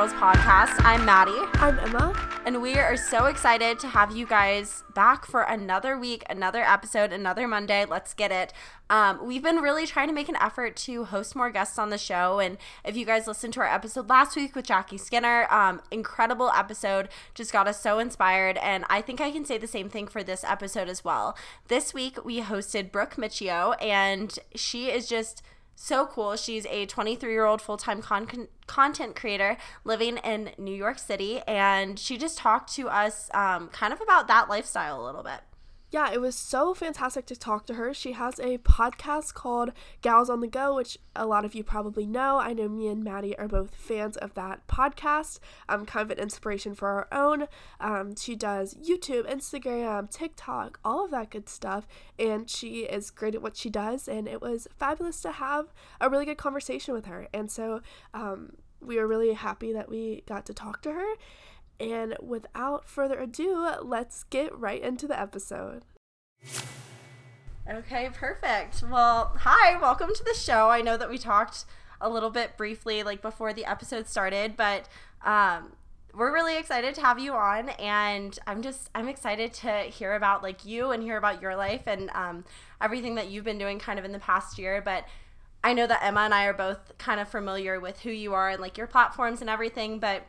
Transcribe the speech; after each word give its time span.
Girls 0.00 0.14
podcast. 0.14 0.82
I'm 0.82 1.04
Maddie. 1.04 1.46
I'm 1.60 1.78
Emma. 1.78 2.14
And 2.46 2.62
we 2.62 2.78
are 2.78 2.96
so 2.96 3.26
excited 3.26 3.78
to 3.80 3.88
have 3.88 4.16
you 4.16 4.24
guys 4.24 4.82
back 4.94 5.26
for 5.26 5.42
another 5.42 5.98
week, 5.98 6.24
another 6.30 6.62
episode, 6.62 7.12
another 7.12 7.46
Monday. 7.46 7.84
Let's 7.84 8.14
get 8.14 8.32
it. 8.32 8.54
Um, 8.88 9.26
we've 9.26 9.42
been 9.42 9.56
really 9.56 9.86
trying 9.86 10.08
to 10.08 10.14
make 10.14 10.30
an 10.30 10.38
effort 10.40 10.74
to 10.76 11.04
host 11.04 11.36
more 11.36 11.50
guests 11.50 11.78
on 11.78 11.90
the 11.90 11.98
show. 11.98 12.38
And 12.38 12.56
if 12.82 12.96
you 12.96 13.04
guys 13.04 13.26
listened 13.26 13.52
to 13.52 13.60
our 13.60 13.66
episode 13.66 14.08
last 14.08 14.36
week 14.36 14.56
with 14.56 14.64
Jackie 14.64 14.96
Skinner, 14.96 15.46
um, 15.52 15.82
incredible 15.90 16.50
episode, 16.56 17.10
just 17.34 17.52
got 17.52 17.68
us 17.68 17.78
so 17.78 17.98
inspired. 17.98 18.56
And 18.56 18.86
I 18.88 19.02
think 19.02 19.20
I 19.20 19.30
can 19.30 19.44
say 19.44 19.58
the 19.58 19.66
same 19.66 19.90
thing 19.90 20.06
for 20.06 20.22
this 20.24 20.44
episode 20.44 20.88
as 20.88 21.04
well. 21.04 21.36
This 21.68 21.92
week 21.92 22.24
we 22.24 22.40
hosted 22.40 22.90
Brooke 22.90 23.16
Miccio, 23.16 23.76
and 23.82 24.38
she 24.54 24.86
is 24.86 25.06
just 25.06 25.42
so 25.82 26.06
cool. 26.06 26.36
She's 26.36 26.66
a 26.66 26.84
23 26.84 27.32
year 27.32 27.46
old 27.46 27.62
full 27.62 27.78
time 27.78 28.02
con- 28.02 28.48
content 28.66 29.16
creator 29.16 29.56
living 29.82 30.18
in 30.18 30.50
New 30.58 30.74
York 30.74 30.98
City, 30.98 31.40
and 31.48 31.98
she 31.98 32.18
just 32.18 32.36
talked 32.36 32.72
to 32.74 32.88
us 32.90 33.30
um, 33.32 33.68
kind 33.68 33.92
of 33.92 34.00
about 34.00 34.28
that 34.28 34.50
lifestyle 34.50 35.02
a 35.02 35.04
little 35.04 35.22
bit 35.22 35.40
yeah, 35.90 36.12
it 36.12 36.20
was 36.20 36.36
so 36.36 36.72
fantastic 36.72 37.26
to 37.26 37.36
talk 37.36 37.66
to 37.66 37.74
her. 37.74 37.92
She 37.92 38.12
has 38.12 38.38
a 38.38 38.58
podcast 38.58 39.34
called 39.34 39.72
Gals 40.02 40.30
on 40.30 40.40
the 40.40 40.46
Go, 40.46 40.76
which 40.76 40.98
a 41.16 41.26
lot 41.26 41.44
of 41.44 41.54
you 41.54 41.64
probably 41.64 42.06
know. 42.06 42.38
I 42.38 42.52
know 42.52 42.68
me 42.68 42.86
and 42.86 43.02
Maddie 43.02 43.36
are 43.38 43.48
both 43.48 43.74
fans 43.74 44.16
of 44.16 44.34
that 44.34 44.66
podcast. 44.68 45.40
Um, 45.68 45.86
kind 45.86 46.08
of 46.08 46.16
an 46.16 46.22
inspiration 46.22 46.76
for 46.76 46.88
our 46.88 47.08
own. 47.10 47.48
Um, 47.80 48.14
she 48.14 48.36
does 48.36 48.74
YouTube, 48.74 49.28
Instagram, 49.28 50.08
TikTok, 50.08 50.78
all 50.84 51.04
of 51.04 51.10
that 51.10 51.30
good 51.30 51.48
stuff, 51.48 51.88
and 52.18 52.48
she 52.48 52.82
is 52.82 53.10
great 53.10 53.34
at 53.34 53.42
what 53.42 53.56
she 53.56 53.68
does. 53.68 54.06
And 54.06 54.28
it 54.28 54.40
was 54.40 54.68
fabulous 54.78 55.20
to 55.22 55.32
have 55.32 55.72
a 56.00 56.08
really 56.08 56.24
good 56.24 56.38
conversation 56.38 56.94
with 56.94 57.06
her. 57.06 57.26
And 57.34 57.50
so 57.50 57.80
um, 58.14 58.52
we 58.80 58.96
were 58.96 59.08
really 59.08 59.32
happy 59.32 59.72
that 59.72 59.90
we 59.90 60.22
got 60.26 60.46
to 60.46 60.54
talk 60.54 60.82
to 60.82 60.92
her. 60.92 61.14
And 61.80 62.14
without 62.20 62.86
further 62.86 63.18
ado, 63.18 63.66
let's 63.82 64.24
get 64.24 64.56
right 64.56 64.82
into 64.82 65.08
the 65.08 65.18
episode. 65.18 65.82
Okay, 67.68 68.10
perfect. 68.12 68.82
Well, 68.82 69.36
hi, 69.40 69.78
welcome 69.80 70.12
to 70.14 70.24
the 70.24 70.34
show. 70.34 70.70
I 70.70 70.80
know 70.80 70.96
that 70.96 71.08
we 71.08 71.18
talked 71.18 71.64
a 72.00 72.08
little 72.08 72.30
bit 72.30 72.56
briefly 72.56 73.02
like 73.02 73.22
before 73.22 73.52
the 73.52 73.64
episode 73.64 74.08
started, 74.08 74.56
but 74.56 74.88
um 75.24 75.72
we're 76.12 76.32
really 76.32 76.58
excited 76.58 76.94
to 76.94 77.00
have 77.00 77.18
you 77.20 77.32
on 77.32 77.68
and 77.68 78.38
i'm 78.46 78.62
just 78.62 78.90
i'm 78.96 79.06
excited 79.06 79.52
to 79.52 79.70
hear 79.82 80.14
about 80.14 80.42
like 80.42 80.64
you 80.64 80.90
and 80.90 81.02
hear 81.02 81.16
about 81.16 81.40
your 81.40 81.54
life 81.54 81.82
and 81.86 82.10
um, 82.10 82.44
everything 82.80 83.14
that 83.14 83.30
you've 83.30 83.44
been 83.44 83.58
doing 83.58 83.78
kind 83.78 83.98
of 83.98 84.04
in 84.04 84.10
the 84.10 84.18
past 84.18 84.58
year 84.58 84.82
but 84.84 85.04
i 85.62 85.72
know 85.72 85.86
that 85.86 86.02
emma 86.02 86.20
and 86.20 86.34
i 86.34 86.46
are 86.46 86.52
both 86.52 86.96
kind 86.98 87.20
of 87.20 87.28
familiar 87.28 87.78
with 87.78 88.00
who 88.00 88.10
you 88.10 88.32
are 88.34 88.48
and 88.48 88.60
like 88.60 88.76
your 88.76 88.88
platforms 88.88 89.40
and 89.40 89.48
everything 89.48 90.00
but 90.00 90.26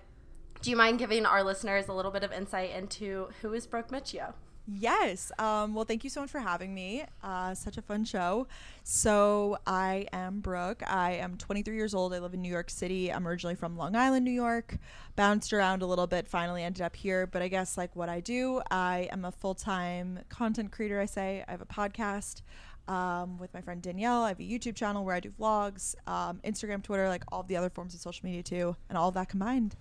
do 0.61 0.69
you 0.69 0.75
mind 0.75 0.99
giving 0.99 1.25
our 1.25 1.43
listeners 1.43 1.87
a 1.87 1.93
little 1.93 2.11
bit 2.11 2.23
of 2.23 2.31
insight 2.31 2.69
into 2.69 3.29
who 3.41 3.51
is 3.53 3.65
Brooke 3.65 3.89
Miccio? 3.89 4.33
Yes. 4.67 5.31
Um, 5.39 5.73
well, 5.73 5.85
thank 5.85 6.03
you 6.03 6.09
so 6.09 6.21
much 6.21 6.29
for 6.29 6.39
having 6.39 6.73
me. 6.73 7.03
Uh, 7.23 7.53
such 7.55 7.77
a 7.77 7.81
fun 7.81 8.05
show. 8.05 8.47
So, 8.83 9.57
I 9.65 10.07
am 10.13 10.39
Brooke. 10.39 10.83
I 10.87 11.13
am 11.13 11.37
23 11.37 11.75
years 11.75 11.93
old. 11.93 12.13
I 12.13 12.19
live 12.19 12.33
in 12.33 12.41
New 12.41 12.51
York 12.51 12.69
City. 12.69 13.11
I'm 13.11 13.27
originally 13.27 13.55
from 13.55 13.77
Long 13.77 13.95
Island, 13.95 14.23
New 14.25 14.31
York. 14.31 14.77
Bounced 15.15 15.51
around 15.51 15.81
a 15.81 15.85
little 15.85 16.07
bit, 16.07 16.27
finally 16.27 16.63
ended 16.63 16.81
up 16.81 16.95
here. 16.95 17.27
But 17.27 17.41
I 17.41 17.47
guess, 17.47 17.77
like, 17.77 17.95
what 17.95 18.09
I 18.09 18.19
do, 18.19 18.61
I 18.69 19.09
am 19.11 19.25
a 19.25 19.31
full 19.31 19.55
time 19.55 20.19
content 20.29 20.71
creator, 20.71 20.99
I 20.99 21.05
say. 21.05 21.43
I 21.47 21.51
have 21.51 21.61
a 21.61 21.65
podcast 21.65 22.41
um, 22.87 23.37
with 23.37 23.53
my 23.53 23.61
friend 23.61 23.81
Danielle. 23.81 24.23
I 24.23 24.29
have 24.29 24.39
a 24.39 24.43
YouTube 24.43 24.75
channel 24.75 25.05
where 25.05 25.15
I 25.15 25.19
do 25.19 25.29
vlogs, 25.29 25.95
um, 26.07 26.39
Instagram, 26.43 26.83
Twitter, 26.83 27.07
like 27.07 27.23
all 27.31 27.43
the 27.43 27.57
other 27.57 27.69
forms 27.69 27.93
of 27.93 28.01
social 28.01 28.25
media 28.25 28.43
too, 28.43 28.75
and 28.89 28.97
all 28.97 29.11
that 29.11 29.29
combined. 29.29 29.75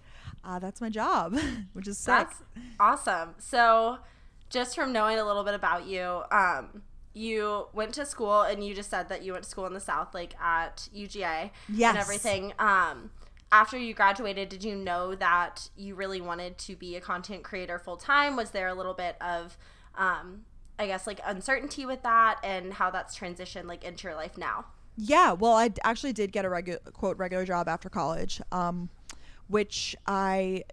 Uh, 0.44 0.58
that's 0.58 0.80
my 0.80 0.88
job, 0.88 1.38
which 1.72 1.88
is 1.88 1.98
sick. 1.98 2.14
That's 2.14 2.42
awesome. 2.78 3.34
So, 3.38 3.98
just 4.50 4.75
from 4.75 4.93
knowing 4.93 5.19
a 5.19 5.25
little 5.25 5.44
bit 5.44 5.55
about 5.55 5.87
you, 5.87 6.22
um, 6.31 6.83
you 7.15 7.66
went 7.72 7.94
to 7.94 8.05
school 8.05 8.43
and 8.43 8.65
you 8.65 8.75
just 8.75 8.91
said 8.91 9.09
that 9.09 9.22
you 9.22 9.33
went 9.33 9.44
to 9.44 9.50
school 9.50 9.66
in 9.66 9.72
the 9.72 9.81
South, 9.81 10.15
like 10.15 10.34
at 10.41 10.88
UGA 10.94 11.50
yes. 11.69 11.91
and 11.91 11.99
everything. 11.99 12.53
Um, 12.59 13.11
after 13.53 13.78
you 13.78 13.94
graduated, 13.94 14.49
did 14.49 14.62
you 14.62 14.77
know 14.77 15.15
that 15.15 15.71
you 15.77 15.94
really 15.94 16.21
wanted 16.21 16.59
to 16.59 16.77
be 16.77 16.97
a 16.97 17.00
content 17.00 17.43
creator 17.43 17.78
full 17.78 17.97
time? 17.97 18.37
Was 18.37 18.50
there 18.50 18.69
a 18.69 18.75
little 18.75 18.94
bit 18.94 19.16
of 19.21 19.56
um, 19.97 20.44
I 20.81 20.87
guess 20.87 21.06
like 21.06 21.21
uncertainty 21.27 21.84
with 21.84 22.03
that 22.05 22.38
and 22.43 22.72
how 22.72 22.91
that's 22.91 23.17
transitioned 23.17 23.67
like 23.67 23.84
into 23.84 24.09
your 24.09 24.17
life 24.17 24.38
now. 24.38 24.65
Yeah, 24.97 25.32
well, 25.32 25.53
I 25.53 25.71
actually 25.84 26.15
did 26.15 26.32
get 26.32 26.47
a 26.47 26.49
regular 26.49 26.78
quote 26.94 27.19
regular 27.19 27.44
job 27.44 27.69
after 27.69 27.91
college, 27.91 28.41
um, 28.50 28.88
which 29.49 29.94
I, 30.06 30.65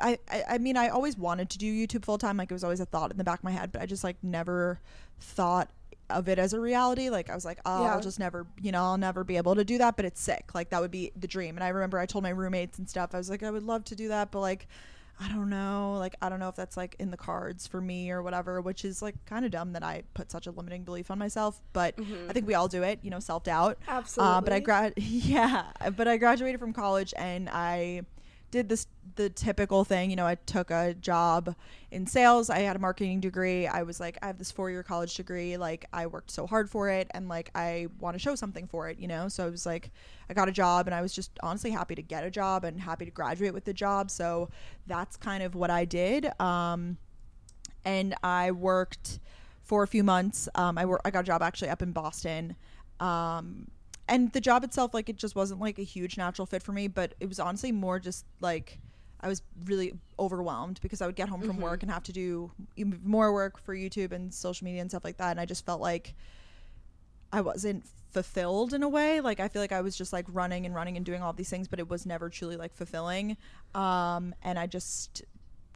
I, 0.00 0.18
I 0.48 0.58
mean, 0.58 0.76
I 0.76 0.88
always 0.88 1.16
wanted 1.16 1.50
to 1.50 1.58
do 1.58 1.72
YouTube 1.72 2.04
full 2.04 2.18
time. 2.18 2.36
Like 2.36 2.50
it 2.50 2.54
was 2.54 2.64
always 2.64 2.80
a 2.80 2.86
thought 2.86 3.10
in 3.10 3.16
the 3.16 3.24
back 3.24 3.40
of 3.40 3.44
my 3.44 3.50
head, 3.50 3.72
but 3.72 3.82
I 3.82 3.86
just 3.86 4.04
like 4.04 4.16
never 4.22 4.80
thought 5.20 5.70
of 6.08 6.28
it 6.28 6.38
as 6.38 6.52
a 6.52 6.60
reality. 6.60 7.10
Like 7.10 7.30
I 7.30 7.34
was 7.34 7.44
like, 7.44 7.58
oh, 7.66 7.84
yeah. 7.84 7.94
I'll 7.94 8.00
just 8.00 8.18
never, 8.18 8.46
you 8.60 8.72
know, 8.72 8.82
I'll 8.82 8.98
never 8.98 9.24
be 9.24 9.36
able 9.36 9.54
to 9.54 9.64
do 9.64 9.78
that. 9.78 9.96
But 9.96 10.04
it's 10.04 10.20
sick. 10.20 10.54
Like 10.54 10.70
that 10.70 10.80
would 10.80 10.90
be 10.90 11.12
the 11.16 11.26
dream. 11.26 11.56
And 11.56 11.64
I 11.64 11.68
remember 11.68 11.98
I 11.98 12.06
told 12.06 12.22
my 12.22 12.30
roommates 12.30 12.78
and 12.78 12.88
stuff. 12.88 13.14
I 13.14 13.18
was 13.18 13.30
like, 13.30 13.42
I 13.42 13.50
would 13.50 13.64
love 13.64 13.84
to 13.86 13.94
do 13.96 14.08
that, 14.08 14.30
but 14.30 14.40
like 14.40 14.66
I 15.18 15.28
don't 15.28 15.48
know. 15.48 15.96
Like, 15.98 16.14
I 16.20 16.28
don't 16.28 16.40
know 16.40 16.48
if 16.48 16.56
that's 16.56 16.76
like 16.76 16.94
in 16.98 17.10
the 17.10 17.16
cards 17.16 17.66
for 17.66 17.80
me 17.80 18.10
or 18.10 18.22
whatever, 18.22 18.60
which 18.60 18.84
is 18.84 19.00
like 19.00 19.14
kind 19.24 19.46
of 19.46 19.50
dumb 19.50 19.72
that 19.72 19.82
I 19.82 20.02
put 20.12 20.30
such 20.30 20.46
a 20.46 20.50
limiting 20.50 20.84
belief 20.84 21.10
on 21.10 21.18
myself. 21.18 21.60
But 21.72 21.96
mm-hmm. 21.96 22.28
I 22.28 22.32
think 22.32 22.46
we 22.46 22.54
all 22.54 22.68
do 22.68 22.82
it, 22.82 22.98
you 23.02 23.10
know, 23.10 23.20
self 23.20 23.44
doubt. 23.44 23.78
Absolutely. 23.88 24.34
Uh, 24.34 24.40
but 24.42 24.52
I 24.52 24.60
grad, 24.60 24.92
yeah. 24.96 25.64
But 25.96 26.06
I 26.06 26.18
graduated 26.18 26.60
from 26.60 26.72
college 26.72 27.14
and 27.16 27.48
I 27.48 28.02
did 28.50 28.68
this 28.68 28.86
the 29.16 29.30
typical 29.30 29.84
thing 29.84 30.10
you 30.10 30.16
know 30.16 30.26
i 30.26 30.34
took 30.34 30.70
a 30.70 30.94
job 30.94 31.54
in 31.90 32.06
sales 32.06 32.50
i 32.50 32.58
had 32.60 32.76
a 32.76 32.78
marketing 32.78 33.20
degree 33.20 33.66
i 33.66 33.82
was 33.82 33.98
like 33.98 34.18
i 34.22 34.26
have 34.26 34.38
this 34.38 34.50
four 34.50 34.70
year 34.70 34.82
college 34.82 35.14
degree 35.14 35.56
like 35.56 35.86
i 35.92 36.06
worked 36.06 36.30
so 36.30 36.46
hard 36.46 36.68
for 36.68 36.88
it 36.88 37.08
and 37.12 37.28
like 37.28 37.50
i 37.54 37.86
want 37.98 38.14
to 38.14 38.18
show 38.18 38.34
something 38.34 38.66
for 38.66 38.88
it 38.88 38.98
you 38.98 39.08
know? 39.08 39.28
So 39.28 39.46
i 39.46 39.50
was 39.50 39.66
like 39.66 39.90
i 40.28 40.34
got 40.34 40.48
a 40.48 40.52
job 40.52 40.86
and 40.86 40.94
i 40.94 41.00
was 41.00 41.14
just 41.14 41.30
honestly 41.42 41.70
happy 41.70 41.94
to 41.94 42.02
get 42.02 42.24
a 42.24 42.30
job 42.30 42.64
and 42.64 42.80
happy 42.80 43.04
to 43.04 43.10
graduate 43.10 43.54
with 43.54 43.64
the 43.64 43.74
job 43.74 44.10
so 44.10 44.48
that's 44.86 45.16
kind 45.16 45.42
of 45.42 45.54
what 45.54 45.70
i 45.70 45.84
did 45.84 46.28
um, 46.40 46.98
and 47.84 48.14
i 48.22 48.50
worked 48.50 49.18
for 49.62 49.82
a 49.82 49.88
few 49.88 50.04
months 50.04 50.48
um, 50.54 50.78
I, 50.78 50.84
wor- 50.84 51.00
I 51.04 51.10
got 51.10 51.20
a 51.20 51.26
job 51.26 51.42
actually 51.42 51.70
up 51.70 51.82
in 51.82 51.92
boston 51.92 52.56
um, 53.00 53.68
and 54.08 54.32
the 54.32 54.40
job 54.40 54.64
itself 54.64 54.94
like 54.94 55.08
it 55.08 55.16
just 55.16 55.34
wasn't 55.34 55.60
like 55.60 55.78
a 55.78 55.82
huge 55.82 56.16
natural 56.16 56.46
fit 56.46 56.62
for 56.62 56.72
me 56.72 56.86
but 56.88 57.14
it 57.20 57.28
was 57.28 57.40
honestly 57.40 57.72
more 57.72 57.98
just 57.98 58.24
like 58.40 58.78
i 59.20 59.28
was 59.28 59.42
really 59.64 59.94
overwhelmed 60.18 60.80
because 60.80 61.00
i 61.00 61.06
would 61.06 61.16
get 61.16 61.28
home 61.28 61.40
from 61.40 61.52
mm-hmm. 61.52 61.62
work 61.62 61.82
and 61.82 61.90
have 61.90 62.02
to 62.02 62.12
do 62.12 62.50
more 63.02 63.32
work 63.32 63.58
for 63.58 63.74
youtube 63.74 64.12
and 64.12 64.32
social 64.32 64.64
media 64.64 64.80
and 64.80 64.90
stuff 64.90 65.04
like 65.04 65.16
that 65.16 65.30
and 65.30 65.40
i 65.40 65.44
just 65.44 65.64
felt 65.64 65.80
like 65.80 66.14
i 67.32 67.40
wasn't 67.40 67.84
fulfilled 68.10 68.72
in 68.72 68.82
a 68.82 68.88
way 68.88 69.20
like 69.20 69.40
i 69.40 69.48
feel 69.48 69.60
like 69.60 69.72
i 69.72 69.80
was 69.80 69.96
just 69.96 70.12
like 70.12 70.24
running 70.28 70.64
and 70.64 70.74
running 70.74 70.96
and 70.96 71.04
doing 71.04 71.22
all 71.22 71.32
these 71.32 71.50
things 71.50 71.68
but 71.68 71.78
it 71.78 71.88
was 71.88 72.06
never 72.06 72.30
truly 72.30 72.56
like 72.56 72.74
fulfilling 72.74 73.36
um 73.74 74.34
and 74.42 74.58
i 74.58 74.66
just 74.66 75.22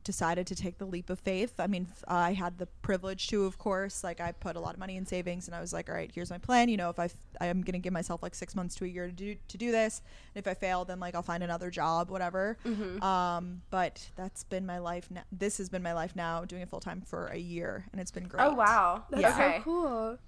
decided 0.04 0.46
to 0.46 0.54
take 0.54 0.78
the 0.78 0.84
leap 0.84 1.10
of 1.10 1.18
faith. 1.18 1.58
I 1.58 1.66
mean, 1.66 1.86
I 2.08 2.32
had 2.32 2.58
the 2.58 2.66
privilege 2.66 3.28
to, 3.28 3.44
of 3.44 3.58
course, 3.58 4.02
like 4.02 4.20
I 4.20 4.32
put 4.32 4.56
a 4.56 4.60
lot 4.60 4.74
of 4.74 4.80
money 4.80 4.96
in 4.96 5.04
savings 5.06 5.46
and 5.46 5.54
I 5.54 5.60
was 5.60 5.72
like, 5.72 5.88
all 5.88 5.94
right, 5.94 6.10
here's 6.12 6.30
my 6.30 6.38
plan. 6.38 6.68
You 6.68 6.76
know, 6.76 6.90
if 6.90 6.98
I, 6.98 7.06
f- 7.06 7.16
I 7.40 7.46
am 7.46 7.60
going 7.62 7.74
to 7.74 7.78
give 7.78 7.92
myself 7.92 8.22
like 8.22 8.34
six 8.34 8.54
months 8.54 8.74
to 8.76 8.84
a 8.84 8.88
year 8.88 9.06
to 9.06 9.12
do, 9.12 9.36
to 9.48 9.58
do 9.58 9.70
this. 9.70 10.02
And 10.34 10.44
if 10.44 10.50
I 10.50 10.54
fail, 10.54 10.84
then 10.84 11.00
like 11.00 11.14
I'll 11.14 11.22
find 11.22 11.42
another 11.42 11.70
job, 11.70 12.10
whatever. 12.10 12.56
Mm-hmm. 12.64 13.02
Um, 13.02 13.62
but 13.70 14.04
that's 14.16 14.44
been 14.44 14.66
my 14.66 14.78
life. 14.78 15.08
now. 15.10 15.22
this 15.30 15.58
has 15.58 15.68
been 15.68 15.82
my 15.82 15.92
life 15.92 16.16
now 16.16 16.44
doing 16.44 16.62
it 16.62 16.68
full 16.68 16.80
time 16.80 17.02
for 17.02 17.26
a 17.26 17.38
year 17.38 17.86
and 17.92 18.00
it's 18.00 18.10
been 18.10 18.24
great. 18.24 18.44
Oh, 18.44 18.54
wow. 18.54 19.04
That's 19.10 19.22
yeah. 19.22 19.58
so 19.58 19.62
cool. 19.62 20.18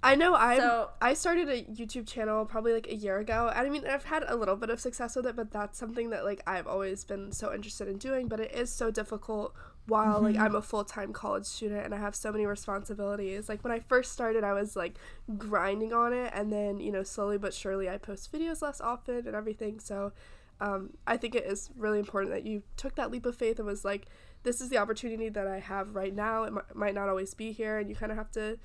I 0.00 0.14
know 0.14 0.34
I 0.34 0.58
so, 0.58 0.90
I 1.00 1.14
started 1.14 1.48
a 1.48 1.62
YouTube 1.64 2.06
channel 2.06 2.44
probably 2.44 2.72
like 2.72 2.86
a 2.86 2.94
year 2.94 3.18
ago. 3.18 3.50
And 3.54 3.66
I 3.66 3.70
mean, 3.70 3.84
I've 3.84 4.04
had 4.04 4.24
a 4.28 4.36
little 4.36 4.54
bit 4.54 4.70
of 4.70 4.78
success 4.78 5.16
with 5.16 5.26
it, 5.26 5.34
but 5.34 5.50
that's 5.50 5.76
something 5.76 6.10
that 6.10 6.24
like 6.24 6.40
I've 6.46 6.68
always 6.68 7.04
been 7.04 7.32
so 7.32 7.52
interested 7.52 7.88
in 7.88 7.98
doing. 7.98 8.28
But 8.28 8.38
it 8.38 8.52
is 8.52 8.70
so 8.70 8.92
difficult 8.92 9.54
while 9.86 10.16
mm-hmm. 10.16 10.24
like 10.26 10.36
I'm 10.36 10.54
a 10.54 10.62
full 10.62 10.84
time 10.84 11.12
college 11.12 11.46
student 11.46 11.84
and 11.84 11.92
I 11.92 11.98
have 11.98 12.14
so 12.14 12.30
many 12.30 12.46
responsibilities. 12.46 13.48
Like 13.48 13.64
when 13.64 13.72
I 13.72 13.80
first 13.80 14.12
started, 14.12 14.44
I 14.44 14.52
was 14.52 14.76
like 14.76 14.94
grinding 15.36 15.92
on 15.92 16.12
it, 16.12 16.32
and 16.32 16.52
then 16.52 16.78
you 16.78 16.92
know 16.92 17.02
slowly 17.02 17.38
but 17.38 17.52
surely 17.52 17.88
I 17.88 17.98
post 17.98 18.32
videos 18.32 18.62
less 18.62 18.80
often 18.80 19.26
and 19.26 19.34
everything. 19.34 19.80
So 19.80 20.12
um, 20.60 20.90
I 21.06 21.16
think 21.16 21.34
it 21.34 21.44
is 21.44 21.70
really 21.76 21.98
important 21.98 22.32
that 22.34 22.46
you 22.46 22.62
took 22.76 22.94
that 22.96 23.10
leap 23.10 23.26
of 23.26 23.36
faith 23.36 23.58
and 23.58 23.66
was 23.66 23.84
like, 23.84 24.06
this 24.42 24.60
is 24.60 24.68
the 24.68 24.78
opportunity 24.78 25.28
that 25.28 25.46
I 25.46 25.58
have 25.58 25.94
right 25.94 26.14
now. 26.14 26.44
It 26.44 26.48
m- 26.48 26.62
might 26.74 26.94
not 26.94 27.08
always 27.08 27.34
be 27.34 27.52
here, 27.52 27.78
and 27.78 27.88
you 27.88 27.96
kind 27.96 28.12
of 28.12 28.18
have 28.18 28.30
to 28.32 28.58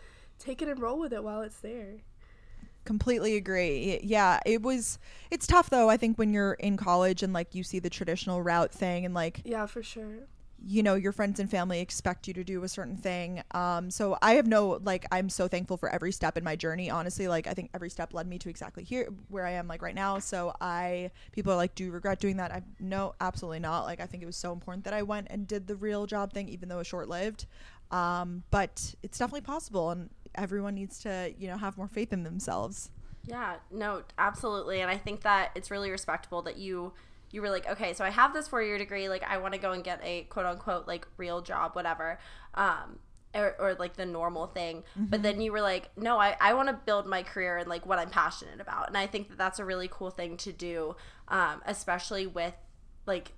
take 0.44 0.62
it 0.62 0.68
and 0.68 0.80
roll 0.80 1.00
with 1.00 1.14
it 1.14 1.24
while 1.24 1.42
it's 1.42 1.60
there. 1.60 1.98
Completely 2.86 3.38
agree. 3.38 4.00
Yeah 4.04 4.40
it 4.46 4.62
was 4.62 5.00
it's 5.32 5.48
tough 5.48 5.70
though 5.70 5.90
i 5.90 5.96
think 5.96 6.18
when 6.18 6.34
you're 6.34 6.54
in 6.54 6.76
college 6.76 7.24
and 7.24 7.32
like 7.32 7.56
you 7.56 7.64
see 7.64 7.80
the 7.80 7.90
traditional 7.90 8.42
route 8.44 8.72
thing 8.74 9.06
and 9.06 9.14
like 9.14 9.42
yeah 9.46 9.66
for 9.66 9.82
sure. 9.82 10.28
you 10.66 10.84
know 10.84 10.96
your 10.96 11.14
friends 11.14 11.40
and 11.40 11.50
family 11.50 11.80
expect 11.80 12.28
you 12.28 12.34
to 12.34 12.44
do 12.44 12.62
a 12.64 12.68
certain 12.68 12.98
thing. 12.98 13.42
Um 13.52 13.90
so 13.90 14.18
i 14.22 14.34
have 14.34 14.48
no 14.48 14.80
like 14.84 15.06
i'm 15.14 15.30
so 15.30 15.48
thankful 15.48 15.78
for 15.78 15.88
every 15.90 16.12
step 16.12 16.38
in 16.38 16.44
my 16.44 16.58
journey 16.58 16.90
honestly. 16.90 17.28
Like 17.30 17.48
i 17.48 17.54
think 17.54 17.70
every 17.74 17.90
step 17.90 18.14
led 18.14 18.28
me 18.28 18.38
to 18.40 18.50
exactly 18.50 18.84
here 18.84 19.08
where 19.30 19.46
i 19.46 19.52
am 19.52 19.68
like 19.70 19.82
right 19.82 19.96
now. 19.96 20.20
So 20.20 20.54
i 20.60 21.10
people 21.32 21.54
are 21.54 21.58
like 21.58 21.76
do 21.76 21.86
you 21.86 21.92
regret 21.92 22.20
doing 22.20 22.36
that? 22.38 22.52
I 22.52 22.64
no 22.82 23.14
absolutely 23.22 23.60
not. 23.60 23.86
Like 23.86 24.02
i 24.02 24.06
think 24.06 24.22
it 24.24 24.26
was 24.26 24.36
so 24.36 24.52
important 24.52 24.84
that 24.84 24.94
i 24.94 25.04
went 25.04 25.28
and 25.30 25.48
did 25.48 25.68
the 25.68 25.78
real 25.78 26.06
job 26.06 26.34
thing 26.34 26.50
even 26.50 26.68
though 26.68 26.76
it 26.76 26.80
was 26.80 26.88
short 26.88 27.08
lived 27.08 27.46
um 27.92 28.44
but 28.50 28.96
it's 29.04 29.18
definitely 29.20 29.42
possible 29.42 29.90
and 29.92 30.10
everyone 30.36 30.76
needs 30.76 31.00
to 31.00 31.34
you 31.38 31.48
know 31.48 31.58
have 31.58 31.78
more 31.78 31.88
faith 31.88 32.14
in 32.14 32.24
themselves 32.24 32.90
yeah 33.26 33.56
no 33.72 34.04
absolutely 34.18 34.82
and 34.82 34.90
i 34.92 34.98
think 34.98 35.22
that 35.22 35.52
it's 35.56 35.72
really 35.72 35.90
respectable 35.90 36.42
that 36.42 36.58
you 36.58 36.94
you 37.34 37.42
were 37.42 37.50
like, 37.50 37.68
okay, 37.68 37.94
so 37.94 38.06
I 38.06 38.12
have 38.12 38.32
this 38.32 38.48
four 38.48 38.62
year 38.62 38.78
degree, 38.78 39.10
like 39.10 39.24
I 39.24 39.40
want 39.40 39.56
to 39.56 39.60
go 39.60 39.72
and 39.72 39.84
get 39.84 40.00
a 40.04 40.22
quote 40.30 40.46
unquote 40.46 40.88
like 40.88 41.08
real 41.18 41.42
job, 41.42 41.76
whatever. 41.76 42.20
Um, 42.54 43.00
or, 43.36 43.56
or 43.60 43.74
like 43.74 43.96
the 43.96 44.06
normal 44.06 44.46
thing 44.46 44.84
mm-hmm. 44.96 45.06
but 45.06 45.24
then 45.24 45.42
you 45.42 45.52
were 45.52 45.60
like 45.60 45.90
no 45.98 46.20
i, 46.20 46.36
I 46.40 46.54
want 46.54 46.70
to 46.70 46.74
build 46.74 47.08
my 47.08 47.24
career 47.24 47.58
and 47.58 47.68
like 47.68 47.84
what 47.84 47.98
i'm 47.98 48.12
passionate 48.12 48.62
about 48.62 48.90
and 48.90 48.96
i 48.96 49.08
think 49.08 49.30
that 49.30 49.40
that's 49.40 49.58
a 49.58 49.66
really 49.66 49.90
cool 49.92 50.12
thing 50.12 50.38
to 50.38 50.54
do 50.54 50.96
um, 51.30 51.60
especially 51.66 52.28
with 52.28 52.54
like 53.08 53.32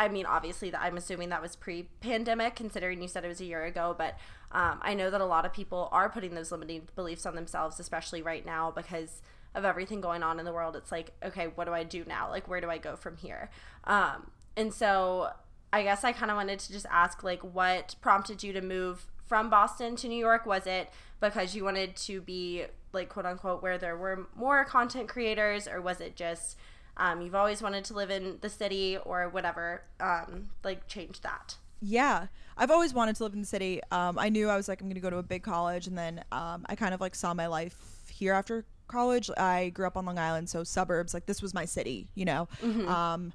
i 0.00 0.08
mean 0.08 0.26
obviously 0.26 0.70
that 0.70 0.80
i'm 0.82 0.96
assuming 0.96 1.28
that 1.28 1.40
was 1.40 1.54
pre-pandemic 1.54 2.56
considering 2.56 3.00
you 3.00 3.06
said 3.06 3.24
it 3.24 3.28
was 3.28 3.40
a 3.40 3.44
year 3.44 3.64
ago 3.66 3.94
but 3.96 4.18
um, 4.52 4.78
i 4.82 4.94
know 4.94 5.10
that 5.10 5.20
a 5.20 5.26
lot 5.26 5.44
of 5.44 5.52
people 5.52 5.88
are 5.92 6.08
putting 6.08 6.34
those 6.34 6.50
limiting 6.50 6.88
beliefs 6.94 7.26
on 7.26 7.34
themselves 7.34 7.78
especially 7.80 8.22
right 8.22 8.44
now 8.44 8.70
because 8.70 9.22
of 9.54 9.64
everything 9.64 10.00
going 10.00 10.22
on 10.22 10.38
in 10.38 10.44
the 10.44 10.52
world, 10.52 10.76
it's 10.76 10.92
like, 10.92 11.12
okay, 11.24 11.46
what 11.54 11.64
do 11.64 11.72
I 11.72 11.82
do 11.82 12.04
now? 12.06 12.28
Like, 12.30 12.48
where 12.48 12.60
do 12.60 12.70
I 12.70 12.78
go 12.78 12.96
from 12.96 13.16
here? 13.16 13.50
Um, 13.84 14.30
and 14.56 14.72
so 14.72 15.30
I 15.72 15.82
guess 15.82 16.04
I 16.04 16.12
kind 16.12 16.30
of 16.30 16.36
wanted 16.36 16.58
to 16.60 16.72
just 16.72 16.86
ask, 16.90 17.22
like, 17.22 17.40
what 17.42 17.96
prompted 18.00 18.42
you 18.42 18.52
to 18.52 18.60
move 18.60 19.06
from 19.26 19.50
Boston 19.50 19.96
to 19.96 20.08
New 20.08 20.18
York? 20.18 20.46
Was 20.46 20.66
it 20.66 20.90
because 21.20 21.54
you 21.54 21.64
wanted 21.64 21.96
to 21.96 22.20
be, 22.20 22.64
like, 22.92 23.08
quote 23.08 23.26
unquote, 23.26 23.62
where 23.62 23.78
there 23.78 23.96
were 23.96 24.28
more 24.36 24.64
content 24.64 25.08
creators, 25.08 25.66
or 25.66 25.80
was 25.80 26.00
it 26.00 26.16
just 26.16 26.56
um, 26.96 27.22
you've 27.22 27.34
always 27.34 27.62
wanted 27.62 27.84
to 27.86 27.94
live 27.94 28.10
in 28.10 28.38
the 28.40 28.48
city 28.48 28.98
or 28.98 29.28
whatever? 29.28 29.82
Um, 29.98 30.50
like, 30.62 30.86
change 30.86 31.22
that? 31.22 31.56
Yeah, 31.80 32.26
I've 32.56 32.70
always 32.70 32.92
wanted 32.92 33.16
to 33.16 33.24
live 33.24 33.32
in 33.32 33.40
the 33.40 33.46
city. 33.46 33.80
Um, 33.90 34.18
I 34.18 34.28
knew 34.28 34.48
I 34.48 34.56
was 34.56 34.68
like, 34.68 34.80
I'm 34.80 34.88
going 34.88 34.94
to 34.94 35.00
go 35.00 35.10
to 35.10 35.16
a 35.16 35.22
big 35.22 35.42
college, 35.42 35.86
and 35.86 35.96
then 35.96 36.22
um, 36.30 36.66
I 36.68 36.76
kind 36.76 36.94
of 36.94 37.00
like 37.00 37.14
saw 37.14 37.32
my 37.32 37.46
life 37.46 37.76
here 38.10 38.34
after 38.34 38.64
college, 38.90 39.30
I 39.36 39.70
grew 39.70 39.86
up 39.86 39.96
on 39.96 40.04
Long 40.04 40.18
Island, 40.18 40.50
so 40.50 40.64
suburbs, 40.64 41.14
like 41.14 41.26
this 41.26 41.40
was 41.40 41.54
my 41.54 41.64
city, 41.64 42.08
you 42.14 42.24
know. 42.24 42.48
Mm-hmm. 42.62 42.88
Um, 42.88 43.32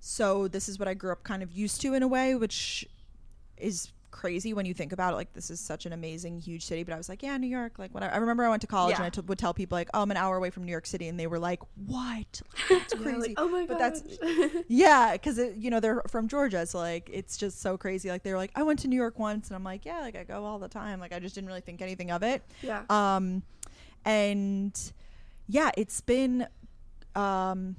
so 0.00 0.48
this 0.48 0.68
is 0.68 0.78
what 0.78 0.88
I 0.88 0.94
grew 0.94 1.12
up 1.12 1.24
kind 1.24 1.42
of 1.42 1.52
used 1.52 1.80
to 1.82 1.94
in 1.94 2.02
a 2.02 2.08
way, 2.08 2.34
which 2.34 2.86
is 3.58 3.88
crazy 4.14 4.54
when 4.54 4.64
you 4.64 4.72
think 4.72 4.92
about 4.92 5.12
it. 5.12 5.16
Like 5.16 5.32
this 5.32 5.50
is 5.50 5.58
such 5.58 5.86
an 5.86 5.92
amazing, 5.92 6.38
huge 6.40 6.64
city. 6.64 6.84
But 6.84 6.94
I 6.94 6.96
was 6.96 7.08
like, 7.08 7.22
yeah, 7.22 7.36
New 7.36 7.48
York. 7.48 7.80
Like 7.80 7.92
when 7.92 8.04
I, 8.04 8.10
I 8.10 8.16
remember 8.18 8.44
I 8.44 8.48
went 8.48 8.62
to 8.62 8.68
college 8.68 8.92
yeah. 8.92 8.98
and 8.98 9.06
I 9.06 9.10
t- 9.10 9.20
would 9.20 9.38
tell 9.38 9.52
people 9.52 9.76
like, 9.76 9.90
oh, 9.92 10.02
I'm 10.02 10.10
an 10.12 10.16
hour 10.16 10.36
away 10.36 10.50
from 10.50 10.62
New 10.62 10.70
York 10.70 10.86
City, 10.86 11.08
and 11.08 11.18
they 11.18 11.26
were 11.26 11.38
like, 11.38 11.60
what? 11.86 11.98
Like, 12.00 12.68
that's 12.68 12.94
crazy. 12.94 13.18
like, 13.18 13.34
oh 13.36 13.48
my 13.48 13.66
god. 13.66 13.68
But 13.68 13.78
that's 13.78 14.02
yeah, 14.68 15.12
because 15.12 15.38
you 15.56 15.68
know 15.68 15.80
they're 15.80 16.02
from 16.08 16.28
Georgia, 16.28 16.64
so 16.64 16.78
like 16.78 17.10
it's 17.12 17.36
just 17.36 17.60
so 17.60 17.76
crazy. 17.76 18.08
Like 18.08 18.22
they 18.22 18.30
were 18.30 18.38
like, 18.38 18.52
I 18.54 18.62
went 18.62 18.78
to 18.80 18.88
New 18.88 18.96
York 18.96 19.18
once, 19.18 19.48
and 19.48 19.56
I'm 19.56 19.64
like, 19.64 19.84
yeah, 19.84 20.00
like 20.00 20.16
I 20.16 20.22
go 20.22 20.44
all 20.44 20.60
the 20.60 20.68
time. 20.68 21.00
Like 21.00 21.12
I 21.12 21.18
just 21.18 21.34
didn't 21.34 21.48
really 21.48 21.60
think 21.60 21.82
anything 21.82 22.12
of 22.12 22.22
it. 22.22 22.42
Yeah. 22.62 22.84
Um 22.88 23.42
and 24.04 24.92
yeah, 25.48 25.72
it's 25.76 26.00
been 26.00 26.46
um 27.16 27.74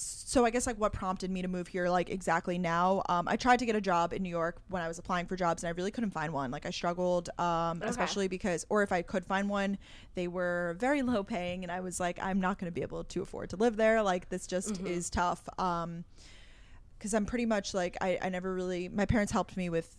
so 0.00 0.44
I 0.44 0.50
guess 0.50 0.66
like 0.66 0.76
what 0.76 0.92
prompted 0.92 1.30
me 1.30 1.42
to 1.42 1.48
move 1.48 1.66
here 1.66 1.88
like 1.88 2.08
exactly 2.08 2.56
now 2.56 3.02
um, 3.08 3.26
I 3.26 3.36
tried 3.36 3.58
to 3.58 3.66
get 3.66 3.74
a 3.74 3.80
job 3.80 4.12
in 4.12 4.22
New 4.22 4.28
York 4.28 4.60
when 4.68 4.80
I 4.80 4.86
was 4.86 4.98
applying 4.98 5.26
for 5.26 5.34
jobs 5.34 5.64
and 5.64 5.68
I 5.68 5.72
really 5.72 5.90
couldn't 5.90 6.10
find 6.12 6.32
one 6.32 6.52
like 6.52 6.66
I 6.66 6.70
struggled 6.70 7.30
um, 7.38 7.78
okay. 7.78 7.90
especially 7.90 8.28
because 8.28 8.64
or 8.68 8.82
if 8.84 8.92
I 8.92 9.02
could 9.02 9.24
find 9.24 9.48
one 9.48 9.76
they 10.14 10.28
were 10.28 10.76
very 10.78 11.02
low 11.10 11.24
paying 11.24 11.64
and 11.64 11.72
I 11.72 11.80
was 11.80 11.98
like 11.98 12.18
I'm 12.22 12.40
not 12.40 12.58
going 12.58 12.70
to 12.70 12.74
be 12.74 12.82
able 12.82 13.02
to 13.02 13.22
afford 13.22 13.50
to 13.50 13.56
live 13.56 13.76
there 13.76 14.02
like 14.02 14.28
this 14.28 14.46
just 14.46 14.74
mm-hmm. 14.74 14.86
is 14.86 15.10
tough 15.10 15.48
um 15.58 16.04
because 16.96 17.12
I'm 17.14 17.26
pretty 17.26 17.46
much 17.46 17.74
like 17.74 17.96
I, 18.00 18.18
I 18.22 18.28
never 18.28 18.54
really 18.54 18.88
my 18.88 19.04
parents 19.04 19.32
helped 19.32 19.56
me 19.56 19.68
with 19.68 19.96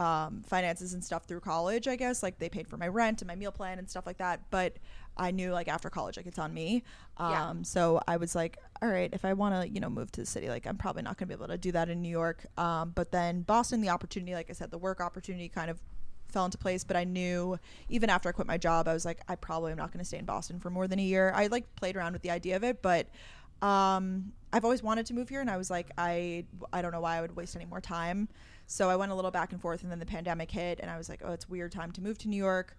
um, 0.00 0.42
finances 0.46 0.94
and 0.94 1.04
stuff 1.04 1.24
through 1.24 1.40
college, 1.40 1.86
I 1.86 1.94
guess. 1.94 2.22
Like 2.22 2.38
they 2.38 2.48
paid 2.48 2.66
for 2.66 2.78
my 2.78 2.88
rent 2.88 3.20
and 3.20 3.28
my 3.28 3.34
meal 3.34 3.52
plan 3.52 3.78
and 3.78 3.88
stuff 3.88 4.06
like 4.06 4.16
that. 4.18 4.40
But 4.50 4.78
I 5.20 5.30
knew 5.30 5.52
like 5.52 5.68
after 5.68 5.90
college, 5.90 6.16
like 6.16 6.26
it's 6.26 6.38
on 6.38 6.52
me. 6.52 6.82
Um, 7.18 7.30
yeah. 7.30 7.54
So 7.62 8.00
I 8.08 8.16
was 8.16 8.34
like, 8.34 8.58
all 8.80 8.88
right, 8.88 9.10
if 9.12 9.24
I 9.24 9.34
want 9.34 9.54
to, 9.54 9.68
you 9.68 9.78
know, 9.78 9.90
move 9.90 10.10
to 10.12 10.22
the 10.22 10.26
city, 10.26 10.48
like 10.48 10.66
I'm 10.66 10.78
probably 10.78 11.02
not 11.02 11.18
going 11.18 11.28
to 11.28 11.36
be 11.36 11.38
able 11.38 11.52
to 11.52 11.58
do 11.58 11.70
that 11.72 11.90
in 11.90 12.00
New 12.00 12.08
York. 12.08 12.46
Um, 12.56 12.92
but 12.94 13.12
then 13.12 13.42
Boston, 13.42 13.82
the 13.82 13.90
opportunity, 13.90 14.32
like 14.32 14.48
I 14.48 14.54
said, 14.54 14.70
the 14.70 14.78
work 14.78 15.00
opportunity 15.00 15.48
kind 15.48 15.70
of 15.70 15.78
fell 16.28 16.46
into 16.46 16.56
place. 16.56 16.84
But 16.84 16.96
I 16.96 17.04
knew 17.04 17.58
even 17.90 18.08
after 18.08 18.30
I 18.30 18.32
quit 18.32 18.46
my 18.46 18.56
job, 18.56 18.88
I 18.88 18.94
was 18.94 19.04
like, 19.04 19.20
I 19.28 19.36
probably 19.36 19.72
am 19.72 19.78
not 19.78 19.92
going 19.92 19.98
to 19.98 20.06
stay 20.06 20.18
in 20.18 20.24
Boston 20.24 20.58
for 20.58 20.70
more 20.70 20.88
than 20.88 20.98
a 20.98 21.02
year. 21.02 21.32
I 21.34 21.48
like 21.48 21.76
played 21.76 21.96
around 21.96 22.14
with 22.14 22.22
the 22.22 22.30
idea 22.30 22.56
of 22.56 22.64
it, 22.64 22.80
but 22.80 23.06
um, 23.60 24.32
I've 24.52 24.64
always 24.64 24.82
wanted 24.82 25.04
to 25.06 25.14
move 25.14 25.28
here, 25.28 25.42
and 25.42 25.50
I 25.50 25.58
was 25.58 25.70
like, 25.70 25.90
I 25.98 26.46
I 26.72 26.80
don't 26.80 26.92
know 26.92 27.00
why 27.00 27.18
I 27.18 27.20
would 27.20 27.36
waste 27.36 27.54
any 27.56 27.66
more 27.66 27.80
time. 27.80 28.28
So 28.66 28.88
I 28.88 28.96
went 28.96 29.12
a 29.12 29.14
little 29.14 29.30
back 29.30 29.52
and 29.52 29.60
forth, 29.60 29.82
and 29.82 29.92
then 29.92 29.98
the 29.98 30.06
pandemic 30.06 30.50
hit, 30.50 30.80
and 30.80 30.90
I 30.90 30.96
was 30.96 31.08
like, 31.08 31.20
oh, 31.24 31.32
it's 31.32 31.48
weird 31.48 31.72
time 31.72 31.90
to 31.92 32.00
move 32.00 32.16
to 32.18 32.28
New 32.28 32.36
York. 32.36 32.76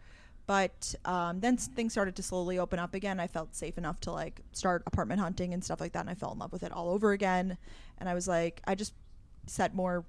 But 0.51 0.95
um, 1.05 1.39
then 1.39 1.55
things 1.55 1.93
started 1.93 2.17
to 2.17 2.23
slowly 2.23 2.59
open 2.59 2.77
up 2.77 2.93
again. 2.93 3.21
I 3.21 3.27
felt 3.27 3.55
safe 3.55 3.77
enough 3.77 4.01
to 4.01 4.11
like 4.11 4.41
start 4.51 4.83
apartment 4.85 5.21
hunting 5.21 5.53
and 5.53 5.63
stuff 5.63 5.79
like 5.79 5.93
that, 5.93 6.01
and 6.01 6.09
I 6.09 6.13
fell 6.13 6.33
in 6.33 6.39
love 6.39 6.51
with 6.51 6.63
it 6.63 6.73
all 6.73 6.89
over 6.89 7.13
again. 7.13 7.57
And 7.99 8.09
I 8.09 8.13
was 8.13 8.27
like, 8.27 8.61
I 8.67 8.75
just 8.75 8.93
set 9.47 9.73
more 9.73 10.03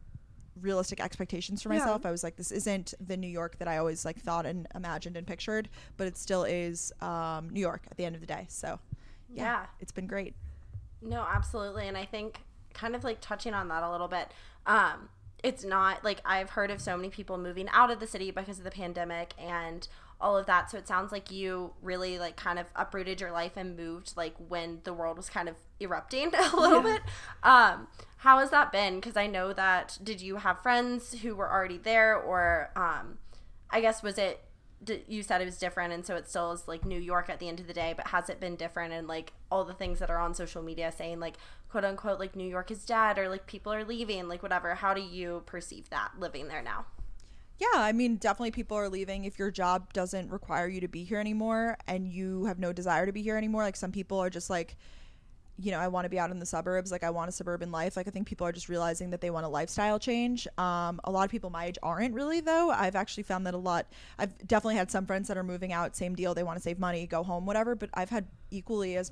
realistic 0.61 0.99
expectations 0.99 1.62
for 1.62 1.69
myself. 1.69 2.00
Yeah. 2.03 2.09
I 2.09 2.11
was 2.11 2.25
like, 2.25 2.35
this 2.35 2.50
isn't 2.50 2.93
the 2.99 3.17
New 3.17 3.29
York 3.29 3.56
that 3.61 3.69
I 3.69 3.79
always 3.79 4.05
like 4.05 4.21
thought 4.21 4.44
and 4.44 4.67
imagined 4.75 5.17
and 5.17 5.29
pictured, 5.29 5.69
but 5.97 6.09
it 6.09 6.17
still 6.17 6.43
is 6.43 6.93
um, 7.00 7.49
New 7.49 7.61
York 7.61 7.83
at 7.88 7.97
the 7.97 8.05
end 8.05 8.17
of 8.17 8.21
the 8.21 8.27
day. 8.27 8.47
So 8.49 8.81
yeah, 9.33 9.45
yeah, 9.45 9.67
it's 9.79 9.93
been 9.93 10.09
great. 10.09 10.35
No, 11.00 11.25
absolutely, 11.33 11.87
and 11.87 11.97
I 11.97 12.05
think 12.05 12.41
kind 12.75 12.97
of 12.97 13.05
like 13.05 13.21
touching 13.21 13.55
on 13.55 13.69
that 13.69 13.85
a 13.85 13.91
little 13.93 14.09
bit. 14.09 14.33
Um, 14.67 15.09
it's 15.43 15.65
not 15.65 16.05
like 16.05 16.21
I've 16.25 16.50
heard 16.50 16.71
of 16.71 16.81
so 16.81 16.97
many 16.97 17.11
people 17.11 17.38
moving 17.38 17.69
out 17.73 17.91
of 17.93 18.00
the 18.00 18.06
city 18.09 18.31
because 18.31 18.59
of 18.59 18.65
the 18.65 18.71
pandemic 18.71 19.35
and 19.38 19.87
all 20.23 20.39
of 20.39 20.47
that. 20.47 20.71
So 20.71 20.79
it 20.79 20.87
sounds 20.89 21.13
like 21.13 21.31
you 21.31 21.73
really 21.83 22.19
like 22.19 22.37
kind 22.37 22.59
of 22.59 22.67
uprooted 22.77 23.21
your 23.21 23.33
life 23.33 23.53
and 23.57 23.77
moved 23.77 24.15
like 24.17 24.35
when 24.49 24.81
the 24.85 24.95
world 24.95 25.17
was 25.17 25.29
kind 25.29 25.49
of 25.49 25.57
erupting 25.81 26.33
a 26.53 26.57
little 26.57 26.83
yeah. 26.83 26.99
bit. 26.99 27.03
Um, 27.43 27.89
how 28.19 28.39
has 28.39 28.51
that 28.51 28.73
been? 28.73 28.97
Because 28.97 29.17
I 29.17 29.27
know 29.27 29.53
that 29.53 29.99
did 30.03 30.23
you 30.23 30.37
have 30.37 30.63
friends 30.63 31.21
who 31.21 31.35
were 31.35 31.51
already 31.51 31.79
there, 31.79 32.17
or 32.17 32.71
um, 32.77 33.19
I 33.71 33.81
guess 33.81 34.03
was 34.03 34.17
it 34.17 34.45
you 35.07 35.23
said 35.23 35.41
it 35.41 35.45
was 35.45 35.59
different 35.59 35.93
and 35.93 36.05
so 36.05 36.17
it 36.17 36.29
still 36.29 36.51
is 36.51 36.67
like 36.67 36.85
New 36.85 36.99
York 36.99 37.31
at 37.31 37.38
the 37.38 37.49
end 37.49 37.61
of 37.61 37.67
the 37.67 37.73
day, 37.73 37.95
but 37.97 38.09
has 38.09 38.29
it 38.29 38.41
been 38.41 38.57
different 38.57 38.93
and 38.93 39.07
like 39.07 39.33
all 39.50 39.64
the 39.64 39.73
things 39.73 40.00
that 40.00 40.11
are 40.11 40.19
on 40.19 40.35
social 40.35 40.62
media 40.62 40.91
saying 40.91 41.21
like 41.21 41.37
quote 41.69 41.85
unquote 41.85 42.19
like 42.19 42.35
New 42.35 42.49
York 42.49 42.71
is 42.71 42.85
dead 42.85 43.19
or 43.19 43.29
like 43.29 43.47
people 43.47 43.73
are 43.73 43.85
leaving, 43.85 44.29
like 44.29 44.43
whatever. 44.43 44.75
How 44.75 44.95
do 44.95 45.00
you 45.00 45.43
perceive 45.47 45.88
that 45.91 46.12
living 46.19 46.49
there 46.49 46.62
now? 46.62 46.87
Yeah, 47.59 47.68
I 47.75 47.92
mean, 47.92 48.16
definitely 48.16 48.50
people 48.50 48.76
are 48.76 48.88
leaving 48.88 49.25
if 49.25 49.38
your 49.38 49.50
job 49.50 49.92
doesn't 49.92 50.30
require 50.30 50.66
you 50.68 50.80
to 50.80 50.88
be 50.88 51.04
here 51.04 51.18
anymore 51.18 51.76
and 51.87 52.09
you 52.09 52.47
have 52.47 52.59
no 52.59 52.73
desire 52.73 53.06
to 53.06 53.12
be 53.12 53.23
here 53.23 53.37
anymore. 53.37 53.62
Like 53.62 53.76
some 53.76 53.92
people 53.92 54.18
are 54.18 54.30
just 54.30 54.50
like 54.50 54.76
you 55.59 55.71
know, 55.71 55.78
I 55.78 55.88
want 55.88 56.04
to 56.04 56.09
be 56.09 56.18
out 56.18 56.30
in 56.30 56.38
the 56.38 56.47
suburbs. 56.47 56.90
Like 56.90 57.04
I 57.04 57.11
want 57.11 57.28
a 57.28 57.32
suburban 57.32 57.71
life. 57.71 57.97
Like 57.97 58.09
I 58.09 58.11
think 58.11 58.26
people 58.26 58.47
are 58.47 58.52
just 58.52 58.68
realizing 58.68 59.11
that 59.11 59.21
they 59.21 59.30
want 59.30 59.44
a 59.44 59.49
lifestyle 59.49 59.99
change. 59.99 60.49
Um, 60.59 61.00
a 61.04 61.11
lot 61.11 61.25
of 61.25 61.30
people 61.30 61.50
my 61.50 61.66
age 61.66 61.78
aren't 61.82 62.14
really 62.14 62.40
though. 62.40 62.71
I've 62.71 62.97
actually 62.97 63.25
found 63.25 63.47
that 63.47 63.54
a 63.54 63.59
lot. 63.59 63.87
I've 64.18 64.37
definitely 64.47 64.76
had 64.76 64.90
some 64.90 65.06
friends 65.06 65.28
that 65.28 65.37
are 65.37 65.44
moving 65.44 65.73
out. 65.73 65.94
Same 65.94 66.14
deal. 66.14 66.35
They 66.35 66.42
want 66.42 66.59
to 66.59 66.62
save 66.62 66.78
money, 66.78 67.06
go 67.06 67.23
home, 67.23 67.47
whatever. 67.47 67.75
But 67.75 67.90
I've 67.94 68.11
had 68.11 68.26
equally 68.50 68.97
as 68.97 69.11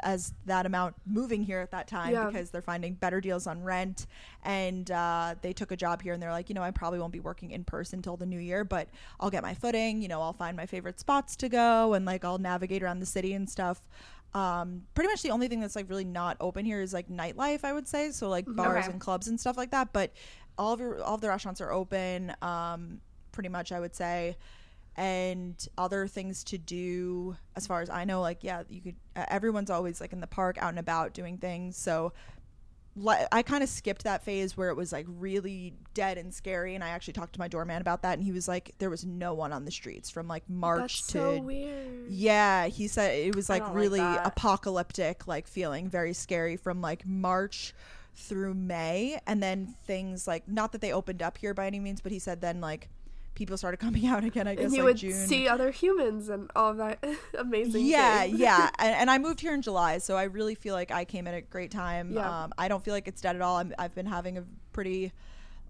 as 0.00 0.34
that 0.46 0.66
amount 0.66 0.94
moving 1.06 1.42
here 1.42 1.60
at 1.60 1.70
that 1.70 1.86
time 1.86 2.12
yeah. 2.12 2.26
because 2.26 2.50
they're 2.50 2.60
finding 2.60 2.94
better 2.94 3.20
deals 3.20 3.46
on 3.46 3.62
rent 3.62 4.06
and 4.44 4.90
uh, 4.90 5.34
they 5.42 5.52
took 5.52 5.70
a 5.70 5.76
job 5.76 6.02
here 6.02 6.12
and 6.12 6.22
they're 6.22 6.32
like, 6.32 6.48
you 6.48 6.54
know, 6.54 6.62
I 6.62 6.70
probably 6.70 6.98
won't 6.98 7.12
be 7.12 7.20
working 7.20 7.50
in 7.52 7.64
person 7.64 8.02
till 8.02 8.16
the 8.16 8.26
new 8.26 8.38
year, 8.38 8.64
but 8.64 8.88
I'll 9.20 9.30
get 9.30 9.42
my 9.42 9.54
footing. 9.54 10.02
You 10.02 10.08
know, 10.08 10.20
I'll 10.20 10.32
find 10.32 10.56
my 10.56 10.66
favorite 10.66 10.98
spots 10.98 11.36
to 11.36 11.48
go 11.48 11.94
and 11.94 12.04
like 12.04 12.24
I'll 12.24 12.38
navigate 12.38 12.82
around 12.82 13.00
the 13.00 13.06
city 13.06 13.32
and 13.32 13.48
stuff 13.48 13.80
um 14.34 14.82
pretty 14.94 15.08
much 15.08 15.22
the 15.22 15.30
only 15.30 15.48
thing 15.48 15.60
that's 15.60 15.76
like 15.76 15.88
really 15.88 16.04
not 16.04 16.36
open 16.40 16.64
here 16.64 16.80
is 16.80 16.92
like 16.92 17.08
nightlife 17.08 17.64
i 17.64 17.72
would 17.72 17.88
say 17.88 18.10
so 18.10 18.28
like 18.28 18.44
mm-hmm. 18.44 18.56
bars 18.56 18.84
okay. 18.84 18.92
and 18.92 19.00
clubs 19.00 19.28
and 19.28 19.40
stuff 19.40 19.56
like 19.56 19.70
that 19.70 19.92
but 19.92 20.12
all 20.58 20.72
of 20.72 20.80
your 20.80 21.02
all 21.02 21.14
of 21.14 21.20
the 21.20 21.28
restaurants 21.28 21.60
are 21.60 21.72
open 21.72 22.34
um 22.42 23.00
pretty 23.32 23.48
much 23.48 23.72
i 23.72 23.80
would 23.80 23.94
say 23.94 24.36
and 24.96 25.68
other 25.78 26.08
things 26.08 26.42
to 26.42 26.58
do 26.58 27.36
as 27.56 27.66
far 27.66 27.80
as 27.80 27.88
i 27.88 28.04
know 28.04 28.20
like 28.20 28.42
yeah 28.42 28.62
you 28.68 28.80
could 28.80 28.96
everyone's 29.16 29.70
always 29.70 30.00
like 30.00 30.12
in 30.12 30.20
the 30.20 30.26
park 30.26 30.58
out 30.58 30.70
and 30.70 30.78
about 30.78 31.14
doing 31.14 31.38
things 31.38 31.76
so 31.76 32.12
I 33.06 33.42
kind 33.42 33.62
of 33.62 33.68
skipped 33.68 34.04
that 34.04 34.24
phase 34.24 34.56
where 34.56 34.70
it 34.70 34.76
was 34.76 34.92
like 34.92 35.06
really 35.08 35.74
dead 35.94 36.18
and 36.18 36.32
scary, 36.32 36.74
and 36.74 36.82
I 36.82 36.88
actually 36.88 37.12
talked 37.14 37.34
to 37.34 37.38
my 37.38 37.48
doorman 37.48 37.80
about 37.80 38.02
that, 38.02 38.14
and 38.18 38.24
he 38.24 38.32
was 38.32 38.48
like, 38.48 38.74
there 38.78 38.90
was 38.90 39.04
no 39.04 39.34
one 39.34 39.52
on 39.52 39.64
the 39.64 39.70
streets 39.70 40.10
from 40.10 40.28
like 40.28 40.48
March 40.48 41.02
That's 41.02 41.06
to 41.08 41.18
so 41.18 41.38
weird. 41.40 42.08
Yeah, 42.08 42.66
he 42.66 42.88
said 42.88 43.18
it 43.18 43.34
was 43.34 43.48
like 43.48 43.62
really 43.74 44.00
like 44.00 44.26
apocalyptic, 44.26 45.26
like 45.26 45.46
feeling 45.46 45.88
very 45.88 46.12
scary 46.12 46.56
from 46.56 46.80
like 46.80 47.06
March 47.06 47.74
through 48.14 48.54
May, 48.54 49.20
and 49.26 49.42
then 49.42 49.74
things 49.86 50.26
like 50.26 50.48
not 50.48 50.72
that 50.72 50.80
they 50.80 50.92
opened 50.92 51.22
up 51.22 51.38
here 51.38 51.54
by 51.54 51.66
any 51.66 51.80
means, 51.80 52.00
but 52.00 52.12
he 52.12 52.18
said 52.18 52.40
then 52.40 52.60
like 52.60 52.88
people 53.38 53.56
started 53.56 53.76
coming 53.80 54.06
out 54.06 54.24
again. 54.24 54.46
I 54.46 54.54
guess 54.54 54.66
and 54.66 54.74
you 54.74 54.80
like 54.80 54.88
would 54.88 54.96
June. 54.98 55.12
see 55.12 55.48
other 55.48 55.70
humans 55.70 56.28
and 56.28 56.50
all 56.54 56.74
that 56.74 57.02
amazing. 57.38 57.86
Yeah, 57.86 58.24
yeah, 58.24 58.68
and, 58.78 58.94
and, 58.94 59.10
I 59.10 59.18
moved 59.18 59.40
here 59.40 59.54
in 59.54 59.62
July, 59.62 59.98
so 59.98 60.16
I 60.16 60.24
really 60.24 60.54
feel 60.54 60.74
like 60.74 60.90
I 60.90 61.04
came 61.04 61.26
in 61.26 61.34
at 61.34 61.38
a 61.38 61.42
great 61.42 61.70
time. 61.70 62.12
Yeah. 62.12 62.44
Um, 62.44 62.52
I 62.58 62.68
don't 62.68 62.84
feel 62.84 62.92
like 62.92 63.08
it's 63.08 63.20
dead 63.20 63.36
at 63.36 63.42
all. 63.42 63.56
i 63.56 63.82
have 63.82 63.94
been 63.94 64.06
having 64.06 64.36
a 64.38 64.44
pretty. 64.72 65.12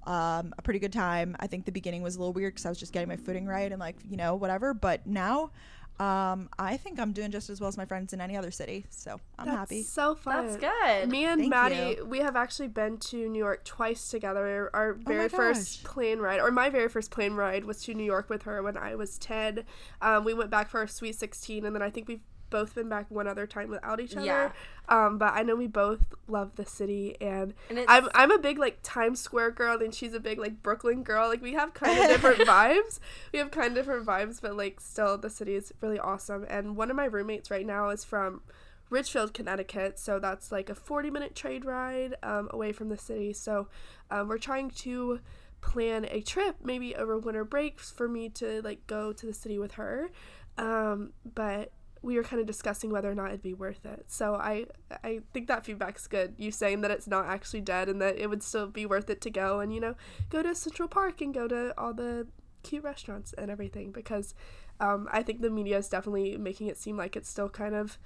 Um, 0.07 0.55
a 0.57 0.63
pretty 0.63 0.79
good 0.79 0.93
time. 0.93 1.37
I 1.39 1.49
think 1.49 1.67
the 1.67 1.73
beginning 1.73 2.01
was 2.01 2.17
a 2.17 2.19
little 2.19 2.33
weird 2.33 2.55
because 2.55 2.65
I 2.65 2.71
was 2.71 2.79
just 2.79 2.95
getting 2.95 3.11
my 3.11 3.17
footing 3.17 3.45
right 3.45 3.71
and 3.71 3.79
like 3.79 3.97
you 4.09 4.17
know 4.17 4.37
whatever. 4.37 4.73
But 4.73 5.07
now 5.07 5.51
um, 6.01 6.49
I 6.59 6.77
think 6.77 7.01
I'm 7.01 7.13
doing 7.13 7.31
just 7.31 7.51
as 7.51 7.61
well 7.61 7.69
as 7.69 7.77
my 7.77 7.85
friends 7.85 8.13
in 8.13 8.21
any 8.21 8.37
other 8.37 8.51
city, 8.51 8.87
so 8.91 9.21
I'm 9.39 9.47
That's 9.47 9.59
happy. 9.59 9.83
So 9.83 10.15
fun. 10.15 10.47
That's 10.47 10.57
good. 10.57 11.09
Me 11.09 11.25
and 11.25 11.41
Thank 11.41 11.51
Maddie, 11.51 11.97
you. 11.99 12.07
we 12.07 12.19
have 12.21 12.37
actually 12.37 12.69
been 12.69 12.99
to 12.99 13.29
New 13.29 13.39
York 13.39 13.65
twice 13.65 14.09
together. 14.09 14.71
Our 14.75 14.91
Oh 14.93 15.03
very 15.05 15.23
my 15.23 15.29
first 15.29 15.85
plane 15.85 16.21
ride, 16.21 16.41
or 16.41 16.51
my 16.51 16.71
very 16.71 16.89
first 16.89 17.11
plane 17.11 17.35
ride, 17.35 17.65
was 17.65 17.83
to 17.85 17.95
New 17.95 18.05
York 18.05 18.31
with 18.31 18.43
her 18.43 18.63
when 18.63 18.77
I 18.77 18.95
was 18.95 19.19
ten. 19.19 19.65
Um, 20.01 20.25
we 20.25 20.35
went 20.35 20.51
back 20.51 20.69
for 20.69 20.79
our 20.81 20.87
sweet 20.87 21.17
sixteen, 21.17 21.65
and 21.65 21.75
then 21.75 21.83
I 21.83 21.91
think 21.91 22.07
we've 22.09 22.23
both 22.51 22.75
been 22.75 22.89
back 22.89 23.11
one 23.11 23.27
other 23.27 23.47
time 23.47 23.71
without 23.71 24.01
each 24.01 24.17
other. 24.17 24.27
Yeah. 24.27 24.53
Um, 24.89 25.19
but 25.19 25.35
I 25.35 25.43
know 25.43 25.55
we 25.55 25.67
both 25.67 26.01
love 26.27 26.57
the 26.57 26.65
city, 26.65 27.17
and, 27.21 27.55
And 27.69 27.85
I'm 27.89 28.09
I'm 28.15 28.31
a 28.31 28.39
big 28.39 28.59
like 28.59 28.79
Times 28.83 29.21
Square 29.21 29.53
girl, 29.53 29.83
and 29.83 29.95
she's 29.95 30.15
a 30.15 30.21
big 30.21 30.39
like 30.39 30.63
Brooklyn 30.63 31.03
girl. 31.03 31.29
Like 31.29 31.43
we 31.43 31.53
have 31.55 31.75
kind 31.75 31.99
of 31.99 32.09
different 32.09 32.41
vibes. 32.41 32.99
We 33.33 33.39
have 33.39 33.51
kind 33.51 33.69
of 33.69 33.75
different 33.75 34.07
vibes, 34.07 34.41
but 34.41 34.57
like 34.57 34.81
still 34.81 35.19
the 35.19 35.31
city 35.31 35.55
is 35.55 35.73
really 35.81 35.99
awesome. 35.99 36.47
And 36.49 36.77
one 36.77 36.91
of 36.91 36.97
my 36.97 37.05
roommates 37.05 37.51
right 37.51 37.67
now 37.67 37.91
is 37.91 38.05
from 38.05 38.43
Ridgefield, 38.91 39.35
Connecticut, 39.35 39.99
so 39.99 40.19
that's 40.19 40.51
like 40.51 40.71
a 40.71 40.75
40 40.75 41.11
minute 41.11 41.35
trade 41.35 41.65
ride 41.65 42.15
um, 42.23 42.49
away 42.51 42.73
from 42.73 42.89
the 42.89 42.99
city. 42.99 43.33
So 43.33 43.69
um, 44.11 44.29
we're 44.29 44.39
trying 44.39 44.71
to 44.71 45.21
plan 45.61 46.07
a 46.11 46.21
trip 46.21 46.57
maybe 46.63 46.95
over 46.95 47.19
winter 47.19 47.45
breaks 47.45 47.91
for 47.91 48.09
me 48.09 48.29
to 48.29 48.63
like 48.63 48.87
go 48.87 49.13
to 49.13 49.27
the 49.27 49.35
city 49.35 49.59
with 49.59 49.73
her. 49.73 50.11
Um, 50.57 51.13
but 51.35 51.73
we 52.03 52.17
were 52.17 52.23
kind 52.23 52.41
of 52.41 52.47
discussing 52.47 52.91
whether 52.91 53.11
or 53.11 53.15
not 53.15 53.29
it'd 53.29 53.43
be 53.43 53.55
worth 53.55 53.85
it. 53.85 54.05
So 54.09 54.35
I 54.35 54.67
I 55.03 55.21
think 55.33 55.49
that 55.49 55.65
feedback's 55.65 56.07
good. 56.07 56.35
You 56.37 56.51
saying 56.51 56.81
that 56.83 56.91
it's 56.91 57.07
not 57.07 57.27
actually 57.27 57.61
dead 57.61 57.89
and 57.89 58.01
that 58.01 58.19
it 58.19 58.29
would 58.29 58.43
still 58.43 58.67
be 58.67 58.87
worth 58.87 59.11
it 59.11 59.21
to 59.23 59.31
go 59.31 59.61
and 59.61 59.73
you 59.75 59.81
know 59.81 59.95
go 60.31 60.43
to 60.43 60.55
Central 60.55 60.89
Park 60.89 61.21
and 61.21 61.35
go 61.35 61.49
to 61.49 61.75
all 61.79 61.93
the 61.93 62.27
cute 62.63 62.85
restaurants 62.85 63.33
and 63.35 63.51
everything 63.51 63.93
because 63.93 64.35
um, 64.81 65.09
I 65.11 65.23
think 65.23 65.41
the 65.41 65.51
media 65.51 65.79
is 65.79 65.89
definitely 65.89 66.37
making 66.37 66.69
it 66.69 66.77
seem 66.77 66.97
like 66.97 67.17
it's 67.17 67.29
still 67.29 67.49
kind 67.49 67.75
of 67.75 67.99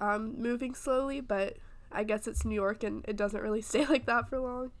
um, 0.00 0.34
moving 0.40 0.74
slowly, 0.74 1.20
but 1.20 1.56
I 1.90 2.04
guess 2.04 2.26
it's 2.26 2.44
New 2.44 2.54
York 2.54 2.82
and 2.82 3.04
it 3.08 3.16
doesn't 3.16 3.40
really 3.40 3.62
stay 3.62 3.86
like 3.86 4.06
that 4.06 4.28
for 4.28 4.38
long. 4.40 4.72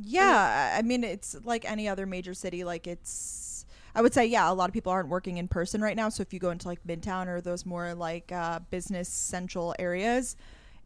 Yeah, 0.00 0.76
I 0.78 0.82
mean 0.82 1.02
it's 1.02 1.36
like 1.44 1.68
any 1.68 1.88
other 1.88 2.06
major 2.06 2.32
city. 2.32 2.64
Like 2.64 2.86
it's, 2.86 3.57
I 3.94 4.02
would 4.02 4.14
say, 4.14 4.26
yeah, 4.26 4.50
a 4.50 4.54
lot 4.54 4.68
of 4.68 4.72
people 4.74 4.92
aren't 4.92 5.08
working 5.08 5.38
in 5.38 5.48
person 5.48 5.80
right 5.80 5.96
now. 5.96 6.08
So 6.08 6.22
if 6.22 6.32
you 6.32 6.38
go 6.40 6.50
into 6.50 6.68
like 6.68 6.80
Midtown 6.86 7.26
or 7.26 7.40
those 7.40 7.66
more 7.66 7.94
like 7.94 8.30
uh, 8.32 8.60
business 8.70 9.08
central 9.08 9.74
areas, 9.78 10.36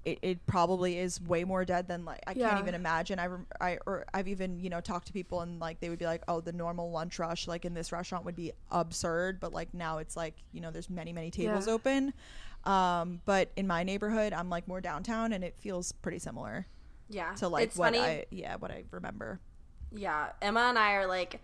it, 0.04 0.18
it 0.22 0.46
probably 0.46 0.98
is 0.98 1.20
way 1.20 1.44
more 1.44 1.64
dead 1.64 1.86
than 1.86 2.04
like 2.04 2.20
I 2.26 2.32
Yeah. 2.34 2.48
can't 2.50 2.60
even 2.62 2.74
imagine. 2.74 3.18
I, 3.18 3.26
rem- 3.26 3.46
I 3.60 3.78
or 3.86 4.04
I've 4.12 4.26
even 4.28 4.58
you 4.58 4.68
know 4.70 4.80
talked 4.80 5.06
to 5.08 5.12
people 5.12 5.40
and 5.42 5.60
like 5.60 5.78
they 5.80 5.90
would 5.90 5.98
be 5.98 6.06
like, 6.06 6.22
oh, 6.26 6.40
the 6.40 6.52
normal 6.52 6.90
lunch 6.90 7.18
rush 7.18 7.46
like 7.46 7.64
in 7.64 7.74
this 7.74 7.92
restaurant 7.92 8.24
would 8.24 8.34
be 8.36 8.52
absurd, 8.70 9.38
but 9.40 9.52
like 9.52 9.72
now 9.74 9.98
it's 9.98 10.16
like 10.16 10.34
you 10.52 10.60
know 10.60 10.70
there's 10.70 10.90
many 10.90 11.12
many 11.12 11.30
tables 11.30 11.66
Yeah. 11.68 11.72
open. 11.74 12.12
Um, 12.64 13.20
but 13.26 13.50
in 13.56 13.66
my 13.66 13.82
neighborhood, 13.84 14.32
I'm 14.32 14.48
like 14.48 14.66
more 14.68 14.80
downtown, 14.80 15.32
and 15.32 15.42
it 15.44 15.56
feels 15.58 15.92
pretty 15.92 16.18
similar 16.20 16.66
yeah. 17.08 17.34
to 17.34 17.48
like 17.48 17.64
it's 17.64 17.76
what 17.76 17.94
funny. 17.94 17.98
I 18.00 18.24
yeah 18.30 18.56
what 18.56 18.70
I 18.72 18.84
remember. 18.90 19.38
Yeah, 19.92 20.30
Emma 20.40 20.60
and 20.60 20.78
I 20.78 20.94
are 20.94 21.06
like, 21.06 21.40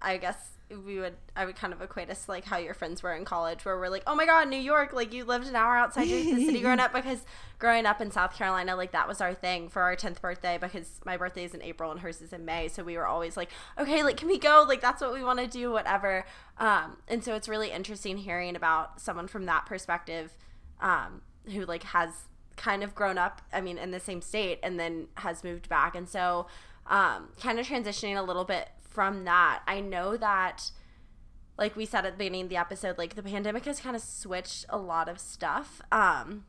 I 0.00 0.16
guess 0.18 0.36
we 0.84 0.98
would, 0.98 1.16
I 1.34 1.46
would 1.46 1.56
kind 1.56 1.72
of 1.72 1.80
equate 1.80 2.10
us 2.10 2.26
to 2.26 2.30
like 2.30 2.44
how 2.44 2.58
your 2.58 2.74
friends 2.74 3.02
were 3.02 3.14
in 3.14 3.24
college, 3.24 3.64
where 3.64 3.78
we're 3.78 3.88
like, 3.88 4.02
oh 4.06 4.14
my 4.14 4.26
god, 4.26 4.48
New 4.48 4.58
York, 4.58 4.92
like 4.92 5.12
you 5.12 5.24
lived 5.24 5.46
an 5.46 5.56
hour 5.56 5.76
outside 5.76 6.08
the 6.08 6.44
city 6.44 6.60
growing 6.60 6.80
up, 6.80 6.92
because 6.92 7.24
growing 7.58 7.86
up 7.86 8.00
in 8.00 8.10
South 8.10 8.34
Carolina, 8.34 8.76
like 8.76 8.92
that 8.92 9.08
was 9.08 9.20
our 9.20 9.34
thing 9.34 9.68
for 9.68 9.82
our 9.82 9.96
tenth 9.96 10.20
birthday, 10.20 10.58
because 10.60 11.00
my 11.04 11.16
birthday 11.16 11.44
is 11.44 11.54
in 11.54 11.62
April 11.62 11.90
and 11.90 12.00
hers 12.00 12.20
is 12.20 12.32
in 12.32 12.44
May, 12.44 12.68
so 12.68 12.82
we 12.82 12.96
were 12.96 13.06
always 13.06 13.36
like, 13.36 13.50
okay, 13.78 14.02
like 14.02 14.16
can 14.16 14.28
we 14.28 14.38
go? 14.38 14.64
Like 14.68 14.80
that's 14.80 15.00
what 15.00 15.14
we 15.14 15.24
want 15.24 15.38
to 15.38 15.46
do, 15.46 15.70
whatever. 15.70 16.26
Um, 16.58 16.98
and 17.08 17.24
so 17.24 17.34
it's 17.34 17.48
really 17.48 17.70
interesting 17.70 18.18
hearing 18.18 18.56
about 18.56 19.00
someone 19.00 19.26
from 19.26 19.46
that 19.46 19.66
perspective, 19.66 20.36
um, 20.80 21.22
who 21.52 21.64
like 21.64 21.82
has 21.84 22.10
kind 22.56 22.82
of 22.82 22.94
grown 22.94 23.16
up, 23.16 23.40
I 23.52 23.62
mean, 23.62 23.78
in 23.78 23.90
the 23.90 24.00
same 24.00 24.20
state 24.20 24.58
and 24.62 24.78
then 24.78 25.08
has 25.14 25.42
moved 25.42 25.68
back. 25.68 25.94
And 25.94 26.08
so, 26.08 26.46
um, 26.86 27.28
kind 27.40 27.58
of 27.58 27.66
transitioning 27.66 28.16
a 28.16 28.22
little 28.22 28.44
bit 28.44 28.68
from 28.88 29.24
that, 29.24 29.62
I 29.66 29.80
know 29.80 30.16
that, 30.16 30.70
like 31.56 31.76
we 31.76 31.84
said 31.84 32.04
at 32.06 32.12
the 32.12 32.18
beginning 32.18 32.44
of 32.44 32.48
the 32.48 32.56
episode, 32.56 32.98
like 32.98 33.14
the 33.14 33.22
pandemic 33.22 33.64
has 33.66 33.80
kind 33.80 33.94
of 33.94 34.02
switched 34.02 34.66
a 34.68 34.78
lot 34.78 35.08
of 35.08 35.18
stuff. 35.18 35.80
Um, 35.92 36.44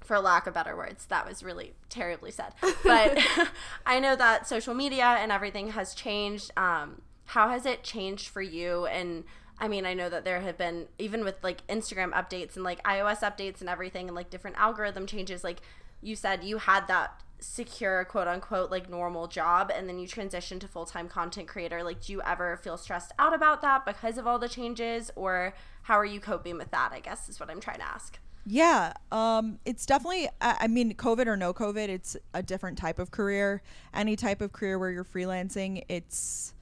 for 0.00 0.18
lack 0.18 0.46
of 0.46 0.54
better 0.54 0.76
words, 0.76 1.06
that 1.06 1.26
was 1.28 1.42
really 1.42 1.74
terribly 1.88 2.30
said. 2.30 2.54
But 2.82 3.18
I 3.86 4.00
know 4.00 4.16
that 4.16 4.48
social 4.48 4.74
media 4.74 5.04
and 5.04 5.30
everything 5.30 5.70
has 5.72 5.94
changed. 5.94 6.50
Um, 6.56 7.02
how 7.26 7.48
has 7.50 7.64
it 7.66 7.84
changed 7.84 8.28
for 8.28 8.42
you? 8.42 8.86
And 8.86 9.24
I 9.58 9.68
mean, 9.68 9.84
I 9.84 9.94
know 9.94 10.08
that 10.08 10.24
there 10.24 10.40
have 10.40 10.56
been 10.56 10.88
even 10.98 11.22
with 11.22 11.36
like 11.42 11.66
Instagram 11.68 12.12
updates 12.12 12.56
and 12.56 12.64
like 12.64 12.82
iOS 12.82 13.20
updates 13.20 13.60
and 13.60 13.68
everything 13.68 14.08
and 14.08 14.16
like 14.16 14.30
different 14.30 14.56
algorithm 14.58 15.06
changes. 15.06 15.44
Like 15.44 15.60
you 16.02 16.16
said, 16.16 16.42
you 16.42 16.58
had 16.58 16.88
that 16.88 17.20
secure 17.40 18.04
quote 18.04 18.28
unquote 18.28 18.70
like 18.70 18.88
normal 18.88 19.26
job 19.26 19.70
and 19.74 19.88
then 19.88 19.98
you 19.98 20.06
transition 20.06 20.58
to 20.58 20.68
full-time 20.68 21.08
content 21.08 21.48
creator 21.48 21.82
like 21.82 22.00
do 22.02 22.12
you 22.12 22.22
ever 22.22 22.56
feel 22.56 22.76
stressed 22.76 23.12
out 23.18 23.34
about 23.34 23.62
that 23.62 23.84
because 23.86 24.18
of 24.18 24.26
all 24.26 24.38
the 24.38 24.48
changes 24.48 25.10
or 25.16 25.54
how 25.82 25.94
are 25.94 26.04
you 26.04 26.20
coping 26.20 26.56
with 26.58 26.70
that 26.70 26.92
i 26.92 27.00
guess 27.00 27.28
is 27.28 27.40
what 27.40 27.50
i'm 27.50 27.60
trying 27.60 27.78
to 27.78 27.86
ask 27.86 28.18
Yeah, 28.46 28.94
um, 29.12 29.58
it's 29.66 29.84
definitely. 29.84 30.28
I, 30.40 30.56
I 30.60 30.66
mean, 30.66 30.94
COVID 30.94 31.26
or 31.26 31.36
no 31.36 31.52
COVID, 31.52 31.88
it's 31.88 32.16
a 32.32 32.42
different 32.42 32.78
type 32.78 32.98
of 32.98 33.10
career. 33.10 33.62
Any 33.92 34.16
type 34.16 34.40
of 34.40 34.52
career 34.52 34.78
where 34.78 34.90
you're 34.90 35.04
freelancing, 35.04 35.84
it's 35.90 36.54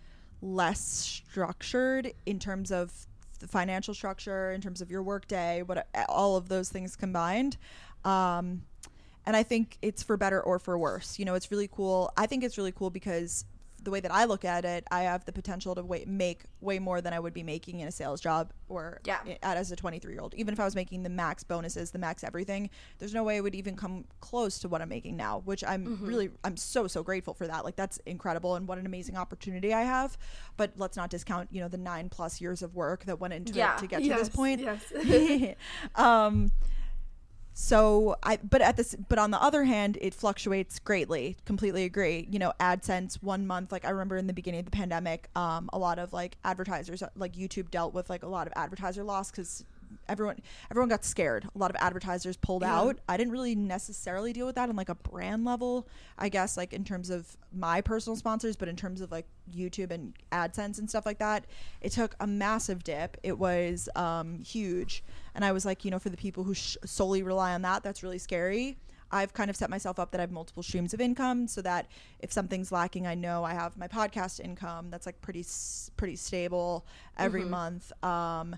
less 0.42 0.80
structured 0.80 2.12
in 2.26 2.38
terms 2.38 2.72
of 2.72 3.06
the 3.38 3.46
financial 3.46 3.94
structure, 3.94 4.52
in 4.52 4.60
terms 4.60 4.80
of 4.80 4.90
your 4.90 5.02
workday, 5.02 5.62
what 5.62 5.86
all 6.08 6.36
of 6.36 6.48
those 6.48 6.68
things 6.68 6.96
combined. 6.96 7.56
Um, 8.04 8.62
and 9.28 9.36
I 9.36 9.42
think 9.42 9.76
it's 9.82 10.02
for 10.02 10.16
better 10.16 10.40
or 10.40 10.58
for 10.58 10.78
worse. 10.78 11.18
You 11.18 11.26
know, 11.26 11.34
it's 11.34 11.50
really 11.50 11.68
cool. 11.70 12.10
I 12.16 12.24
think 12.26 12.42
it's 12.42 12.56
really 12.56 12.72
cool 12.72 12.88
because 12.88 13.44
the 13.84 13.90
way 13.90 14.00
that 14.00 14.10
I 14.12 14.24
look 14.24 14.42
at 14.44 14.64
it, 14.64 14.84
I 14.90 15.02
have 15.02 15.26
the 15.26 15.32
potential 15.32 15.74
to 15.74 15.82
wait, 15.82 16.08
make 16.08 16.44
way 16.62 16.78
more 16.78 17.02
than 17.02 17.12
I 17.12 17.20
would 17.20 17.34
be 17.34 17.42
making 17.42 17.80
in 17.80 17.86
a 17.88 17.92
sales 17.92 18.22
job 18.22 18.52
or 18.70 19.00
Yeah. 19.04 19.18
at 19.42 19.56
as 19.58 19.70
a 19.70 19.76
23 19.76 20.14
year 20.14 20.22
old. 20.22 20.32
Even 20.34 20.52
if 20.54 20.58
I 20.58 20.64
was 20.64 20.74
making 20.74 21.02
the 21.02 21.10
max 21.10 21.44
bonuses, 21.44 21.90
the 21.90 21.98
max 21.98 22.24
everything, 22.24 22.70
there's 22.98 23.12
no 23.12 23.22
way 23.22 23.36
it 23.36 23.42
would 23.42 23.54
even 23.54 23.76
come 23.76 24.06
close 24.20 24.58
to 24.60 24.68
what 24.68 24.80
I'm 24.80 24.88
making 24.88 25.16
now. 25.18 25.42
Which 25.44 25.62
I'm 25.62 25.98
really, 26.02 26.30
I'm 26.42 26.56
so 26.56 26.86
so 26.88 27.02
grateful 27.02 27.34
for 27.34 27.46
that. 27.46 27.66
Like 27.66 27.76
that's 27.76 27.98
incredible 28.06 28.56
and 28.56 28.66
what 28.66 28.78
an 28.78 28.86
amazing 28.86 29.16
opportunity 29.18 29.74
I 29.74 29.82
have. 29.82 30.16
But 30.56 30.72
let's 30.76 30.96
not 30.96 31.10
discount, 31.10 31.50
you 31.52 31.60
know, 31.60 31.68
the 31.68 31.76
nine 31.78 32.08
plus 32.08 32.40
years 32.40 32.62
of 32.62 32.74
work 32.74 33.04
that 33.04 33.20
went 33.20 33.34
into 33.34 33.52
Yeah. 33.52 33.76
it 33.76 33.80
to 33.80 33.86
get 33.86 34.02
to 34.02 34.08
this 34.08 34.30
point 34.30 34.60
yes. 34.62 35.54
um 35.94 36.50
so 37.60 38.14
i 38.22 38.38
but 38.48 38.62
at 38.62 38.76
this 38.76 38.94
but 39.08 39.18
on 39.18 39.32
the 39.32 39.42
other 39.42 39.64
hand 39.64 39.98
it 40.00 40.14
fluctuates 40.14 40.78
greatly. 40.78 41.36
Completely 41.44 41.82
agree. 41.82 42.28
You 42.30 42.38
know 42.38 42.52
adsense 42.60 43.20
one 43.20 43.48
month 43.48 43.72
like 43.72 43.84
i 43.84 43.90
remember 43.90 44.16
in 44.16 44.28
the 44.28 44.32
beginning 44.32 44.60
of 44.60 44.64
the 44.64 44.70
pandemic 44.70 45.28
um 45.34 45.68
a 45.72 45.78
lot 45.78 45.98
of 45.98 46.12
like 46.12 46.36
advertisers 46.44 47.02
like 47.16 47.32
youtube 47.32 47.68
dealt 47.72 47.94
with 47.94 48.08
like 48.08 48.22
a 48.22 48.28
lot 48.28 48.46
of 48.46 48.52
advertiser 48.54 49.02
loss 49.02 49.32
because 49.32 49.64
everyone 50.08 50.36
everyone 50.70 50.88
got 50.88 51.04
scared. 51.04 51.48
A 51.54 51.58
lot 51.58 51.70
of 51.70 51.76
advertisers 51.80 52.36
pulled 52.36 52.62
Yeah. 52.62 52.78
out. 52.78 52.98
I 53.08 53.16
didn't 53.16 53.32
really 53.32 53.54
necessarily 53.54 54.32
deal 54.32 54.46
with 54.46 54.54
that 54.56 54.68
on 54.68 54.76
like 54.76 54.88
a 54.88 54.94
brand 54.94 55.44
level 55.44 55.86
i 56.18 56.28
guess 56.28 56.56
like 56.56 56.72
in 56.72 56.84
terms 56.84 57.10
of 57.10 57.36
my 57.52 57.80
personal 57.80 58.16
sponsors 58.16 58.56
but 58.56 58.68
in 58.68 58.76
terms 58.76 59.00
of 59.00 59.10
like 59.10 59.26
youtube 59.54 59.90
and 59.90 60.14
adsense 60.32 60.78
and 60.78 60.88
stuff 60.88 61.06
like 61.06 61.18
that 61.18 61.44
it 61.80 61.92
took 61.92 62.14
a 62.20 62.26
massive 62.26 62.82
dip. 62.84 63.16
It 63.22 63.38
was 63.38 63.88
um, 63.96 64.40
huge. 64.40 65.02
And 65.34 65.44
i 65.44 65.52
was 65.52 65.64
like 65.64 65.84
you 65.84 65.90
know 65.90 65.98
for 65.98 66.10
the 66.10 66.16
people 66.16 66.44
who 66.44 66.54
sh- 66.54 66.76
solely 66.84 67.22
rely 67.22 67.54
on 67.54 67.62
that 67.62 67.82
that's 67.82 68.02
really 68.02 68.18
scary. 68.18 68.78
I've 69.10 69.32
kind 69.32 69.48
of 69.48 69.56
set 69.56 69.70
myself 69.70 69.98
up 69.98 70.10
that 70.10 70.18
I 70.18 70.22
have 70.22 70.30
multiple 70.32 70.62
streams 70.62 70.92
of 70.92 71.00
income 71.00 71.48
so 71.48 71.62
that 71.62 71.86
if 72.20 72.30
something's 72.30 72.70
lacking, 72.70 73.06
I 73.06 73.14
know 73.14 73.42
I 73.42 73.54
have 73.54 73.74
my 73.78 73.88
podcast 73.88 74.38
income 74.38 74.90
that's 74.90 75.06
like 75.06 75.18
pretty 75.22 75.46
pretty 75.96 76.16
stable 76.16 76.84
every 77.16 77.44
month. 77.44 77.90
Um, 78.04 78.54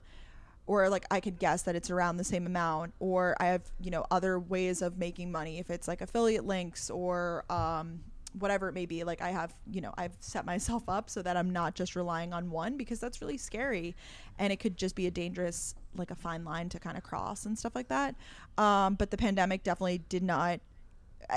or 0.66 0.88
like 0.88 1.04
I 1.10 1.20
could 1.20 1.38
guess 1.38 1.62
that 1.62 1.74
it's 1.74 1.90
around 1.90 2.16
the 2.16 2.24
same 2.24 2.46
amount, 2.46 2.94
or 3.00 3.36
I 3.40 3.46
have 3.46 3.62
you 3.80 3.90
know 3.90 4.06
other 4.10 4.38
ways 4.38 4.82
of 4.82 4.98
making 4.98 5.32
money 5.32 5.58
if 5.58 5.70
it's 5.70 5.88
like 5.88 6.00
affiliate 6.00 6.46
links 6.46 6.90
or 6.90 7.44
um, 7.50 8.00
whatever 8.38 8.68
it 8.68 8.72
may 8.72 8.86
be. 8.86 9.02
Like 9.04 9.20
I 9.20 9.30
have 9.30 9.54
you 9.70 9.80
know 9.80 9.92
I've 9.96 10.16
set 10.20 10.44
myself 10.44 10.88
up 10.88 11.10
so 11.10 11.22
that 11.22 11.36
I'm 11.36 11.50
not 11.50 11.74
just 11.74 11.96
relying 11.96 12.32
on 12.32 12.50
one 12.50 12.76
because 12.76 13.00
that's 13.00 13.20
really 13.20 13.38
scary, 13.38 13.96
and 14.38 14.52
it 14.52 14.56
could 14.56 14.76
just 14.76 14.94
be 14.94 15.06
a 15.06 15.10
dangerous 15.10 15.74
like 15.96 16.10
a 16.10 16.14
fine 16.14 16.44
line 16.44 16.68
to 16.68 16.78
kind 16.78 16.96
of 16.96 17.02
cross 17.02 17.46
and 17.46 17.58
stuff 17.58 17.74
like 17.74 17.88
that. 17.88 18.14
Um, 18.58 18.94
but 18.94 19.10
the 19.10 19.16
pandemic 19.16 19.62
definitely 19.62 19.98
did 20.08 20.22
not. 20.22 20.60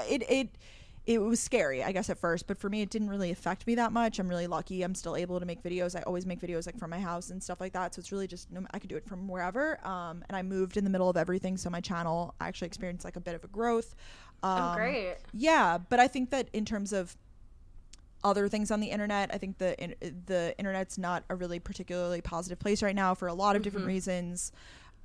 It 0.09 0.23
it 0.29 0.49
it 1.05 1.19
was 1.19 1.39
scary, 1.39 1.83
I 1.83 1.91
guess, 1.91 2.09
at 2.09 2.17
first, 2.17 2.47
but 2.47 2.57
for 2.57 2.69
me, 2.69 2.81
it 2.81 2.89
didn't 2.89 3.09
really 3.09 3.29
affect 3.29 3.67
me 3.67 3.75
that 3.75 3.91
much. 3.91 4.19
I'm 4.19 4.29
really 4.29 4.47
lucky. 4.47 4.83
I'm 4.83 4.95
still 4.95 5.17
able 5.17 5.39
to 5.39 5.45
make 5.45 5.61
videos. 5.61 5.97
I 5.97 6.01
always 6.03 6.25
make 6.25 6.39
videos 6.39 6.65
like 6.65 6.77
from 6.77 6.91
my 6.91 6.99
house 6.99 7.29
and 7.29 7.43
stuff 7.43 7.59
like 7.59 7.73
that. 7.73 7.93
So 7.93 7.99
it's 7.99 8.11
really 8.11 8.27
just, 8.27 8.47
I 8.73 8.79
could 8.79 8.89
do 8.89 8.95
it 8.95 9.05
from 9.05 9.27
wherever. 9.27 9.85
Um, 9.85 10.23
and 10.29 10.37
I 10.37 10.41
moved 10.43 10.77
in 10.77 10.85
the 10.85 10.89
middle 10.89 11.09
of 11.09 11.17
everything. 11.17 11.57
So 11.57 11.69
my 11.69 11.81
channel 11.81 12.35
actually 12.39 12.67
experienced 12.67 13.03
like 13.03 13.17
a 13.17 13.21
bit 13.21 13.35
of 13.35 13.43
a 13.43 13.47
growth. 13.47 13.95
Oh, 14.43 14.49
um, 14.49 14.71
oh, 14.71 14.75
great. 14.75 15.15
Yeah. 15.33 15.77
But 15.77 15.99
I 15.99 16.07
think 16.07 16.29
that 16.29 16.47
in 16.53 16.63
terms 16.63 16.93
of, 16.93 17.17
other 18.23 18.47
things 18.47 18.71
on 18.71 18.79
the 18.79 18.87
internet. 18.87 19.29
I 19.33 19.37
think 19.37 19.57
the 19.57 19.77
in, 19.83 19.95
the 20.27 20.55
internet's 20.57 20.97
not 20.97 21.25
a 21.29 21.35
really 21.35 21.59
particularly 21.59 22.21
positive 22.21 22.57
place 22.57 22.81
right 22.81 22.95
now 22.95 23.13
for 23.13 23.27
a 23.27 23.33
lot 23.33 23.55
of 23.55 23.59
mm-hmm. 23.59 23.63
different 23.65 23.87
reasons. 23.87 24.51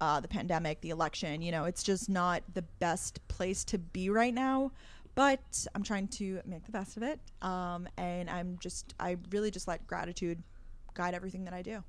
Uh, 0.00 0.20
the 0.20 0.28
pandemic, 0.28 0.80
the 0.80 0.90
election, 0.90 1.42
you 1.42 1.50
know, 1.50 1.64
it's 1.64 1.82
just 1.82 2.08
not 2.08 2.44
the 2.54 2.62
best 2.62 3.26
place 3.26 3.64
to 3.64 3.78
be 3.78 4.08
right 4.08 4.32
now 4.32 4.70
but 5.18 5.66
I'm 5.74 5.82
trying 5.82 6.06
to 6.06 6.40
make 6.46 6.64
the 6.64 6.70
best 6.70 6.96
of 6.96 7.02
it. 7.02 7.18
Um, 7.42 7.88
and 7.96 8.30
I'm 8.30 8.56
just, 8.60 8.94
I 9.00 9.16
really 9.30 9.50
just 9.50 9.66
let 9.66 9.84
gratitude 9.84 10.40
guide 10.94 11.12
everything 11.12 11.44
that 11.46 11.52
I 11.52 11.60
do. 11.60 11.82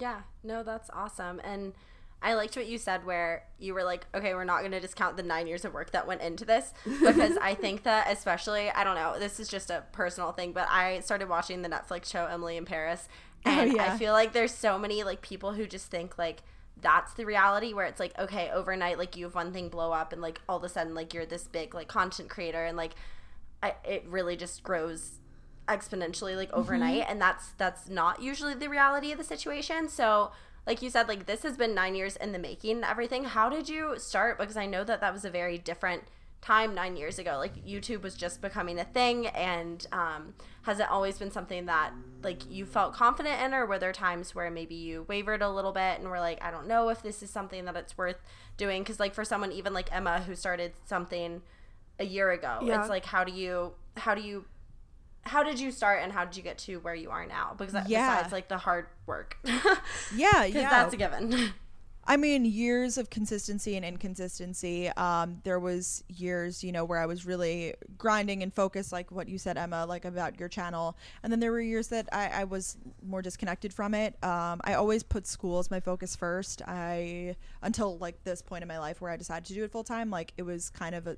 Yeah, 0.00 0.22
no, 0.42 0.64
that's 0.64 0.90
awesome. 0.92 1.40
And 1.44 1.74
I 2.20 2.34
liked 2.34 2.56
what 2.56 2.66
you 2.66 2.76
said 2.76 3.06
where 3.06 3.44
you 3.60 3.72
were 3.72 3.84
like, 3.84 4.04
okay, 4.16 4.34
we're 4.34 4.42
not 4.42 4.62
going 4.62 4.72
to 4.72 4.80
discount 4.80 5.16
the 5.16 5.22
nine 5.22 5.46
years 5.46 5.64
of 5.64 5.72
work 5.72 5.92
that 5.92 6.08
went 6.08 6.22
into 6.22 6.44
this 6.44 6.74
because 6.84 7.36
I 7.40 7.54
think 7.54 7.84
that, 7.84 8.10
especially, 8.10 8.68
I 8.68 8.82
don't 8.82 8.96
know, 8.96 9.16
this 9.16 9.38
is 9.38 9.46
just 9.46 9.70
a 9.70 9.84
personal 9.92 10.32
thing, 10.32 10.50
but 10.52 10.66
I 10.68 10.98
started 11.00 11.28
watching 11.28 11.62
the 11.62 11.68
Netflix 11.68 12.06
show 12.06 12.26
Emily 12.26 12.56
in 12.56 12.64
Paris. 12.64 13.08
Oh, 13.46 13.50
and 13.50 13.70
oh, 13.70 13.74
yeah. 13.76 13.94
I 13.94 13.96
feel 13.96 14.12
like 14.12 14.32
there's 14.32 14.52
so 14.52 14.76
many 14.76 15.04
like 15.04 15.22
people 15.22 15.52
who 15.52 15.68
just 15.68 15.88
think 15.88 16.18
like, 16.18 16.42
that's 16.80 17.14
the 17.14 17.26
reality 17.26 17.74
where 17.74 17.86
it's 17.86 18.00
like 18.00 18.18
okay 18.18 18.50
overnight 18.50 18.96
like 18.96 19.16
you 19.16 19.24
have 19.24 19.34
one 19.34 19.52
thing 19.52 19.68
blow 19.68 19.92
up 19.92 20.12
and 20.12 20.22
like 20.22 20.40
all 20.48 20.56
of 20.56 20.64
a 20.64 20.68
sudden 20.68 20.94
like 20.94 21.12
you're 21.12 21.26
this 21.26 21.44
big 21.44 21.74
like 21.74 21.88
content 21.88 22.30
creator 22.30 22.64
and 22.64 22.76
like 22.76 22.92
I, 23.62 23.74
it 23.84 24.06
really 24.08 24.36
just 24.36 24.62
grows 24.62 25.20
exponentially 25.68 26.36
like 26.36 26.52
overnight. 26.52 27.02
Mm-hmm. 27.02 27.12
and 27.12 27.20
that's 27.20 27.50
that's 27.56 27.88
not 27.88 28.22
usually 28.22 28.54
the 28.54 28.68
reality 28.68 29.12
of 29.12 29.18
the 29.18 29.24
situation. 29.24 29.88
So 29.88 30.32
like 30.66 30.82
you 30.82 30.90
said 30.90 31.08
like 31.08 31.26
this 31.26 31.42
has 31.42 31.56
been 31.56 31.74
nine 31.74 31.94
years 31.94 32.16
in 32.16 32.32
the 32.32 32.38
making 32.38 32.76
and 32.76 32.84
everything. 32.84 33.24
How 33.24 33.48
did 33.48 33.68
you 33.68 33.94
start? 33.98 34.38
Because 34.38 34.56
i 34.56 34.66
know 34.66 34.84
that 34.84 35.00
that 35.00 35.12
was 35.12 35.24
a 35.24 35.30
very 35.30 35.58
different 35.58 36.04
time 36.40 36.74
nine 36.74 36.96
years 36.96 37.18
ago 37.18 37.36
like 37.36 37.64
youtube 37.66 38.02
was 38.02 38.14
just 38.14 38.40
becoming 38.40 38.78
a 38.78 38.84
thing 38.84 39.26
and 39.28 39.86
um, 39.92 40.34
has 40.62 40.80
it 40.80 40.90
always 40.90 41.18
been 41.18 41.30
something 41.30 41.66
that 41.66 41.92
like 42.22 42.50
you 42.50 42.64
felt 42.64 42.94
confident 42.94 43.40
in 43.42 43.52
or 43.52 43.66
were 43.66 43.78
there 43.78 43.92
times 43.92 44.34
where 44.34 44.50
maybe 44.50 44.74
you 44.74 45.04
wavered 45.08 45.42
a 45.42 45.50
little 45.50 45.72
bit 45.72 46.00
and 46.00 46.08
were 46.08 46.20
like 46.20 46.42
i 46.42 46.50
don't 46.50 46.66
know 46.66 46.88
if 46.88 47.02
this 47.02 47.22
is 47.22 47.30
something 47.30 47.66
that 47.66 47.76
it's 47.76 47.96
worth 47.98 48.16
doing 48.56 48.82
because 48.82 48.98
like 48.98 49.14
for 49.14 49.24
someone 49.24 49.52
even 49.52 49.74
like 49.74 49.94
emma 49.94 50.20
who 50.22 50.34
started 50.34 50.72
something 50.86 51.42
a 51.98 52.04
year 52.04 52.30
ago 52.30 52.58
yeah. 52.62 52.80
it's 52.80 52.88
like 52.88 53.04
how 53.04 53.22
do 53.22 53.32
you 53.32 53.72
how 53.98 54.14
do 54.14 54.22
you 54.22 54.44
how 55.22 55.42
did 55.42 55.60
you 55.60 55.70
start 55.70 56.02
and 56.02 56.12
how 56.12 56.24
did 56.24 56.36
you 56.36 56.42
get 56.42 56.56
to 56.56 56.78
where 56.78 56.94
you 56.94 57.10
are 57.10 57.26
now 57.26 57.54
because 57.58 57.74
yeah. 57.86 58.16
besides 58.16 58.32
like 58.32 58.48
the 58.48 58.56
hard 58.56 58.86
work 59.06 59.36
yeah 60.16 60.44
yeah 60.44 60.70
that's 60.70 60.94
a 60.94 60.96
given 60.96 61.52
I 62.10 62.16
mean, 62.16 62.44
years 62.44 62.98
of 62.98 63.08
consistency 63.08 63.76
and 63.76 63.84
inconsistency. 63.84 64.88
Um, 64.88 65.38
there 65.44 65.60
was 65.60 66.02
years, 66.08 66.64
you 66.64 66.72
know, 66.72 66.84
where 66.84 66.98
I 66.98 67.06
was 67.06 67.24
really 67.24 67.74
grinding 67.98 68.42
and 68.42 68.52
focused, 68.52 68.90
like 68.90 69.12
what 69.12 69.28
you 69.28 69.38
said, 69.38 69.56
Emma, 69.56 69.86
like 69.86 70.04
about 70.04 70.40
your 70.40 70.48
channel. 70.48 70.96
And 71.22 71.32
then 71.32 71.38
there 71.38 71.52
were 71.52 71.60
years 71.60 71.86
that 71.88 72.08
I, 72.10 72.40
I 72.40 72.44
was 72.44 72.78
more 73.06 73.22
disconnected 73.22 73.72
from 73.72 73.94
it. 73.94 74.16
Um, 74.24 74.60
I 74.64 74.74
always 74.74 75.04
put 75.04 75.24
school 75.24 75.60
as 75.60 75.70
my 75.70 75.78
focus 75.78 76.16
first. 76.16 76.62
I 76.66 77.36
until 77.62 77.96
like 77.98 78.24
this 78.24 78.42
point 78.42 78.62
in 78.62 78.68
my 78.68 78.80
life 78.80 79.00
where 79.00 79.12
I 79.12 79.16
decided 79.16 79.44
to 79.46 79.54
do 79.54 79.62
it 79.62 79.70
full 79.70 79.84
time. 79.84 80.10
Like 80.10 80.32
it 80.36 80.42
was 80.42 80.68
kind 80.68 80.96
of 80.96 81.06
a 81.06 81.16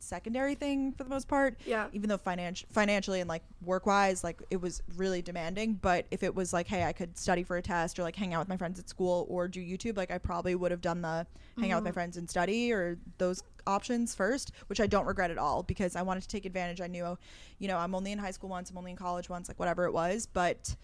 secondary 0.00 0.54
thing 0.54 0.92
for 0.92 1.04
the 1.04 1.10
most 1.10 1.28
part. 1.28 1.58
Yeah. 1.66 1.88
Even 1.92 2.08
though 2.08 2.18
financial 2.18 2.68
financially 2.70 3.20
and 3.20 3.28
like 3.28 3.42
work 3.64 3.86
wise, 3.86 4.24
like 4.24 4.42
it 4.50 4.60
was 4.60 4.82
really 4.96 5.22
demanding. 5.22 5.74
But 5.74 6.06
if 6.10 6.22
it 6.22 6.34
was 6.34 6.52
like, 6.52 6.66
hey, 6.66 6.84
I 6.84 6.92
could 6.92 7.16
study 7.16 7.42
for 7.42 7.56
a 7.56 7.62
test 7.62 7.98
or 7.98 8.02
like 8.02 8.16
hang 8.16 8.34
out 8.34 8.40
with 8.40 8.48
my 8.48 8.56
friends 8.56 8.78
at 8.78 8.88
school 8.88 9.26
or 9.28 9.48
do 9.48 9.60
YouTube, 9.60 9.96
like 9.96 10.10
I 10.10 10.18
probably 10.18 10.54
would 10.54 10.70
have 10.70 10.80
done 10.80 11.02
the 11.02 11.08
mm-hmm. 11.08 11.62
hang 11.62 11.72
out 11.72 11.76
with 11.76 11.84
my 11.84 11.90
mm-hmm. 11.90 11.94
friends 11.94 12.16
and 12.16 12.28
study 12.28 12.72
or 12.72 12.98
those 13.18 13.42
options 13.66 14.14
first, 14.14 14.52
which 14.68 14.80
I 14.80 14.86
don't 14.86 15.06
regret 15.06 15.30
at 15.30 15.38
all 15.38 15.62
because 15.62 15.96
I 15.96 16.02
wanted 16.02 16.22
to 16.22 16.28
take 16.28 16.46
advantage. 16.46 16.80
I 16.80 16.86
knew, 16.86 17.18
you 17.58 17.68
know, 17.68 17.76
I'm 17.78 17.94
only 17.94 18.12
in 18.12 18.18
high 18.18 18.30
school 18.30 18.48
once, 18.48 18.70
I'm 18.70 18.78
only 18.78 18.92
in 18.92 18.96
college 18.96 19.28
once, 19.28 19.48
like 19.48 19.58
whatever 19.58 19.84
it 19.84 19.92
was, 19.92 20.26
but. 20.26 20.74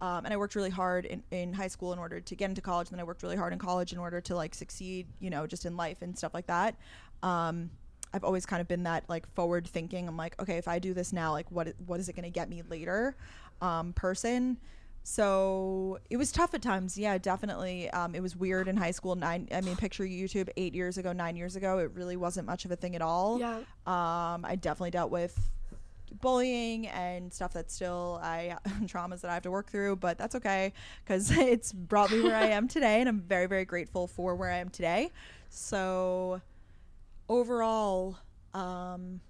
Um, 0.00 0.24
and 0.24 0.34
I 0.34 0.36
worked 0.36 0.56
really 0.56 0.70
hard 0.70 1.06
in, 1.06 1.22
in 1.30 1.52
high 1.52 1.68
school 1.68 1.92
in 1.92 2.00
order 2.00 2.20
to 2.20 2.34
get 2.34 2.50
into 2.50 2.60
college. 2.60 2.88
And 2.88 2.98
then 2.98 3.00
I 3.00 3.04
worked 3.04 3.22
really 3.22 3.36
hard 3.36 3.52
in 3.52 3.60
college 3.60 3.92
in 3.92 3.98
order 3.98 4.20
to 4.22 4.34
like 4.34 4.52
succeed, 4.54 5.06
you 5.20 5.30
know, 5.30 5.46
just 5.46 5.64
in 5.64 5.76
life 5.76 6.02
and 6.02 6.18
stuff 6.18 6.34
like 6.34 6.48
that. 6.48 6.74
Um, 7.22 7.70
I've 8.14 8.24
always 8.24 8.46
kind 8.46 8.60
of 8.60 8.68
been 8.68 8.84
that 8.84 9.04
like 9.08 9.28
forward 9.34 9.66
thinking. 9.66 10.06
I'm 10.06 10.16
like, 10.16 10.40
okay, 10.40 10.56
if 10.56 10.68
I 10.68 10.78
do 10.78 10.94
this 10.94 11.12
now, 11.12 11.32
like 11.32 11.50
what 11.50 11.74
what 11.84 11.98
is 12.00 12.08
it 12.08 12.14
going 12.14 12.24
to 12.24 12.30
get 12.30 12.48
me 12.48 12.62
later? 12.70 13.16
Um, 13.60 13.92
person. 13.92 14.58
So 15.02 15.98
it 16.08 16.16
was 16.16 16.32
tough 16.32 16.54
at 16.54 16.62
times. 16.62 16.96
Yeah, 16.96 17.18
definitely. 17.18 17.90
Um, 17.90 18.14
it 18.14 18.22
was 18.22 18.34
weird 18.34 18.68
in 18.68 18.76
high 18.76 18.92
school. 18.92 19.16
Nine. 19.16 19.48
I 19.52 19.60
mean, 19.60 19.76
picture 19.76 20.04
YouTube 20.04 20.48
eight 20.56 20.74
years 20.74 20.96
ago, 20.96 21.12
nine 21.12 21.36
years 21.36 21.56
ago. 21.56 21.78
It 21.78 21.90
really 21.92 22.16
wasn't 22.16 22.46
much 22.46 22.64
of 22.64 22.70
a 22.70 22.76
thing 22.76 22.96
at 22.96 23.02
all. 23.02 23.38
Yeah. 23.38 23.58
Um, 23.86 24.44
I 24.46 24.56
definitely 24.58 24.92
dealt 24.92 25.10
with 25.10 25.38
bullying 26.20 26.86
and 26.86 27.32
stuff 27.32 27.52
that 27.52 27.70
still 27.70 28.20
I 28.22 28.56
traumas 28.84 29.20
that 29.22 29.30
I 29.30 29.34
have 29.34 29.42
to 29.42 29.50
work 29.50 29.70
through, 29.70 29.96
but 29.96 30.16
that's 30.16 30.34
okay 30.36 30.72
because 31.04 31.30
it's 31.36 31.72
brought 31.72 32.10
me 32.10 32.22
where 32.22 32.36
I 32.36 32.46
am 32.46 32.68
today, 32.76 33.00
and 33.00 33.08
I'm 33.08 33.20
very 33.20 33.46
very 33.46 33.64
grateful 33.64 34.06
for 34.06 34.34
where 34.34 34.50
I 34.50 34.58
am 34.58 34.70
today. 34.70 35.10
So 35.50 36.40
overall, 37.28 38.18
um, 38.52 39.20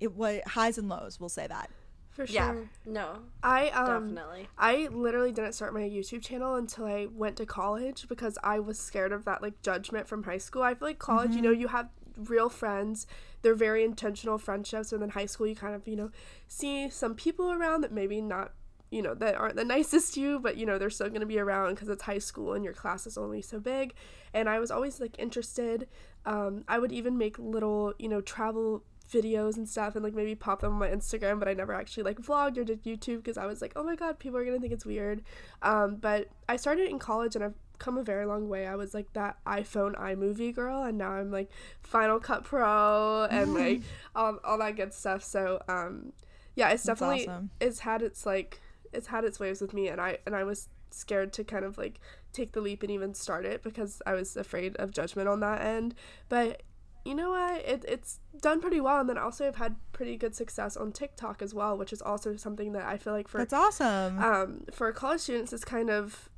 it 0.00 0.14
was 0.14 0.40
highs 0.46 0.78
and 0.78 0.88
lows. 0.88 1.18
We'll 1.20 1.28
say 1.28 1.46
that. 1.46 1.70
For 2.10 2.26
sure. 2.28 2.34
Yeah. 2.34 2.54
No. 2.86 3.18
I 3.42 3.70
um 3.70 4.14
definitely. 4.14 4.48
I 4.56 4.88
literally 4.92 5.32
didn't 5.32 5.54
start 5.54 5.74
my 5.74 5.80
YouTube 5.80 6.22
channel 6.22 6.54
until 6.54 6.84
I 6.84 7.06
went 7.06 7.36
to 7.38 7.46
college 7.46 8.06
because 8.08 8.38
I 8.44 8.60
was 8.60 8.78
scared 8.78 9.12
of 9.12 9.24
that 9.24 9.42
like 9.42 9.60
judgment 9.62 10.06
from 10.06 10.22
high 10.22 10.38
school. 10.38 10.62
I 10.62 10.74
feel 10.74 10.88
like 10.88 11.00
college, 11.00 11.30
mm-hmm. 11.30 11.36
you 11.38 11.42
know, 11.42 11.50
you 11.50 11.68
have 11.68 11.88
real 12.16 12.48
friends. 12.48 13.08
They're 13.42 13.56
very 13.56 13.82
intentional 13.82 14.38
friendships 14.38 14.92
and 14.92 15.02
then 15.02 15.10
high 15.10 15.26
school 15.26 15.48
you 15.48 15.56
kind 15.56 15.74
of, 15.74 15.88
you 15.88 15.96
know, 15.96 16.10
see 16.46 16.88
some 16.88 17.16
people 17.16 17.50
around 17.50 17.80
that 17.80 17.90
maybe 17.90 18.20
not 18.20 18.52
you 18.94 19.02
know 19.02 19.14
that 19.14 19.34
aren't 19.34 19.56
the 19.56 19.64
nicest 19.64 20.14
to 20.14 20.20
you 20.20 20.38
but 20.38 20.56
you 20.56 20.64
know 20.64 20.78
they're 20.78 20.90
still 20.90 21.08
going 21.08 21.20
to 21.20 21.26
be 21.26 21.38
around 21.38 21.74
because 21.74 21.88
it's 21.88 22.04
high 22.04 22.18
school 22.18 22.52
and 22.52 22.64
your 22.64 22.74
class 22.74 23.06
is 23.06 23.18
only 23.18 23.42
so 23.42 23.58
big 23.58 23.94
and 24.32 24.48
i 24.48 24.58
was 24.58 24.70
always 24.70 25.00
like 25.00 25.18
interested 25.18 25.88
um, 26.26 26.64
I 26.68 26.78
would 26.78 26.92
even 26.92 27.18
make 27.18 27.38
little, 27.38 27.94
you 27.98 28.08
know, 28.08 28.20
travel 28.20 28.82
videos 29.12 29.56
and 29.58 29.68
stuff 29.68 29.94
and 29.94 30.02
like 30.02 30.14
maybe 30.14 30.34
pop 30.34 30.60
them 30.60 30.72
on 30.72 30.78
my 30.78 30.88
Instagram, 30.88 31.38
but 31.38 31.48
I 31.48 31.54
never 31.54 31.74
actually 31.74 32.04
like 32.04 32.18
vlogged 32.18 32.56
or 32.56 32.64
did 32.64 32.82
YouTube 32.84 33.18
because 33.18 33.36
I 33.36 33.46
was 33.46 33.60
like, 33.60 33.72
oh 33.76 33.82
my 33.82 33.94
god, 33.94 34.18
people 34.18 34.38
are 34.38 34.44
gonna 34.44 34.58
think 34.58 34.72
it's 34.72 34.86
weird. 34.86 35.22
Um, 35.62 35.96
but 35.96 36.28
I 36.48 36.56
started 36.56 36.88
in 36.88 36.98
college 36.98 37.34
and 37.34 37.44
I've 37.44 37.54
come 37.78 37.98
a 37.98 38.02
very 38.02 38.24
long 38.24 38.48
way. 38.48 38.66
I 38.66 38.76
was 38.76 38.94
like 38.94 39.12
that 39.12 39.36
iPhone 39.46 39.94
iMovie 39.96 40.54
girl, 40.54 40.82
and 40.82 40.96
now 40.96 41.10
I'm 41.10 41.30
like 41.30 41.50
Final 41.82 42.18
Cut 42.18 42.44
Pro 42.44 43.26
and 43.30 43.52
like 43.54 43.82
all, 44.14 44.38
all 44.44 44.58
that 44.58 44.76
good 44.76 44.94
stuff. 44.94 45.22
So 45.22 45.62
um, 45.68 46.12
yeah, 46.54 46.70
it's 46.70 46.84
That's 46.84 47.00
definitely 47.00 47.28
awesome. 47.28 47.50
it's 47.60 47.80
had 47.80 48.00
its 48.00 48.24
like 48.24 48.60
it's 48.94 49.08
had 49.08 49.24
its 49.24 49.40
waves 49.40 49.60
with 49.60 49.74
me, 49.74 49.88
and 49.88 50.00
I 50.00 50.18
and 50.26 50.34
I 50.34 50.44
was 50.44 50.68
scared 50.90 51.32
to 51.32 51.44
kind 51.44 51.64
of 51.64 51.76
like 51.76 52.00
take 52.32 52.52
the 52.52 52.60
leap 52.60 52.82
and 52.82 52.90
even 52.90 53.14
start 53.14 53.44
it 53.44 53.62
because 53.62 54.00
I 54.06 54.14
was 54.14 54.36
afraid 54.36 54.76
of 54.76 54.92
judgment 54.92 55.28
on 55.28 55.40
that 55.40 55.60
end. 55.60 55.94
But 56.28 56.62
you 57.04 57.14
know 57.14 57.30
what? 57.30 57.60
It, 57.66 57.84
it's 57.86 58.20
done 58.40 58.60
pretty 58.60 58.80
well. 58.80 59.00
And 59.00 59.08
then 59.08 59.18
also 59.18 59.46
I've 59.46 59.56
had 59.56 59.76
pretty 59.92 60.16
good 60.16 60.34
success 60.34 60.76
on 60.76 60.92
TikTok 60.92 61.42
as 61.42 61.52
well, 61.52 61.76
which 61.76 61.92
is 61.92 62.00
also 62.00 62.36
something 62.36 62.72
that 62.72 62.84
I 62.84 62.96
feel 62.96 63.12
like 63.12 63.28
for 63.28 63.38
That's 63.38 63.52
awesome. 63.52 64.18
Um, 64.22 64.64
for 64.72 64.90
college 64.92 65.20
students 65.20 65.52
it's 65.52 65.64
kind 65.64 65.90
of 65.90 66.30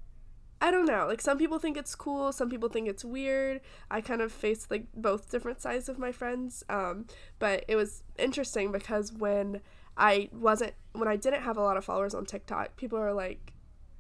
I 0.60 0.70
don't 0.70 0.86
know. 0.86 1.06
Like 1.06 1.20
some 1.20 1.36
people 1.36 1.58
think 1.58 1.76
it's 1.76 1.94
cool, 1.94 2.32
some 2.32 2.48
people 2.48 2.68
think 2.68 2.88
it's 2.88 3.04
weird. 3.04 3.60
I 3.90 4.00
kind 4.00 4.22
of 4.22 4.32
faced 4.32 4.70
like 4.70 4.86
both 4.94 5.30
different 5.30 5.60
sides 5.60 5.88
of 5.88 5.98
my 5.98 6.12
friends. 6.12 6.64
Um, 6.68 7.06
but 7.38 7.64
it 7.68 7.76
was 7.76 8.02
interesting 8.18 8.72
because 8.72 9.12
when 9.12 9.60
I 9.96 10.28
wasn't 10.32 10.74
when 10.92 11.08
I 11.08 11.16
didn't 11.16 11.42
have 11.42 11.56
a 11.56 11.62
lot 11.62 11.76
of 11.76 11.84
followers 11.84 12.14
on 12.14 12.26
TikTok, 12.26 12.76
people 12.76 12.98
are 12.98 13.12
like 13.12 13.52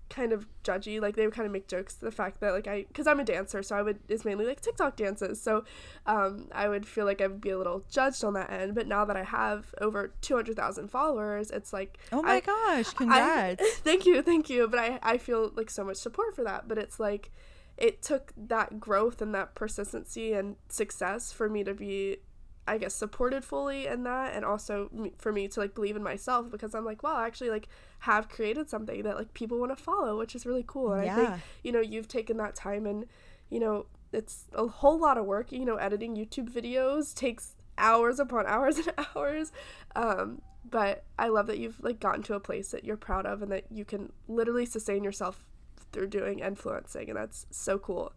kind 0.08 0.32
of 0.32 0.46
judgy. 0.62 1.00
Like 1.00 1.16
they 1.16 1.24
would 1.24 1.34
kind 1.34 1.46
of 1.46 1.52
make 1.52 1.68
jokes 1.68 1.94
to 1.94 2.04
the 2.04 2.10
fact 2.10 2.40
that 2.40 2.52
like 2.52 2.66
i 2.66 2.84
because 2.88 3.06
i'm 3.06 3.20
a 3.20 3.24
dancer 3.24 3.62
so 3.62 3.76
i 3.76 3.82
would 3.82 3.98
it's 4.08 4.24
mainly 4.24 4.46
like 4.46 4.60
tiktok 4.60 4.96
dances. 4.96 5.42
So 5.42 5.64
um 6.06 6.48
i 6.52 6.68
would 6.68 6.86
feel 6.86 7.04
like 7.04 7.20
i 7.20 7.26
would 7.26 7.40
be 7.40 7.50
a 7.50 7.58
little 7.58 7.84
judged 7.90 8.24
on 8.24 8.34
that 8.34 8.50
end. 8.50 8.74
But 8.74 8.86
now 8.86 9.04
that 9.04 9.16
i 9.16 9.24
have 9.24 9.74
over 9.80 10.12
200000 10.20 10.88
followers 10.88 11.50
it's 11.50 11.72
like 11.72 11.98
oh 12.12 12.22
my 12.22 12.36
I, 12.36 12.40
gosh 12.40 12.90
congrats. 12.94 13.62
I, 13.62 13.70
thank 13.84 14.06
you 14.06 14.22
thank 14.22 14.48
you. 14.48 14.68
But 14.68 14.80
i 14.80 14.98
i 15.02 15.18
feel 15.18 15.52
like 15.54 15.70
so 15.70 15.84
much 15.84 15.96
support 15.96 16.34
for 16.34 16.44
that. 16.44 16.68
But 16.68 16.78
it's 16.78 17.00
like 17.00 17.30
it 17.76 18.00
took 18.00 18.32
that 18.36 18.80
growth 18.80 19.20
and 19.20 19.34
that 19.34 19.54
persistency 19.54 20.32
and 20.32 20.56
success 20.68 21.30
for 21.30 21.48
me 21.48 21.62
to 21.62 21.74
be 21.74 22.18
I 22.66 22.78
guess 22.78 22.94
supported 22.94 23.44
fully 23.44 23.86
in 23.86 24.04
that 24.04 24.34
and 24.34 24.44
also 24.44 24.90
for 25.18 25.32
me 25.32 25.48
to 25.48 25.60
like 25.60 25.74
believe 25.74 25.96
in 25.96 26.02
myself 26.02 26.50
because 26.50 26.74
I'm 26.74 26.84
like 26.84 27.02
wow 27.02 27.16
I 27.16 27.26
actually 27.26 27.50
like 27.50 27.68
have 28.00 28.28
created 28.28 28.68
something 28.68 29.02
that 29.02 29.16
like 29.16 29.32
people 29.34 29.58
want 29.58 29.76
to 29.76 29.82
follow 29.82 30.18
which 30.18 30.34
is 30.34 30.46
really 30.46 30.64
cool 30.66 30.92
and 30.92 31.04
yeah. 31.04 31.12
I 31.12 31.16
think 31.16 31.40
you 31.62 31.72
know 31.72 31.80
you've 31.80 32.08
taken 32.08 32.36
that 32.38 32.54
time 32.54 32.86
and 32.86 33.06
you 33.50 33.60
know 33.60 33.86
it's 34.12 34.46
a 34.52 34.66
whole 34.66 34.98
lot 34.98 35.18
of 35.18 35.26
work 35.26 35.52
you 35.52 35.64
know 35.64 35.76
editing 35.76 36.16
YouTube 36.16 36.50
videos 36.50 37.14
takes 37.14 37.56
hours 37.78 38.18
upon 38.18 38.46
hours 38.46 38.78
and 38.78 38.92
hours. 39.14 39.52
Um, 39.94 40.42
but 40.68 41.04
I 41.18 41.28
love 41.28 41.46
that 41.46 41.58
you've 41.58 41.82
like 41.82 42.00
gotten 42.00 42.22
to 42.24 42.34
a 42.34 42.40
place 42.40 42.70
that 42.70 42.84
you're 42.84 42.96
proud 42.96 43.26
of 43.26 43.42
and 43.42 43.52
that 43.52 43.64
you 43.70 43.84
can 43.84 44.12
literally 44.26 44.66
sustain 44.66 45.04
yourself 45.04 45.44
through 45.92 46.08
doing 46.08 46.40
influencing, 46.40 47.08
and 47.08 47.16
that's 47.16 47.46
so 47.50 47.78
cool. 47.78 48.12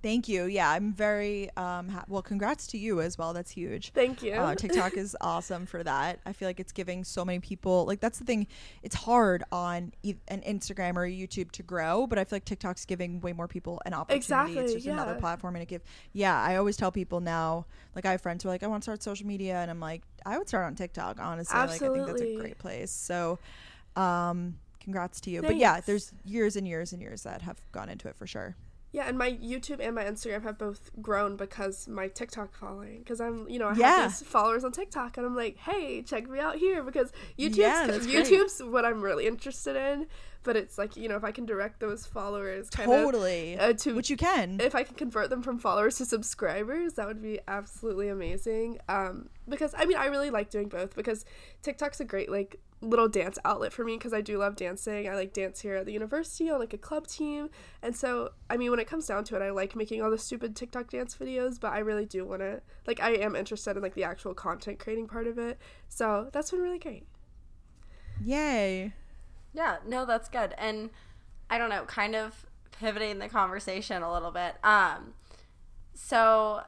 Thank 0.00 0.28
you. 0.28 0.44
Yeah, 0.44 0.70
I'm 0.70 0.92
very 0.92 1.50
um 1.56 1.88
ha- 1.88 2.04
well. 2.08 2.22
Congrats 2.22 2.66
to 2.68 2.78
you 2.78 3.00
as 3.00 3.18
well. 3.18 3.32
That's 3.32 3.50
huge. 3.50 3.90
Thank 3.92 4.22
you. 4.22 4.34
Uh, 4.34 4.54
TikTok 4.56 4.96
is 4.96 5.16
awesome 5.20 5.66
for 5.66 5.82
that. 5.82 6.20
I 6.24 6.32
feel 6.32 6.48
like 6.48 6.60
it's 6.60 6.72
giving 6.72 7.02
so 7.02 7.24
many 7.24 7.40
people 7.40 7.84
like 7.84 8.00
that's 8.00 8.18
the 8.18 8.24
thing. 8.24 8.46
It's 8.82 8.94
hard 8.94 9.42
on 9.50 9.92
e- 10.02 10.14
an 10.28 10.42
Instagram 10.42 10.96
or 10.96 11.06
YouTube 11.06 11.50
to 11.52 11.62
grow, 11.62 12.06
but 12.06 12.18
I 12.18 12.24
feel 12.24 12.36
like 12.36 12.44
TikTok's 12.44 12.84
giving 12.84 13.20
way 13.20 13.32
more 13.32 13.48
people 13.48 13.82
an 13.86 13.94
opportunity. 13.94 14.18
Exactly, 14.18 14.58
it's 14.58 14.74
just 14.74 14.86
yeah. 14.86 14.92
another 14.92 15.16
platform 15.16 15.56
and 15.56 15.62
it 15.62 15.66
give. 15.66 15.82
Yeah, 16.12 16.40
I 16.40 16.56
always 16.56 16.76
tell 16.76 16.92
people 16.92 17.20
now. 17.20 17.66
Like 17.96 18.06
I 18.06 18.12
have 18.12 18.20
friends 18.20 18.44
who 18.44 18.48
are 18.48 18.52
like, 18.52 18.62
I 18.62 18.68
want 18.68 18.82
to 18.82 18.84
start 18.84 19.02
social 19.02 19.26
media, 19.26 19.56
and 19.56 19.70
I'm 19.70 19.80
like, 19.80 20.02
I 20.24 20.38
would 20.38 20.48
start 20.48 20.66
on 20.66 20.76
TikTok. 20.76 21.18
Honestly, 21.20 21.56
Absolutely. 21.56 21.88
like 21.88 22.08
I 22.08 22.12
think 22.12 22.18
that's 22.18 22.30
a 22.30 22.40
great 22.40 22.58
place. 22.58 22.90
So, 22.92 23.40
um, 23.96 24.58
congrats 24.80 25.20
to 25.22 25.30
you. 25.30 25.40
Thanks. 25.40 25.54
But 25.54 25.58
yeah, 25.58 25.80
there's 25.80 26.12
years 26.24 26.54
and 26.54 26.68
years 26.68 26.92
and 26.92 27.02
years 27.02 27.22
that 27.22 27.42
have 27.42 27.60
gone 27.72 27.88
into 27.88 28.06
it 28.08 28.16
for 28.16 28.26
sure. 28.26 28.54
Yeah, 28.98 29.08
and 29.08 29.16
my 29.16 29.30
YouTube 29.30 29.78
and 29.78 29.94
my 29.94 30.02
Instagram 30.02 30.42
have 30.42 30.58
both 30.58 30.90
grown 31.00 31.36
because 31.36 31.86
my 31.86 32.08
TikTok 32.08 32.52
following. 32.52 32.98
Because 32.98 33.20
I'm, 33.20 33.48
you 33.48 33.60
know, 33.60 33.68
I 33.68 33.74
yeah. 33.74 33.96
have 33.98 34.10
these 34.10 34.28
followers 34.28 34.64
on 34.64 34.72
TikTok, 34.72 35.16
and 35.16 35.24
I'm 35.24 35.36
like, 35.36 35.56
hey, 35.56 36.02
check 36.02 36.28
me 36.28 36.40
out 36.40 36.56
here 36.56 36.82
because 36.82 37.12
YouTube's 37.38 37.58
yeah, 37.58 37.86
YouTube's 37.86 38.58
great. 38.58 38.72
what 38.72 38.84
I'm 38.84 39.00
really 39.00 39.28
interested 39.28 39.76
in. 39.76 40.08
But 40.42 40.56
it's 40.56 40.78
like, 40.78 40.96
you 40.96 41.08
know, 41.08 41.14
if 41.14 41.22
I 41.22 41.30
can 41.30 41.46
direct 41.46 41.78
those 41.78 42.06
followers 42.06 42.70
totally 42.70 43.54
of, 43.54 43.60
uh, 43.60 43.72
to 43.74 43.94
which 43.94 44.10
you 44.10 44.16
can, 44.16 44.58
if 44.60 44.74
I 44.74 44.82
can 44.82 44.96
convert 44.96 45.30
them 45.30 45.42
from 45.42 45.60
followers 45.60 45.98
to 45.98 46.04
subscribers, 46.04 46.94
that 46.94 47.06
would 47.06 47.22
be 47.22 47.38
absolutely 47.46 48.08
amazing. 48.08 48.80
Um, 48.88 49.28
because 49.48 49.76
I 49.78 49.84
mean, 49.84 49.96
I 49.96 50.06
really 50.06 50.30
like 50.30 50.50
doing 50.50 50.68
both 50.68 50.96
because 50.96 51.24
TikTok's 51.62 52.00
a 52.00 52.04
great 52.04 52.32
like 52.32 52.58
little 52.80 53.08
dance 53.08 53.38
outlet 53.44 53.72
for 53.72 53.84
me 53.84 53.96
because 53.96 54.12
I 54.12 54.20
do 54.20 54.38
love 54.38 54.56
dancing. 54.56 55.08
I 55.08 55.14
like 55.14 55.32
dance 55.32 55.60
here 55.60 55.76
at 55.76 55.86
the 55.86 55.92
university 55.92 56.48
on 56.50 56.60
like 56.60 56.72
a 56.72 56.78
club 56.78 57.06
team. 57.06 57.50
And 57.82 57.94
so, 57.96 58.30
I 58.48 58.56
mean, 58.56 58.70
when 58.70 58.78
it 58.78 58.86
comes 58.86 59.06
down 59.06 59.24
to 59.24 59.36
it, 59.36 59.42
I 59.42 59.50
like 59.50 59.74
making 59.74 60.02
all 60.02 60.10
the 60.10 60.18
stupid 60.18 60.54
TikTok 60.54 60.90
dance 60.90 61.16
videos, 61.16 61.58
but 61.58 61.72
I 61.72 61.78
really 61.78 62.06
do 62.06 62.24
want 62.24 62.40
to 62.40 62.62
like 62.86 63.00
I 63.00 63.10
am 63.14 63.34
interested 63.34 63.76
in 63.76 63.82
like 63.82 63.94
the 63.94 64.04
actual 64.04 64.34
content 64.34 64.78
creating 64.78 65.08
part 65.08 65.26
of 65.26 65.38
it. 65.38 65.58
So, 65.88 66.28
that's 66.32 66.50
been 66.50 66.60
really 66.60 66.78
great. 66.78 67.06
Yay. 68.24 68.92
Yeah, 69.52 69.76
no, 69.86 70.04
that's 70.04 70.28
good. 70.28 70.54
And 70.58 70.90
I 71.50 71.58
don't 71.58 71.70
know, 71.70 71.84
kind 71.84 72.14
of 72.14 72.46
pivoting 72.70 73.18
the 73.18 73.28
conversation 73.28 74.02
a 74.02 74.12
little 74.12 74.30
bit. 74.30 74.54
Um 74.62 75.14
so 75.94 76.62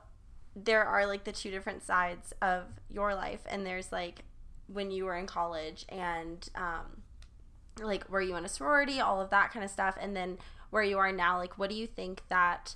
there 0.57 0.85
are 0.85 1.07
like 1.07 1.23
the 1.23 1.31
two 1.31 1.51
different 1.51 1.85
sides 1.85 2.33
of 2.42 2.64
your 2.88 3.14
life 3.14 3.40
and 3.49 3.64
there's 3.64 3.92
like 3.92 4.25
when 4.72 4.90
you 4.90 5.04
were 5.04 5.16
in 5.16 5.26
college 5.26 5.85
and 5.88 6.48
um, 6.54 7.02
like 7.80 8.09
were 8.11 8.20
you 8.20 8.37
in 8.37 8.44
a 8.44 8.48
sorority 8.48 9.00
all 9.00 9.20
of 9.20 9.30
that 9.30 9.52
kind 9.52 9.64
of 9.64 9.70
stuff 9.70 9.96
and 10.00 10.16
then 10.16 10.38
where 10.70 10.83
you 10.83 10.98
are 10.98 11.12
now 11.12 11.38
like 11.38 11.59
what 11.59 11.70
do 11.70 11.76
you 11.76 11.87
think 11.87 12.22
that 12.28 12.74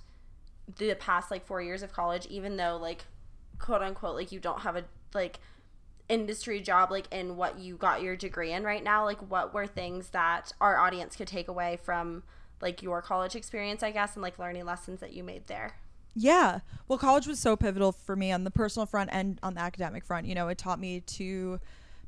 the 0.77 0.95
past 0.95 1.31
like 1.31 1.45
four 1.45 1.61
years 1.61 1.83
of 1.83 1.93
college 1.93 2.27
even 2.27 2.57
though 2.57 2.77
like 2.81 3.05
quote 3.59 3.83
unquote 3.83 4.15
like 4.15 4.33
you 4.33 4.41
don't 4.41 4.61
have 4.61 4.77
a 4.77 4.85
like 5.13 5.39
industry 6.09 6.61
job 6.61 6.91
like 6.91 7.07
in 7.13 7.37
what 7.37 7.59
you 7.59 7.77
got 7.77 8.03
your 8.03 8.17
degree 8.17 8.53
in 8.53 8.63
right 8.63 8.85
now 8.85 9.05
like 9.05 9.19
what 9.31 9.55
were 9.55 9.67
things 9.67 10.11
that 10.11 10.53
our 10.61 10.79
audience 10.79 11.17
could 11.17 11.29
take 11.29 11.49
away 11.49 11.79
from 11.83 12.23
like 12.61 12.83
your 12.83 13.01
college 13.01 13.35
experience 13.35 13.83
i 13.83 13.91
guess 13.91 14.15
and 14.15 14.23
like 14.23 14.39
learning 14.39 14.65
lessons 14.65 15.01
that 15.01 15.13
you 15.13 15.23
made 15.23 15.47
there? 15.47 15.77
Yeah. 16.15 16.61
Well 16.87 16.99
college 16.99 17.27
was 17.27 17.41
so 17.41 17.57
pivotal 17.57 17.93
for 17.93 18.17
me 18.17 18.31
on 18.31 18.45
the 18.45 18.51
personal 18.51 18.87
front 18.87 19.11
and 19.13 19.39
on 19.43 19.55
the 19.55 19.61
academic 19.61 20.05
front. 20.05 20.27
You 20.27 20.35
know 20.35 20.49
it 20.49 20.59
taught 20.59 20.79
me 20.79 21.01
to 21.01 21.61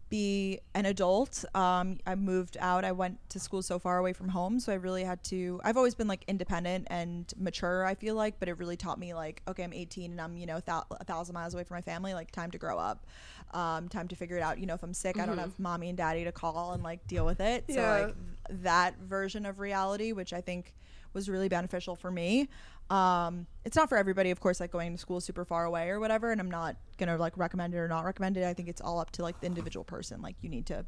be 0.09 0.61
an 0.75 0.87
adult. 0.87 1.45
Um, 1.55 1.99
I 2.07 2.15
moved 2.15 2.57
out. 2.61 2.85
I 2.85 2.93
went 2.93 3.19
to 3.31 3.41
school 3.41 3.63
so 3.63 3.79
far 3.79 3.99
away 3.99 4.13
from 4.13 4.29
home, 4.29 4.61
so 4.61 4.73
I 4.73 4.77
really 4.77 5.05
had 5.05 5.23
to. 5.25 5.61
I've 5.65 5.77
always 5.77 5.95
been 5.95 6.07
like 6.07 6.25
independent 6.29 6.87
and 6.91 7.33
mature. 7.37 7.85
I 7.85 7.95
feel 7.95 8.15
like, 8.15 8.39
but 8.39 8.49
it 8.49 8.59
really 8.59 8.77
taught 8.77 8.99
me 8.99 9.15
like, 9.15 9.43
okay, 9.49 9.65
I'm 9.65 9.73
18 9.73 10.13
and 10.13 10.21
I'm 10.21 10.37
you 10.37 10.47
know 10.47 10.61
th- 10.61 10.85
a 10.93 11.05
thousand 11.05 11.35
miles 11.35 11.55
away 11.55 11.65
from 11.65 11.77
my 11.77 11.83
family. 11.83 12.15
Like, 12.15 12.31
time 12.31 12.51
to 12.53 12.59
grow 12.59 12.79
up. 12.79 13.07
Um, 13.53 13.89
time 13.89 14.09
to 14.09 14.17
figure 14.17 14.37
it 14.37 14.43
out. 14.43 14.59
You 14.59 14.67
know, 14.67 14.75
if 14.75 14.83
I'm 14.83 14.95
sick, 14.95 15.15
mm-hmm. 15.15 15.23
I 15.23 15.27
don't 15.27 15.37
mm-hmm. 15.37 15.45
have 15.45 15.59
mommy 15.59 15.89
and 15.89 15.99
daddy 15.99 16.25
to 16.25 16.33
call 16.33 16.73
and 16.73 16.83
like 16.83 17.07
deal 17.07 17.25
with 17.25 17.41
it. 17.41 17.65
So 17.69 17.81
like 17.81 18.15
that 18.63 18.99
version 18.99 19.47
of 19.47 19.59
reality, 19.59 20.13
which 20.13 20.33
I 20.33 20.41
think 20.41 20.75
was 21.17 21.29
really 21.29 21.49
beneficial 21.49 21.97
for 21.97 22.13
me. 22.13 22.49
Um, 22.91 23.49
it's 23.65 23.75
not 23.75 23.89
for 23.89 23.99
everybody, 23.99 24.31
of 24.31 24.39
course, 24.39 24.61
like 24.61 24.71
going 24.71 24.93
to 24.93 24.99
school 24.99 25.21
super 25.21 25.45
far 25.45 25.65
away 25.65 25.89
or 25.89 25.99
whatever. 25.99 26.31
And 26.31 26.41
I'm 26.41 26.51
not 26.51 26.77
gonna 26.99 27.17
like 27.17 27.37
recommend 27.37 27.75
it 27.75 27.79
or 27.79 27.89
not 27.89 28.05
recommend 28.05 28.37
it. 28.37 28.45
I 28.45 28.55
think 28.55 28.69
it's 28.69 28.81
all 28.81 29.01
up 29.01 29.11
to 29.13 29.23
like 29.23 29.41
the 29.41 29.47
individual 29.47 29.83
person. 29.83 30.23
Like 30.23 30.37
you 30.43 30.49
need 30.49 30.67
to 30.67 30.85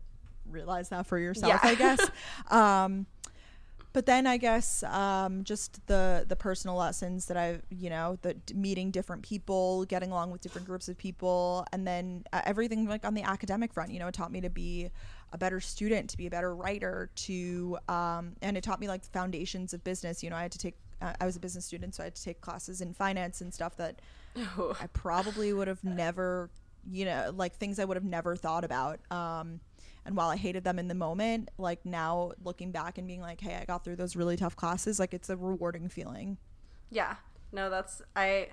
realize 0.46 0.90
that 0.90 1.06
for 1.06 1.18
yourself, 1.18 1.60
yeah. 1.64 1.70
I 1.70 1.74
guess. 1.86 2.10
um, 2.50 3.06
but 3.94 4.06
then 4.06 4.26
I 4.26 4.36
guess 4.36 4.84
um, 4.84 5.42
just 5.44 5.84
the 5.88 6.24
the 6.28 6.36
personal 6.36 6.76
lessons 6.76 7.26
that 7.26 7.36
I've 7.36 7.62
you 7.70 7.90
know 7.90 8.18
the 8.22 8.36
meeting 8.54 8.90
different 8.90 9.22
people, 9.22 9.84
getting 9.86 10.12
along 10.12 10.30
with 10.30 10.40
different 10.40 10.66
groups 10.68 10.88
of 10.88 10.96
people, 10.98 11.66
and 11.72 11.86
then 11.86 12.24
uh, 12.32 12.42
everything 12.44 12.86
like 12.86 13.04
on 13.04 13.14
the 13.14 13.22
academic 13.22 13.72
front. 13.72 13.90
You 13.90 13.98
know, 13.98 14.06
it 14.06 14.14
taught 14.14 14.30
me 14.30 14.40
to 14.42 14.50
be 14.50 14.90
a 15.32 15.38
better 15.38 15.60
student, 15.60 16.10
to 16.10 16.16
be 16.16 16.26
a 16.26 16.30
better 16.30 16.54
writer, 16.54 17.10
to 17.14 17.78
um, 17.88 18.36
and 18.42 18.56
it 18.56 18.64
taught 18.64 18.80
me 18.80 18.88
like 18.88 19.02
the 19.02 19.10
foundations 19.10 19.74
of 19.74 19.84
business. 19.84 20.22
You 20.22 20.30
know, 20.30 20.36
I 20.36 20.42
had 20.42 20.52
to 20.52 20.58
take 20.58 20.76
uh, 21.00 21.12
I 21.20 21.26
was 21.26 21.36
a 21.36 21.40
business 21.40 21.64
student, 21.64 21.94
so 21.94 22.02
I 22.02 22.04
had 22.04 22.14
to 22.14 22.22
take 22.22 22.40
classes 22.40 22.80
in 22.80 22.92
finance 22.92 23.40
and 23.40 23.52
stuff 23.52 23.76
that 23.76 24.00
oh. 24.36 24.76
I 24.80 24.86
probably 24.88 25.52
would 25.52 25.68
have 25.68 25.84
never, 25.84 26.50
you 26.90 27.04
know, 27.04 27.32
like 27.34 27.54
things 27.54 27.78
I 27.78 27.84
would 27.84 27.96
have 27.96 28.04
never 28.04 28.36
thought 28.36 28.64
about. 28.64 29.00
Um, 29.10 29.60
and 30.04 30.16
while 30.16 30.30
I 30.30 30.36
hated 30.36 30.64
them 30.64 30.78
in 30.78 30.88
the 30.88 30.94
moment, 30.94 31.50
like 31.58 31.84
now 31.84 32.32
looking 32.42 32.72
back 32.72 32.98
and 32.98 33.06
being 33.06 33.20
like, 33.20 33.40
hey, 33.40 33.56
I 33.60 33.64
got 33.64 33.84
through 33.84 33.96
those 33.96 34.16
really 34.16 34.36
tough 34.36 34.56
classes, 34.56 34.98
like 34.98 35.12
it's 35.12 35.28
a 35.28 35.36
rewarding 35.36 35.88
feeling. 35.88 36.38
Yeah. 36.90 37.16
No, 37.52 37.70
that's 37.70 38.02
I 38.16 38.48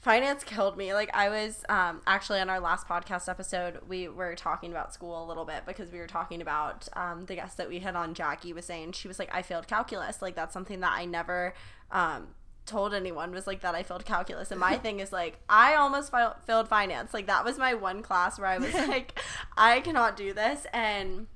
finance 0.00 0.44
killed 0.44 0.76
me. 0.76 0.94
Like 0.94 1.10
I 1.14 1.28
was 1.28 1.64
um, 1.68 2.00
actually 2.06 2.40
on 2.40 2.48
our 2.48 2.60
last 2.60 2.88
podcast 2.88 3.28
episode, 3.28 3.80
we 3.86 4.08
were 4.08 4.34
talking 4.34 4.70
about 4.70 4.94
school 4.94 5.24
a 5.24 5.26
little 5.26 5.44
bit 5.44 5.64
because 5.66 5.92
we 5.92 5.98
were 5.98 6.06
talking 6.06 6.40
about 6.40 6.88
um, 6.94 7.26
the 7.26 7.34
guest 7.34 7.56
that 7.58 7.68
we 7.68 7.80
had 7.80 7.94
on. 7.94 8.14
Jackie 8.14 8.52
was 8.52 8.64
saying 8.64 8.92
she 8.92 9.08
was 9.08 9.18
like, 9.18 9.28
I 9.32 9.42
failed 9.42 9.68
calculus. 9.68 10.22
Like 10.22 10.34
that's 10.34 10.52
something 10.54 10.80
that 10.80 10.92
I 10.92 11.04
never 11.04 11.54
um, 11.90 12.28
told 12.66 12.94
anyone 12.94 13.32
was 13.32 13.46
like 13.46 13.60
that 13.60 13.74
I 13.74 13.82
failed 13.82 14.04
calculus. 14.06 14.50
And 14.50 14.58
my 14.58 14.78
thing 14.78 15.00
is 15.00 15.12
like 15.12 15.38
I 15.48 15.74
almost 15.74 16.10
fi- 16.10 16.34
failed 16.46 16.68
finance. 16.68 17.12
Like 17.12 17.26
that 17.26 17.44
was 17.44 17.58
my 17.58 17.74
one 17.74 18.02
class 18.02 18.38
where 18.38 18.48
I 18.48 18.58
was 18.58 18.72
like, 18.88 19.20
I 19.56 19.80
cannot 19.80 20.16
do 20.16 20.32
this 20.32 20.66
and. 20.72 21.26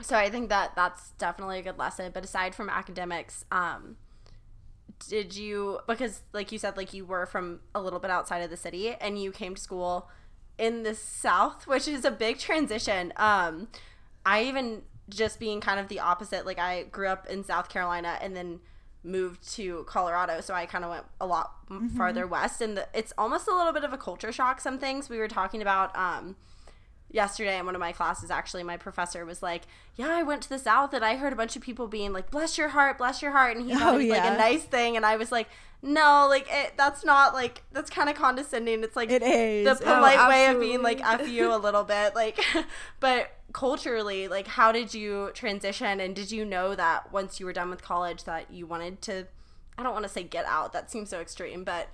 So 0.00 0.16
I 0.16 0.30
think 0.30 0.48
that 0.50 0.76
that's 0.76 1.10
definitely 1.18 1.58
a 1.58 1.62
good 1.62 1.76
lesson. 1.76 2.12
But 2.14 2.22
aside 2.22 2.54
from 2.54 2.70
academics, 2.70 3.44
um, 3.50 3.96
did 5.08 5.36
you 5.36 5.80
because 5.86 6.20
like 6.32 6.50
you 6.52 6.58
said 6.58 6.76
like 6.76 6.92
you 6.92 7.04
were 7.04 7.26
from 7.26 7.60
a 7.74 7.80
little 7.80 7.98
bit 7.98 8.10
outside 8.10 8.38
of 8.38 8.50
the 8.50 8.56
city 8.56 8.94
and 9.00 9.20
you 9.20 9.30
came 9.30 9.54
to 9.54 9.60
school 9.60 10.08
in 10.58 10.82
the 10.82 10.94
south 10.94 11.66
which 11.66 11.86
is 11.86 12.04
a 12.04 12.10
big 12.10 12.38
transition. 12.38 13.12
Um 13.16 13.68
i 14.26 14.42
even 14.42 14.82
just 15.08 15.38
being 15.38 15.60
kind 15.60 15.80
of 15.80 15.88
the 15.88 16.00
opposite 16.00 16.44
like 16.44 16.58
i 16.58 16.82
grew 16.84 17.08
up 17.08 17.26
in 17.28 17.42
south 17.44 17.68
carolina 17.68 18.18
and 18.20 18.36
then 18.36 18.60
moved 19.02 19.48
to 19.54 19.84
colorado 19.84 20.40
so 20.40 20.52
i 20.52 20.66
kind 20.66 20.84
of 20.84 20.90
went 20.90 21.04
a 21.20 21.26
lot 21.26 21.58
mm-hmm. 21.70 21.96
farther 21.96 22.26
west. 22.26 22.60
And 22.60 22.76
the, 22.76 22.88
it's 22.94 23.12
almost 23.18 23.48
a 23.48 23.54
little 23.54 23.72
bit 23.72 23.84
of 23.84 23.92
a 23.92 23.98
culture 23.98 24.32
shock 24.32 24.60
some 24.60 24.78
things. 24.78 25.08
We 25.08 25.18
were 25.18 25.28
talking 25.28 25.62
about 25.62 25.96
um 25.96 26.36
yesterday 27.10 27.58
in 27.58 27.64
one 27.64 27.74
of 27.74 27.80
my 27.80 27.92
classes 27.92 28.30
actually 28.30 28.62
my 28.62 28.76
professor 28.76 29.24
was 29.24 29.42
like 29.42 29.62
yeah 29.96 30.10
i 30.10 30.22
went 30.22 30.42
to 30.42 30.48
the 30.48 30.58
south 30.58 30.92
and 30.92 31.04
i 31.04 31.16
heard 31.16 31.32
a 31.32 31.36
bunch 31.36 31.56
of 31.56 31.62
people 31.62 31.86
being 31.86 32.12
like 32.12 32.30
bless 32.30 32.58
your 32.58 32.68
heart 32.68 32.98
bless 32.98 33.22
your 33.22 33.32
heart. 33.32 33.56
And 33.56 33.66
he 33.66 33.74
thought 33.74 33.94
oh, 33.94 33.94
it 33.94 33.98
was 33.98 34.06
yeah. 34.06 34.24
like 34.24 34.32
a 34.32 34.36
nice 34.36 34.64
thing. 34.64 34.96
And 34.96 35.06
i 35.06 35.16
was 35.16 35.32
like 35.32 35.48
no 35.80 36.26
like 36.28 36.46
it, 36.50 36.72
that's 36.76 37.04
not 37.04 37.34
like 37.34 37.62
that's 37.72 37.88
kind 37.90 38.08
of 38.08 38.16
condescending. 38.16 38.82
It's 38.82 38.96
like 38.96 39.10
it 39.10 39.22
is. 39.22 39.64
the 39.64 39.84
oh, 39.88 39.94
polite 39.94 40.18
oh, 40.18 40.28
way 40.28 40.46
of 40.46 40.60
being 40.60 40.82
like 40.82 41.00
f 41.00 41.28
you 41.28 41.54
a 41.54 41.56
little 41.56 41.84
bit. 41.96 42.14
Like 42.14 42.38
but 43.00 43.30
culturally 43.52 44.28
like 44.28 44.46
how 44.46 44.72
did 44.72 44.92
you 44.92 45.30
transition? 45.34 46.00
And 46.00 46.16
did 46.16 46.32
you 46.32 46.44
know 46.44 46.74
that 46.74 47.12
once 47.12 47.38
you 47.38 47.46
were 47.46 47.52
done 47.52 47.70
with 47.70 47.80
college 47.80 48.24
that 48.24 48.50
you 48.50 48.66
wanted 48.66 49.00
to 49.02 49.26
i 49.78 49.82
don't 49.82 49.92
want 49.92 50.04
to 50.04 50.08
say 50.08 50.22
get 50.22 50.44
out 50.44 50.72
that 50.72 50.90
seems 50.90 51.08
so 51.08 51.20
extreme 51.20 51.64
but 51.64 51.88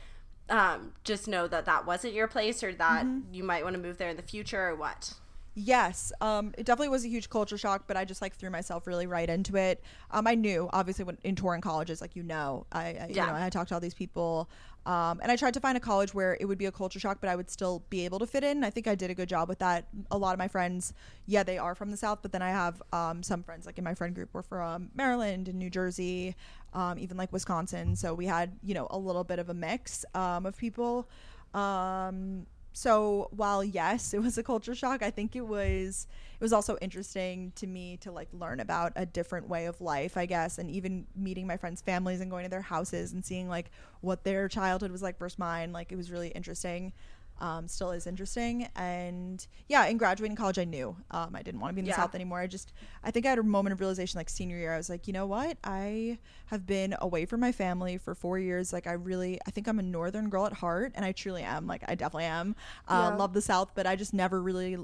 um, 0.48 0.92
just 1.04 1.28
know 1.28 1.46
that 1.48 1.64
that 1.66 1.86
wasn't 1.86 2.14
your 2.14 2.28
place 2.28 2.62
or 2.62 2.74
that 2.74 3.04
mm-hmm. 3.04 3.32
you 3.32 3.44
might 3.44 3.64
want 3.64 3.74
to 3.76 3.82
move 3.82 3.98
there 3.98 4.10
in 4.10 4.16
the 4.16 4.22
future 4.22 4.68
or 4.68 4.74
what? 4.74 5.14
Yes, 5.56 6.12
um, 6.20 6.52
it 6.58 6.66
definitely 6.66 6.88
was 6.88 7.04
a 7.04 7.08
huge 7.08 7.30
culture 7.30 7.56
shock, 7.56 7.84
but 7.86 7.96
I 7.96 8.04
just 8.04 8.20
like 8.20 8.34
threw 8.34 8.50
myself 8.50 8.88
really 8.88 9.06
right 9.06 9.28
into 9.28 9.56
it. 9.56 9.82
Um, 10.10 10.26
I 10.26 10.34
knew, 10.34 10.68
obviously, 10.72 11.04
when 11.04 11.16
in 11.22 11.36
touring 11.36 11.60
colleges, 11.60 12.00
like 12.00 12.16
you 12.16 12.24
know, 12.24 12.66
I, 12.72 12.80
I 12.80 12.92
yeah. 13.10 13.26
you 13.26 13.32
know, 13.32 13.44
I 13.44 13.50
talked 13.50 13.68
to 13.68 13.74
all 13.74 13.80
these 13.80 13.94
people, 13.94 14.48
um, 14.86 15.20
and 15.22 15.32
I 15.32 15.36
tried 15.36 15.54
to 15.54 15.60
find 15.60 15.76
a 15.76 15.80
college 15.80 16.12
where 16.12 16.36
it 16.38 16.44
would 16.44 16.58
be 16.58 16.66
a 16.66 16.72
culture 16.72 17.00
shock, 17.00 17.18
but 17.20 17.30
I 17.30 17.36
would 17.36 17.50
still 17.50 17.82
be 17.88 18.04
able 18.04 18.18
to 18.18 18.26
fit 18.26 18.44
in. 18.44 18.64
I 18.64 18.70
think 18.70 18.86
I 18.86 18.94
did 18.94 19.10
a 19.10 19.14
good 19.14 19.28
job 19.28 19.48
with 19.48 19.58
that. 19.60 19.86
A 20.10 20.18
lot 20.18 20.32
of 20.32 20.38
my 20.38 20.48
friends, 20.48 20.92
yeah, 21.26 21.42
they 21.42 21.56
are 21.56 21.74
from 21.74 21.90
the 21.90 21.96
South, 21.96 22.18
but 22.20 22.32
then 22.32 22.42
I 22.42 22.50
have 22.50 22.82
um, 22.92 23.22
some 23.22 23.42
friends, 23.42 23.64
like 23.66 23.78
in 23.78 23.84
my 23.84 23.94
friend 23.94 24.14
group, 24.14 24.34
were 24.34 24.42
from 24.42 24.90
Maryland 24.94 25.48
and 25.48 25.58
New 25.58 25.70
Jersey, 25.70 26.36
um, 26.74 26.98
even 26.98 27.16
like 27.16 27.32
Wisconsin. 27.32 27.96
So 27.96 28.12
we 28.12 28.26
had, 28.26 28.52
you 28.62 28.74
know, 28.74 28.86
a 28.90 28.98
little 28.98 29.24
bit 29.24 29.38
of 29.38 29.48
a 29.48 29.54
mix 29.54 30.04
um, 30.14 30.44
of 30.44 30.56
people. 30.56 31.08
Um, 31.54 32.46
so 32.76 33.28
while 33.30 33.62
yes, 33.62 34.12
it 34.12 34.20
was 34.20 34.36
a 34.36 34.42
culture 34.42 34.74
shock, 34.74 35.00
I 35.00 35.10
think 35.10 35.36
it 35.36 35.46
was 35.46 36.08
it 36.32 36.42
was 36.42 36.52
also 36.52 36.76
interesting 36.82 37.52
to 37.54 37.68
me 37.68 37.96
to 37.98 38.10
like 38.10 38.28
learn 38.32 38.58
about 38.58 38.92
a 38.96 39.06
different 39.06 39.48
way 39.48 39.66
of 39.66 39.80
life, 39.80 40.16
I 40.16 40.26
guess, 40.26 40.58
and 40.58 40.68
even 40.68 41.06
meeting 41.14 41.46
my 41.46 41.56
friends' 41.56 41.80
families 41.80 42.20
and 42.20 42.28
going 42.32 42.42
to 42.42 42.50
their 42.50 42.60
houses 42.60 43.12
and 43.12 43.24
seeing 43.24 43.48
like 43.48 43.70
what 44.00 44.24
their 44.24 44.48
childhood 44.48 44.90
was 44.90 45.02
like 45.02 45.20
versus 45.20 45.38
mine. 45.38 45.72
Like 45.72 45.92
it 45.92 45.96
was 45.96 46.10
really 46.10 46.28
interesting 46.30 46.92
um, 47.40 47.68
still 47.68 47.90
is 47.90 48.06
interesting. 48.06 48.68
And 48.76 49.46
yeah, 49.68 49.86
in 49.86 49.96
graduating 49.96 50.36
college, 50.36 50.58
I 50.58 50.64
knew 50.64 50.96
um, 51.10 51.34
I 51.34 51.42
didn't 51.42 51.60
want 51.60 51.70
to 51.70 51.74
be 51.74 51.80
in 51.80 51.84
the 51.84 51.90
yeah. 51.90 51.96
South 51.96 52.14
anymore. 52.14 52.38
I 52.38 52.46
just, 52.46 52.72
I 53.02 53.10
think 53.10 53.26
I 53.26 53.30
had 53.30 53.38
a 53.38 53.42
moment 53.42 53.72
of 53.72 53.80
realization 53.80 54.18
like 54.18 54.30
senior 54.30 54.56
year. 54.56 54.72
I 54.72 54.76
was 54.76 54.88
like, 54.88 55.06
you 55.06 55.12
know 55.12 55.26
what? 55.26 55.58
I 55.64 56.18
have 56.46 56.66
been 56.66 56.94
away 57.00 57.26
from 57.26 57.40
my 57.40 57.52
family 57.52 57.98
for 57.98 58.14
four 58.14 58.38
years. 58.38 58.72
Like, 58.72 58.86
I 58.86 58.92
really, 58.92 59.40
I 59.46 59.50
think 59.50 59.66
I'm 59.66 59.78
a 59.78 59.82
Northern 59.82 60.28
girl 60.28 60.46
at 60.46 60.52
heart, 60.52 60.92
and 60.94 61.04
I 61.04 61.12
truly 61.12 61.42
am. 61.42 61.66
Like, 61.66 61.82
I 61.88 61.94
definitely 61.94 62.24
am. 62.24 62.54
Uh, 62.86 63.10
yeah. 63.10 63.16
Love 63.16 63.32
the 63.32 63.42
South, 63.42 63.72
but 63.74 63.86
I 63.86 63.96
just 63.96 64.14
never 64.14 64.40
really, 64.40 64.78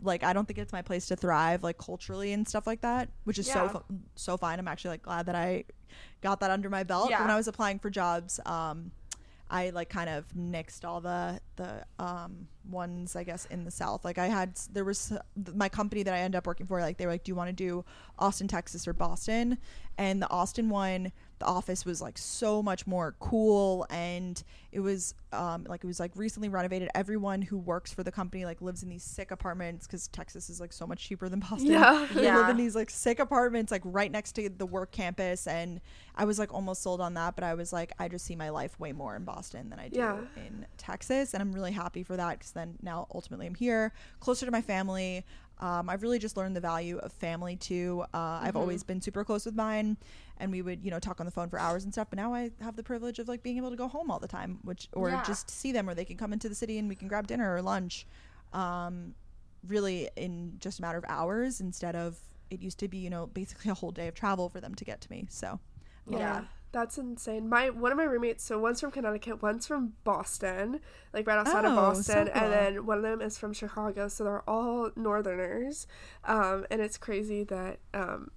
like, 0.00 0.22
I 0.22 0.32
don't 0.32 0.46
think 0.46 0.58
it's 0.58 0.72
my 0.72 0.82
place 0.82 1.06
to 1.06 1.16
thrive, 1.16 1.62
like, 1.62 1.78
culturally 1.78 2.32
and 2.32 2.46
stuff 2.46 2.66
like 2.66 2.80
that, 2.82 3.08
which 3.24 3.38
is 3.38 3.48
yeah. 3.48 3.70
so, 3.70 3.84
so 4.16 4.36
fine. 4.36 4.58
I'm 4.58 4.68
actually 4.68 4.90
like 4.90 5.02
glad 5.02 5.26
that 5.26 5.34
I 5.34 5.64
got 6.20 6.40
that 6.40 6.50
under 6.50 6.68
my 6.68 6.82
belt 6.82 7.10
when 7.10 7.30
I 7.30 7.36
was 7.36 7.48
applying 7.48 7.78
for 7.78 7.90
jobs. 7.90 8.40
Um, 8.46 8.90
I 9.54 9.70
like 9.70 9.88
kind 9.88 10.10
of 10.10 10.26
nixed 10.36 10.84
all 10.84 11.00
the 11.00 11.40
the 11.54 11.84
um, 12.00 12.48
ones 12.68 13.14
I 13.14 13.22
guess 13.22 13.46
in 13.46 13.64
the 13.64 13.70
South. 13.70 14.04
Like 14.04 14.18
I 14.18 14.26
had 14.26 14.58
there 14.72 14.84
was 14.84 15.12
my 15.54 15.68
company 15.68 16.02
that 16.02 16.12
I 16.12 16.18
ended 16.18 16.36
up 16.36 16.48
working 16.48 16.66
for. 16.66 16.80
Like 16.80 16.98
they 16.98 17.06
were 17.06 17.12
like, 17.12 17.22
do 17.22 17.30
you 17.30 17.36
want 17.36 17.50
to 17.50 17.52
do 17.52 17.84
Austin, 18.18 18.48
Texas, 18.48 18.88
or 18.88 18.92
Boston? 18.92 19.58
And 19.96 20.20
the 20.20 20.28
Austin 20.28 20.70
one 20.70 21.12
the 21.44 21.50
office 21.50 21.84
was 21.84 22.00
like 22.00 22.16
so 22.16 22.62
much 22.62 22.86
more 22.86 23.14
cool 23.20 23.86
and 23.90 24.42
it 24.72 24.80
was 24.80 25.14
um, 25.32 25.66
like 25.68 25.84
it 25.84 25.86
was 25.86 26.00
like 26.00 26.12
recently 26.14 26.48
renovated 26.48 26.88
everyone 26.94 27.42
who 27.42 27.58
works 27.58 27.92
for 27.92 28.02
the 28.02 28.10
company 28.10 28.44
like 28.44 28.62
lives 28.62 28.82
in 28.82 28.88
these 28.88 29.02
sick 29.02 29.30
apartments 29.30 29.86
because 29.86 30.08
texas 30.08 30.48
is 30.48 30.60
like 30.60 30.72
so 30.72 30.86
much 30.86 31.06
cheaper 31.06 31.28
than 31.28 31.40
boston 31.40 31.72
yeah. 31.72 32.06
they 32.14 32.24
yeah. 32.24 32.38
live 32.38 32.48
in 32.48 32.56
these 32.56 32.74
like 32.74 32.88
sick 32.88 33.18
apartments 33.18 33.70
like 33.70 33.82
right 33.84 34.10
next 34.10 34.32
to 34.32 34.48
the 34.48 34.64
work 34.64 34.90
campus 34.90 35.46
and 35.46 35.80
i 36.16 36.24
was 36.24 36.38
like 36.38 36.52
almost 36.54 36.82
sold 36.82 37.00
on 37.00 37.14
that 37.14 37.34
but 37.34 37.44
i 37.44 37.52
was 37.52 37.72
like 37.72 37.92
i 37.98 38.08
just 38.08 38.24
see 38.24 38.36
my 38.36 38.48
life 38.48 38.78
way 38.80 38.92
more 38.92 39.14
in 39.14 39.24
boston 39.24 39.68
than 39.68 39.78
i 39.78 39.88
do 39.88 39.98
yeah. 39.98 40.16
in 40.36 40.64
texas 40.78 41.34
and 41.34 41.42
i'm 41.42 41.52
really 41.52 41.72
happy 41.72 42.02
for 42.02 42.16
that 42.16 42.38
because 42.38 42.52
then 42.52 42.76
now 42.82 43.06
ultimately 43.14 43.46
i'm 43.46 43.54
here 43.54 43.92
closer 44.20 44.46
to 44.46 44.52
my 44.52 44.62
family 44.62 45.24
um, 45.64 45.88
I've 45.88 46.02
really 46.02 46.18
just 46.18 46.36
learned 46.36 46.54
the 46.54 46.60
value 46.60 46.98
of 46.98 47.10
family 47.10 47.56
too. 47.56 48.04
Uh, 48.12 48.18
mm-hmm. 48.18 48.46
I've 48.46 48.54
always 48.54 48.82
been 48.82 49.00
super 49.00 49.24
close 49.24 49.46
with 49.46 49.54
mine, 49.54 49.96
and 50.36 50.52
we 50.52 50.60
would, 50.60 50.84
you 50.84 50.90
know, 50.90 50.98
talk 50.98 51.20
on 51.20 51.26
the 51.26 51.32
phone 51.32 51.48
for 51.48 51.58
hours 51.58 51.84
and 51.84 51.92
stuff. 51.92 52.08
But 52.10 52.18
now 52.18 52.34
I 52.34 52.50
have 52.60 52.76
the 52.76 52.82
privilege 52.82 53.18
of 53.18 53.28
like 53.28 53.42
being 53.42 53.56
able 53.56 53.70
to 53.70 53.76
go 53.76 53.88
home 53.88 54.10
all 54.10 54.18
the 54.18 54.28
time, 54.28 54.58
which 54.60 54.88
or 54.92 55.08
yeah. 55.08 55.24
just 55.26 55.48
see 55.48 55.72
them, 55.72 55.88
or 55.88 55.94
they 55.94 56.04
can 56.04 56.18
come 56.18 56.34
into 56.34 56.50
the 56.50 56.54
city 56.54 56.76
and 56.76 56.86
we 56.86 56.94
can 56.94 57.08
grab 57.08 57.26
dinner 57.26 57.54
or 57.54 57.62
lunch. 57.62 58.06
Um, 58.52 59.14
really, 59.66 60.10
in 60.16 60.56
just 60.58 60.80
a 60.80 60.82
matter 60.82 60.98
of 60.98 61.04
hours 61.08 61.62
instead 61.62 61.96
of 61.96 62.18
it 62.50 62.60
used 62.60 62.78
to 62.80 62.88
be, 62.88 62.98
you 62.98 63.08
know, 63.08 63.28
basically 63.28 63.70
a 63.70 63.74
whole 63.74 63.90
day 63.90 64.06
of 64.06 64.14
travel 64.14 64.50
for 64.50 64.60
them 64.60 64.74
to 64.74 64.84
get 64.84 65.00
to 65.00 65.10
me. 65.10 65.26
So, 65.30 65.58
yeah. 66.06 66.18
yeah. 66.18 66.44
That's 66.74 66.98
insane. 66.98 67.48
My 67.48 67.70
one 67.70 67.92
of 67.92 67.98
my 67.98 68.02
roommates, 68.02 68.42
so 68.42 68.58
one's 68.58 68.80
from 68.80 68.90
Connecticut, 68.90 69.40
one's 69.40 69.64
from 69.64 69.92
Boston, 70.02 70.80
like 71.12 71.24
right 71.24 71.38
outside 71.38 71.64
oh, 71.64 71.68
of 71.68 71.76
Boston, 71.76 72.26
so 72.26 72.32
cool. 72.32 72.42
and 72.42 72.52
then 72.52 72.84
one 72.84 72.98
of 72.98 73.04
them 73.04 73.20
is 73.20 73.38
from 73.38 73.52
Chicago. 73.52 74.08
So 74.08 74.24
they're 74.24 74.50
all 74.50 74.90
Northerners, 74.96 75.86
um, 76.24 76.66
and 76.72 76.80
it's 76.80 76.98
crazy 76.98 77.44
that 77.44 77.78
um, 77.94 78.32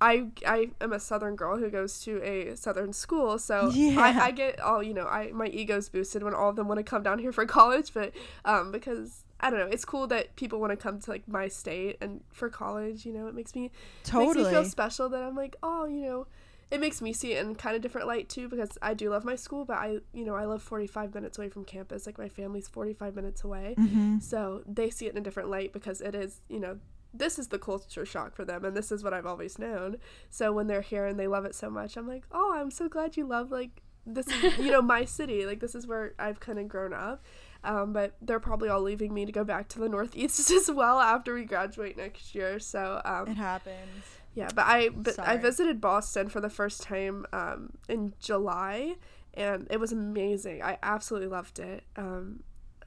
I 0.00 0.26
I 0.44 0.70
am 0.80 0.92
a 0.92 0.98
Southern 0.98 1.36
girl 1.36 1.58
who 1.58 1.70
goes 1.70 2.00
to 2.00 2.20
a 2.24 2.56
Southern 2.56 2.92
school, 2.92 3.38
so 3.38 3.70
yeah. 3.70 4.00
I, 4.00 4.26
I 4.26 4.30
get 4.32 4.58
all 4.58 4.82
you 4.82 4.92
know. 4.92 5.06
I 5.06 5.30
my 5.30 5.46
ego's 5.46 5.88
boosted 5.88 6.24
when 6.24 6.34
all 6.34 6.50
of 6.50 6.56
them 6.56 6.66
want 6.66 6.78
to 6.78 6.84
come 6.84 7.04
down 7.04 7.20
here 7.20 7.30
for 7.30 7.46
college, 7.46 7.94
but 7.94 8.12
um, 8.44 8.72
because 8.72 9.22
I 9.38 9.48
don't 9.48 9.60
know. 9.60 9.68
It's 9.68 9.84
cool 9.84 10.08
that 10.08 10.34
people 10.34 10.58
want 10.58 10.72
to 10.72 10.76
come 10.76 10.98
to 10.98 11.08
like 11.08 11.28
my 11.28 11.46
state 11.46 11.98
and 12.00 12.24
for 12.32 12.50
college. 12.50 13.06
You 13.06 13.12
know, 13.12 13.28
it 13.28 13.34
makes 13.36 13.54
me 13.54 13.70
totally 14.02 14.42
makes 14.42 14.46
me 14.48 14.52
feel 14.54 14.64
special 14.64 15.08
that 15.10 15.22
I'm 15.22 15.36
like, 15.36 15.54
oh, 15.62 15.84
you 15.84 16.00
know, 16.00 16.26
it 16.70 16.80
makes 16.80 17.00
me 17.00 17.12
see 17.12 17.32
it 17.32 17.44
in 17.44 17.54
kind 17.54 17.76
of 17.76 17.82
different 17.82 18.08
light 18.08 18.28
too 18.28 18.48
because 18.48 18.76
I 18.82 18.94
do 18.94 19.10
love 19.10 19.24
my 19.24 19.36
school, 19.36 19.64
but 19.64 19.76
I, 19.76 19.98
you 20.12 20.24
know, 20.24 20.34
I 20.34 20.46
live 20.46 20.62
45 20.62 21.14
minutes 21.14 21.38
away 21.38 21.48
from 21.48 21.64
campus. 21.64 22.06
Like 22.06 22.18
my 22.18 22.28
family's 22.28 22.66
45 22.66 23.14
minutes 23.14 23.44
away. 23.44 23.76
Mm-hmm. 23.78 24.18
So 24.18 24.62
they 24.66 24.90
see 24.90 25.06
it 25.06 25.12
in 25.12 25.18
a 25.18 25.20
different 25.20 25.48
light 25.48 25.72
because 25.72 26.00
it 26.00 26.14
is, 26.14 26.40
you 26.48 26.58
know, 26.58 26.78
this 27.14 27.38
is 27.38 27.48
the 27.48 27.58
culture 27.58 28.04
shock 28.04 28.34
for 28.34 28.44
them 28.44 28.64
and 28.64 28.76
this 28.76 28.90
is 28.90 29.04
what 29.04 29.14
I've 29.14 29.26
always 29.26 29.58
known. 29.58 29.96
So 30.28 30.52
when 30.52 30.66
they're 30.66 30.82
here 30.82 31.06
and 31.06 31.18
they 31.18 31.28
love 31.28 31.44
it 31.44 31.54
so 31.54 31.70
much, 31.70 31.96
I'm 31.96 32.08
like, 32.08 32.24
"Oh, 32.32 32.52
I'm 32.54 32.70
so 32.70 32.88
glad 32.88 33.16
you 33.16 33.26
love 33.26 33.50
like 33.50 33.82
this 34.04 34.26
is, 34.28 34.58
you 34.58 34.70
know, 34.70 34.82
my 34.82 35.04
city. 35.04 35.46
Like 35.46 35.60
this 35.60 35.74
is 35.74 35.86
where 35.86 36.14
I've 36.18 36.40
kind 36.40 36.58
of 36.58 36.68
grown 36.68 36.92
up." 36.92 37.24
Um, 37.64 37.92
but 37.92 38.16
they're 38.20 38.40
probably 38.40 38.68
all 38.68 38.82
leaving 38.82 39.12
me 39.12 39.24
to 39.24 39.32
go 39.32 39.42
back 39.42 39.68
to 39.68 39.78
the 39.78 39.88
Northeast 39.88 40.50
as 40.52 40.70
well 40.70 41.00
after 41.00 41.34
we 41.34 41.44
graduate 41.44 41.96
next 41.96 42.34
year. 42.34 42.58
So 42.58 43.00
um, 43.04 43.28
it 43.28 43.36
happens. 43.36 44.04
Yeah, 44.36 44.50
but 44.54 44.66
I 44.66 44.90
but 44.90 45.14
Sorry. 45.14 45.28
I 45.28 45.36
visited 45.38 45.80
Boston 45.80 46.28
for 46.28 46.42
the 46.42 46.50
first 46.50 46.82
time 46.82 47.24
um, 47.32 47.70
in 47.88 48.12
July, 48.20 48.96
and 49.32 49.66
it 49.70 49.80
was 49.80 49.92
amazing. 49.92 50.62
I 50.62 50.76
absolutely 50.82 51.28
loved 51.28 51.58
it. 51.58 51.84
Um, 51.96 52.42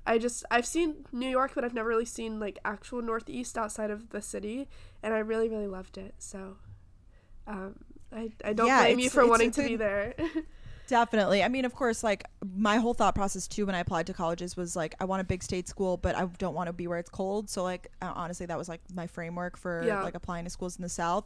I 0.05 0.19
just 0.19 0.45
I've 0.51 0.67
seen 0.67 1.07
New 1.11 1.27
York, 1.27 1.53
but 1.55 1.65
I've 1.65 1.73
never 1.73 1.89
really 1.89 2.05
seen 2.05 2.39
like 2.39 2.59
actual 2.63 3.01
Northeast 3.01 3.57
outside 3.57 3.89
of 3.89 4.11
the 4.11 4.21
city, 4.21 4.69
and 5.01 5.11
I 5.11 5.19
really 5.19 5.49
really 5.49 5.65
loved 5.65 5.97
it. 5.97 6.13
So, 6.19 6.57
um, 7.47 7.79
I 8.13 8.29
I 8.45 8.53
don't 8.53 8.67
yeah, 8.67 8.83
blame 8.83 8.99
you 8.99 9.09
for 9.09 9.25
wanting 9.25 9.49
to 9.51 9.63
be 9.63 9.75
there. 9.75 10.13
Definitely. 10.89 11.43
I 11.43 11.49
mean, 11.49 11.65
of 11.65 11.75
course, 11.75 12.03
like 12.03 12.25
my 12.55 12.77
whole 12.77 12.95
thought 12.95 13.13
process 13.13 13.47
too 13.47 13.67
when 13.67 13.75
I 13.75 13.79
applied 13.79 14.07
to 14.07 14.13
colleges 14.13 14.57
was 14.57 14.75
like, 14.75 14.95
I 14.99 15.05
want 15.05 15.21
a 15.21 15.23
big 15.23 15.43
state 15.43 15.67
school, 15.67 15.97
but 15.97 16.15
I 16.15 16.25
don't 16.39 16.55
want 16.55 16.65
to 16.65 16.73
be 16.73 16.87
where 16.87 16.97
it's 16.97 17.11
cold. 17.11 17.47
So, 17.47 17.61
like, 17.61 17.91
uh, 18.01 18.11
honestly, 18.15 18.47
that 18.47 18.57
was 18.57 18.67
like 18.67 18.81
my 18.95 19.05
framework 19.05 19.55
for 19.55 19.83
yeah. 19.85 20.01
like 20.01 20.15
applying 20.15 20.45
to 20.45 20.49
schools 20.49 20.77
in 20.77 20.81
the 20.81 20.89
South. 20.89 21.25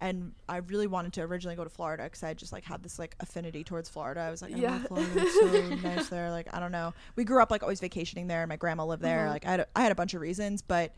And 0.00 0.32
I 0.48 0.56
really 0.56 0.86
wanted 0.86 1.12
to 1.12 1.22
originally 1.22 1.56
go 1.56 1.62
to 1.62 1.70
Florida 1.70 2.04
because 2.04 2.22
I 2.22 2.32
just 2.32 2.54
like 2.54 2.64
had 2.64 2.82
this 2.82 2.98
like 2.98 3.14
affinity 3.20 3.62
towards 3.64 3.90
Florida. 3.90 4.22
I 4.22 4.30
was 4.30 4.40
like, 4.40 4.54
I 4.54 4.56
yeah. 4.56 4.70
love 4.70 4.86
Florida. 4.86 5.10
It's 5.14 5.34
so 5.34 5.74
nice 5.88 6.08
there. 6.08 6.30
Like, 6.30 6.48
I 6.54 6.58
don't 6.58 6.72
know. 6.72 6.94
We 7.14 7.24
grew 7.24 7.42
up 7.42 7.50
like 7.50 7.62
always 7.62 7.80
vacationing 7.80 8.28
there. 8.28 8.46
My 8.46 8.56
grandma 8.56 8.86
lived 8.86 9.02
there. 9.02 9.24
Mm-hmm. 9.24 9.32
Like, 9.32 9.46
I 9.46 9.50
had, 9.50 9.60
a, 9.60 9.66
I 9.76 9.82
had 9.82 9.92
a 9.92 9.94
bunch 9.94 10.14
of 10.14 10.22
reasons, 10.22 10.62
but 10.62 10.94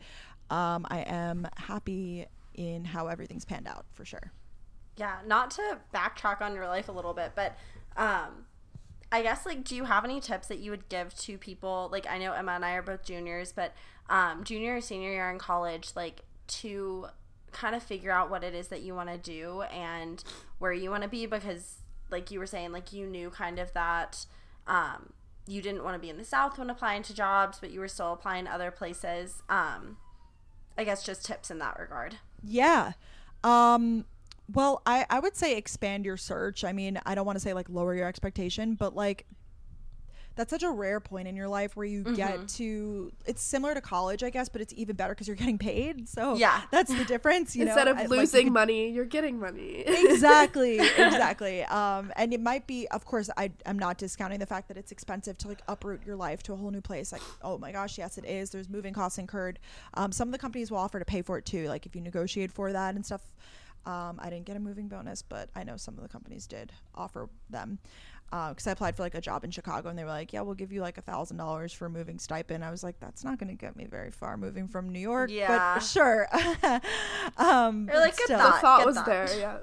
um, 0.49 0.87
I 0.89 1.01
am 1.01 1.47
happy 1.57 2.27
in 2.53 2.85
how 2.85 3.07
everything's 3.07 3.43
panned 3.43 3.67
out 3.67 3.85
for 3.91 4.05
sure. 4.05 4.31
Yeah, 4.97 5.17
not 5.27 5.51
to 5.51 5.77
backtrack 5.93 6.41
on 6.41 6.55
your 6.55 6.67
life 6.67 6.87
a 6.87 6.91
little 6.91 7.13
bit, 7.13 7.33
but 7.35 7.57
um, 7.97 8.45
I 9.11 9.21
guess 9.21 9.45
like, 9.45 9.63
do 9.63 9.75
you 9.75 9.85
have 9.85 10.03
any 10.03 10.19
tips 10.19 10.47
that 10.47 10.59
you 10.59 10.71
would 10.71 10.89
give 10.89 11.15
to 11.19 11.37
people? 11.37 11.89
Like, 11.91 12.07
I 12.07 12.17
know 12.17 12.33
Emma 12.33 12.53
and 12.53 12.65
I 12.65 12.73
are 12.73 12.81
both 12.81 13.03
juniors, 13.03 13.51
but 13.51 13.73
um, 14.09 14.43
junior 14.43 14.77
or 14.77 14.81
senior 14.81 15.11
year 15.11 15.29
in 15.29 15.39
college, 15.39 15.91
like 15.95 16.23
to 16.47 17.07
kind 17.51 17.75
of 17.75 17.81
figure 17.81 18.11
out 18.11 18.29
what 18.29 18.43
it 18.43 18.53
is 18.53 18.67
that 18.67 18.81
you 18.81 18.93
want 18.93 19.09
to 19.09 19.17
do 19.17 19.61
and 19.63 20.23
where 20.59 20.73
you 20.73 20.89
want 20.89 21.03
to 21.03 21.09
be 21.09 21.25
because 21.25 21.77
like 22.11 22.29
you 22.29 22.37
were 22.37 22.45
saying 22.45 22.73
like 22.73 22.91
you 22.91 23.07
knew 23.07 23.29
kind 23.29 23.59
of 23.59 23.71
that 23.73 24.25
um, 24.67 25.13
you 25.47 25.61
didn't 25.61 25.83
want 25.83 25.95
to 25.95 25.99
be 25.99 26.09
in 26.09 26.17
the 26.17 26.23
south 26.23 26.57
when 26.57 26.69
applying 26.69 27.01
to 27.01 27.13
jobs 27.13 27.57
but 27.59 27.71
you 27.71 27.79
were 27.79 27.87
still 27.87 28.11
applying 28.13 28.45
other 28.47 28.71
places. 28.71 29.41
Um, 29.47 29.97
i 30.77 30.83
guess 30.83 31.03
just 31.03 31.25
tips 31.25 31.49
in 31.49 31.59
that 31.59 31.79
regard. 31.79 32.17
Yeah. 32.43 32.91
Um, 33.43 34.05
well, 34.53 34.81
I, 34.85 35.05
I 35.09 35.19
would 35.19 35.35
say 35.35 35.57
expand 35.57 36.05
your 36.05 36.17
search. 36.17 36.63
I 36.63 36.71
mean, 36.71 36.99
I 37.05 37.15
don't 37.15 37.25
want 37.25 37.35
to 37.37 37.39
say 37.39 37.53
like 37.53 37.69
lower 37.69 37.95
your 37.95 38.07
expectation, 38.07 38.75
but 38.75 38.95
like 38.95 39.25
that's 40.35 40.49
such 40.49 40.63
a 40.63 40.69
rare 40.69 40.99
point 40.99 41.27
in 41.27 41.35
your 41.35 41.47
life 41.47 41.75
where 41.75 41.85
you 41.85 42.03
mm-hmm. 42.03 42.15
get 42.15 42.47
to 42.47 43.11
it's 43.25 43.41
similar 43.41 43.73
to 43.73 43.81
college 43.81 44.23
i 44.23 44.29
guess 44.29 44.49
but 44.49 44.61
it's 44.61 44.73
even 44.75 44.95
better 44.95 45.13
because 45.13 45.27
you're 45.27 45.35
getting 45.35 45.57
paid. 45.57 46.07
So 46.07 46.35
yeah. 46.35 46.61
that's 46.71 46.93
the 46.93 47.05
difference 47.05 47.55
you 47.55 47.63
instead 47.63 47.85
know? 47.85 48.03
of 48.03 48.09
losing 48.09 48.47
like, 48.47 48.53
money 48.53 48.89
you're 48.89 49.05
getting 49.05 49.39
money. 49.39 49.83
Exactly 49.85 50.79
exactly. 50.97 51.63
Um 51.63 52.11
and 52.15 52.33
it 52.33 52.41
might 52.41 52.67
be 52.67 52.87
of 52.89 53.05
course 53.05 53.29
i 53.37 53.51
i'm 53.65 53.79
not 53.79 53.97
discounting 53.97 54.39
the 54.39 54.45
fact 54.45 54.67
that 54.67 54.77
it's 54.77 54.91
expensive 54.91 55.37
to 55.39 55.47
like 55.47 55.61
uproot 55.67 56.05
your 56.05 56.15
life 56.15 56.43
to 56.43 56.53
a 56.53 56.55
whole 56.55 56.71
new 56.71 56.81
place. 56.81 57.11
Like 57.11 57.21
oh 57.41 57.57
my 57.57 57.71
gosh 57.71 57.97
yes 57.97 58.17
it 58.17 58.25
is. 58.25 58.49
There's 58.49 58.69
moving 58.69 58.93
costs 58.93 59.17
incurred. 59.17 59.59
Um 59.93 60.11
some 60.11 60.27
of 60.27 60.31
the 60.31 60.37
companies 60.37 60.71
will 60.71 60.79
offer 60.79 60.99
to 60.99 61.05
pay 61.05 61.21
for 61.21 61.37
it 61.37 61.45
too 61.45 61.67
like 61.67 61.85
if 61.85 61.95
you 61.95 62.01
negotiate 62.01 62.51
for 62.51 62.71
that 62.71 62.95
and 62.95 63.05
stuff 63.05 63.21
um, 63.85 64.19
I 64.21 64.29
didn't 64.29 64.45
get 64.45 64.55
a 64.57 64.59
moving 64.59 64.87
bonus, 64.87 65.21
but 65.21 65.49
I 65.55 65.63
know 65.63 65.77
some 65.77 65.95
of 65.95 66.03
the 66.03 66.09
companies 66.09 66.47
did 66.47 66.71
offer 66.93 67.29
them. 67.49 67.79
Because 68.31 68.65
uh, 68.65 68.71
I 68.71 68.73
applied 68.73 68.95
for 68.95 69.03
like 69.03 69.13
a 69.13 69.21
job 69.21 69.43
in 69.43 69.51
Chicago, 69.51 69.87
and 69.87 69.97
they 69.97 70.03
were 70.03 70.09
like, 70.09 70.33
"Yeah, 70.33 70.41
we'll 70.41 70.55
give 70.55 70.71
you 70.71 70.81
like 70.81 70.97
a 70.97 71.01
thousand 71.01 71.37
dollars 71.37 71.71
for 71.71 71.87
moving 71.89 72.17
stipend." 72.17 72.65
I 72.65 72.71
was 72.71 72.83
like, 72.83 72.99
"That's 72.99 73.23
not 73.23 73.37
going 73.37 73.49
to 73.49 73.55
get 73.55 73.75
me 73.75 73.85
very 73.85 74.09
far 74.09 74.35
moving 74.35 74.67
from 74.67 74.89
New 74.89 74.99
York." 74.99 75.29
Yeah, 75.29 75.75
but 75.75 75.81
sure. 75.81 76.27
um, 77.37 77.87
You're 77.87 77.99
like, 77.99 78.15
still, 78.15 78.39
the 78.39 78.57
thought 78.59 78.83
was 78.83 78.95
that. 78.95 79.05
there. 79.05 79.27
Yeah. 79.37 79.57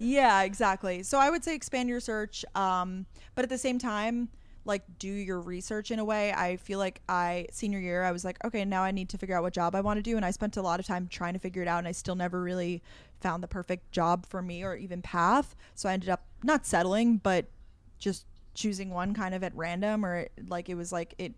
yeah, 0.00 0.42
exactly. 0.42 1.04
So 1.04 1.18
I 1.18 1.30
would 1.30 1.44
say 1.44 1.54
expand 1.54 1.88
your 1.88 2.00
search, 2.00 2.44
um, 2.56 3.06
but 3.36 3.44
at 3.44 3.50
the 3.50 3.58
same 3.58 3.78
time, 3.78 4.30
like 4.68 4.82
do 4.98 5.08
your 5.08 5.40
research 5.40 5.90
in 5.90 5.98
a 5.98 6.04
way. 6.04 6.32
I 6.32 6.56
feel 6.56 6.78
like 6.78 7.00
I 7.08 7.46
senior 7.50 7.80
year 7.80 8.04
I 8.04 8.12
was 8.12 8.24
like, 8.24 8.36
okay, 8.44 8.64
now 8.64 8.82
I 8.82 8.90
need 8.92 9.08
to 9.08 9.18
figure 9.18 9.36
out 9.36 9.42
what 9.42 9.54
job 9.54 9.74
I 9.74 9.80
want 9.80 9.96
to 9.96 10.02
do 10.02 10.16
and 10.16 10.24
I 10.24 10.30
spent 10.30 10.56
a 10.56 10.62
lot 10.62 10.78
of 10.78 10.86
time 10.86 11.08
trying 11.08 11.32
to 11.32 11.38
figure 11.38 11.62
it 11.62 11.68
out 11.68 11.78
and 11.78 11.88
I 11.88 11.92
still 11.92 12.14
never 12.14 12.40
really 12.40 12.82
found 13.20 13.42
the 13.42 13.48
perfect 13.48 13.90
job 13.92 14.26
for 14.26 14.42
me 14.42 14.62
or 14.62 14.76
even 14.76 15.02
path. 15.02 15.56
So 15.74 15.88
I 15.88 15.92
ended 15.92 16.08
up 16.08 16.24
not 16.42 16.66
settling, 16.66 17.18
but 17.18 17.46
just 17.98 18.26
choosing 18.54 18.90
one 18.90 19.14
kind 19.14 19.34
of 19.34 19.44
at 19.44 19.54
random 19.54 20.04
or 20.04 20.28
like 20.48 20.68
it 20.68 20.74
was 20.74 20.90
like 20.90 21.14
it 21.18 21.32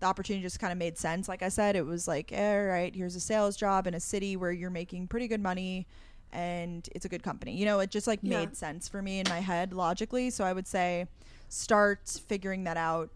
the 0.00 0.06
opportunity 0.06 0.42
just 0.42 0.58
kind 0.58 0.72
of 0.72 0.78
made 0.78 0.98
sense. 0.98 1.28
Like 1.28 1.42
I 1.42 1.48
said, 1.48 1.76
it 1.76 1.86
was 1.86 2.08
like, 2.08 2.32
all 2.36 2.64
right, 2.64 2.94
here's 2.94 3.14
a 3.14 3.20
sales 3.20 3.56
job 3.56 3.86
in 3.86 3.94
a 3.94 4.00
city 4.00 4.36
where 4.36 4.50
you're 4.50 4.70
making 4.70 5.08
pretty 5.08 5.28
good 5.28 5.40
money 5.40 5.86
and 6.32 6.88
it's 6.94 7.04
a 7.04 7.08
good 7.08 7.22
company. 7.22 7.56
You 7.56 7.64
know, 7.64 7.78
it 7.80 7.90
just 7.90 8.06
like 8.06 8.20
yeah. 8.22 8.40
made 8.40 8.56
sense 8.56 8.88
for 8.88 9.00
me 9.00 9.20
in 9.20 9.26
my 9.28 9.40
head 9.40 9.72
logically. 9.72 10.30
So 10.30 10.44
I 10.44 10.52
would 10.52 10.66
say 10.66 11.06
start 11.48 12.20
figuring 12.26 12.64
that 12.64 12.76
out 12.76 13.10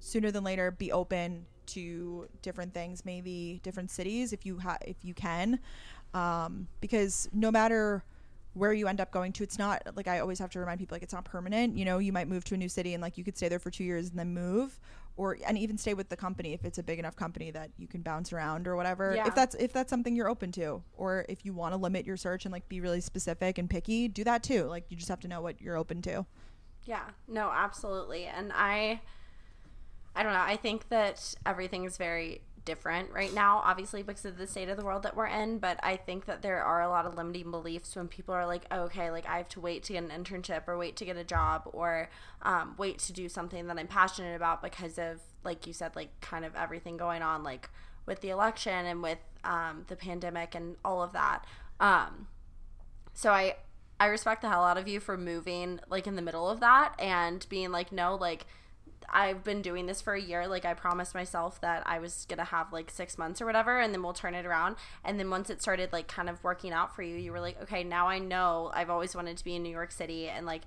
sooner 0.00 0.30
than 0.30 0.42
later. 0.44 0.70
Be 0.72 0.90
open 0.90 1.46
to 1.66 2.28
different 2.42 2.74
things, 2.74 3.04
maybe 3.04 3.60
different 3.62 3.90
cities 3.90 4.32
if 4.32 4.44
you 4.44 4.58
ha- 4.58 4.78
if 4.82 4.96
you 5.02 5.14
can, 5.14 5.60
um, 6.14 6.68
because 6.80 7.28
no 7.32 7.50
matter 7.50 8.04
where 8.54 8.72
you 8.72 8.86
end 8.86 9.00
up 9.00 9.10
going 9.10 9.32
to 9.32 9.42
it's 9.42 9.58
not 9.58 9.82
like 9.96 10.06
i 10.06 10.20
always 10.20 10.38
have 10.38 10.48
to 10.48 10.60
remind 10.60 10.78
people 10.78 10.94
like 10.94 11.02
it's 11.02 11.12
not 11.12 11.24
permanent. 11.24 11.76
You 11.76 11.84
know 11.84 11.98
you 11.98 12.12
might 12.12 12.28
move 12.28 12.44
to 12.44 12.54
a 12.54 12.56
new 12.56 12.68
city 12.68 12.94
and 12.94 13.02
like 13.02 13.18
you 13.18 13.24
could 13.24 13.36
stay 13.36 13.48
there 13.48 13.58
for 13.58 13.70
two 13.70 13.84
years 13.84 14.10
and 14.10 14.18
then 14.18 14.32
move 14.32 14.78
or 15.16 15.36
and 15.46 15.56
even 15.58 15.78
stay 15.78 15.94
with 15.94 16.08
the 16.08 16.16
company 16.16 16.52
if 16.52 16.64
it's 16.64 16.78
a 16.78 16.82
big 16.82 16.98
enough 16.98 17.16
company 17.16 17.50
that 17.50 17.70
you 17.76 17.86
can 17.86 18.02
bounce 18.02 18.32
around 18.32 18.66
or 18.66 18.76
whatever. 18.76 19.14
Yeah. 19.14 19.26
if 19.26 19.34
that's 19.34 19.54
if 19.56 19.72
that's 19.72 19.90
something 19.90 20.16
you're 20.16 20.28
open 20.28 20.50
to 20.52 20.82
or 20.96 21.24
if 21.28 21.44
you 21.44 21.52
want 21.52 21.72
to 21.72 21.76
limit 21.76 22.04
your 22.06 22.16
search 22.16 22.44
and 22.44 22.52
like 22.52 22.68
be 22.68 22.80
really 22.80 23.00
specific 23.00 23.58
and 23.58 23.68
picky 23.70 24.08
do 24.08 24.24
that 24.24 24.42
too. 24.42 24.64
Like 24.64 24.86
you 24.88 24.96
just 24.96 25.08
have 25.08 25.20
to 25.20 25.28
know 25.28 25.40
what 25.40 25.60
you're 25.60 25.76
open 25.76 26.02
to. 26.02 26.26
Yeah. 26.84 27.04
No 27.28 27.50
absolutely. 27.52 28.24
And 28.24 28.52
i 28.54 29.00
i 30.16 30.22
don't 30.22 30.32
know. 30.32 30.40
I 30.40 30.56
think 30.56 30.88
that 30.88 31.34
everything 31.46 31.84
is 31.84 31.96
very 31.96 32.40
different 32.64 33.10
right 33.12 33.32
now, 33.32 33.60
obviously, 33.64 34.02
because 34.02 34.24
of 34.24 34.38
the 34.38 34.46
state 34.46 34.68
of 34.68 34.76
the 34.76 34.84
world 34.84 35.02
that 35.02 35.16
we're 35.16 35.26
in. 35.26 35.58
But 35.58 35.78
I 35.82 35.96
think 35.96 36.26
that 36.26 36.42
there 36.42 36.62
are 36.62 36.82
a 36.82 36.88
lot 36.88 37.06
of 37.06 37.16
limiting 37.16 37.50
beliefs 37.50 37.96
when 37.96 38.08
people 38.08 38.34
are 38.34 38.46
like, 38.46 38.64
oh, 38.70 38.82
okay, 38.82 39.10
like 39.10 39.26
I 39.26 39.36
have 39.38 39.48
to 39.50 39.60
wait 39.60 39.82
to 39.84 39.92
get 39.94 40.02
an 40.02 40.10
internship 40.10 40.66
or 40.66 40.76
wait 40.78 40.96
to 40.96 41.04
get 41.04 41.16
a 41.16 41.24
job 41.24 41.62
or 41.72 42.08
um, 42.42 42.74
wait 42.78 42.98
to 43.00 43.12
do 43.12 43.28
something 43.28 43.66
that 43.66 43.78
I'm 43.78 43.86
passionate 43.86 44.34
about 44.34 44.62
because 44.62 44.98
of, 44.98 45.20
like 45.44 45.66
you 45.66 45.72
said, 45.72 45.94
like 45.96 46.20
kind 46.20 46.44
of 46.44 46.54
everything 46.54 46.96
going 46.96 47.22
on, 47.22 47.42
like 47.42 47.70
with 48.06 48.20
the 48.20 48.30
election 48.30 48.86
and 48.86 49.02
with 49.02 49.18
um, 49.44 49.84
the 49.88 49.96
pandemic 49.96 50.54
and 50.54 50.76
all 50.84 51.02
of 51.02 51.12
that. 51.12 51.44
Um, 51.80 52.28
so 53.12 53.30
I, 53.30 53.56
I 54.00 54.06
respect 54.06 54.42
the 54.42 54.48
hell 54.48 54.64
out 54.64 54.78
of 54.78 54.88
you 54.88 55.00
for 55.00 55.16
moving 55.16 55.80
like 55.88 56.06
in 56.06 56.16
the 56.16 56.22
middle 56.22 56.48
of 56.48 56.60
that 56.60 56.94
and 56.98 57.46
being 57.48 57.70
like, 57.70 57.92
no, 57.92 58.14
like, 58.14 58.46
I've 59.12 59.44
been 59.44 59.62
doing 59.62 59.86
this 59.86 60.00
for 60.00 60.14
a 60.14 60.20
year. 60.20 60.46
Like 60.46 60.64
I 60.64 60.74
promised 60.74 61.14
myself 61.14 61.60
that 61.60 61.82
I 61.86 61.98
was 61.98 62.26
gonna 62.28 62.44
have 62.44 62.72
like 62.72 62.90
six 62.90 63.18
months 63.18 63.40
or 63.40 63.46
whatever, 63.46 63.80
and 63.80 63.92
then 63.92 64.02
we'll 64.02 64.12
turn 64.12 64.34
it 64.34 64.46
around. 64.46 64.76
And 65.04 65.18
then 65.18 65.30
once 65.30 65.50
it 65.50 65.62
started 65.62 65.92
like 65.92 66.08
kind 66.08 66.28
of 66.28 66.42
working 66.42 66.72
out 66.72 66.94
for 66.94 67.02
you, 67.02 67.16
you 67.16 67.32
were 67.32 67.40
like, 67.40 67.60
okay, 67.62 67.84
now 67.84 68.08
I 68.08 68.18
know 68.18 68.70
I've 68.74 68.90
always 68.90 69.14
wanted 69.14 69.36
to 69.36 69.44
be 69.44 69.54
in 69.56 69.62
New 69.62 69.70
York 69.70 69.92
City, 69.92 70.28
and 70.28 70.46
like 70.46 70.62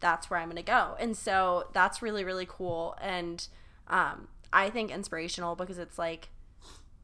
that's 0.00 0.30
where 0.30 0.38
I'm 0.38 0.48
gonna 0.48 0.62
go. 0.62 0.96
And 0.98 1.16
so 1.16 1.68
that's 1.72 2.02
really 2.02 2.24
really 2.24 2.46
cool, 2.48 2.96
and 3.00 3.46
um, 3.88 4.28
I 4.52 4.70
think 4.70 4.90
inspirational 4.90 5.56
because 5.56 5.78
it's 5.78 5.98
like 5.98 6.28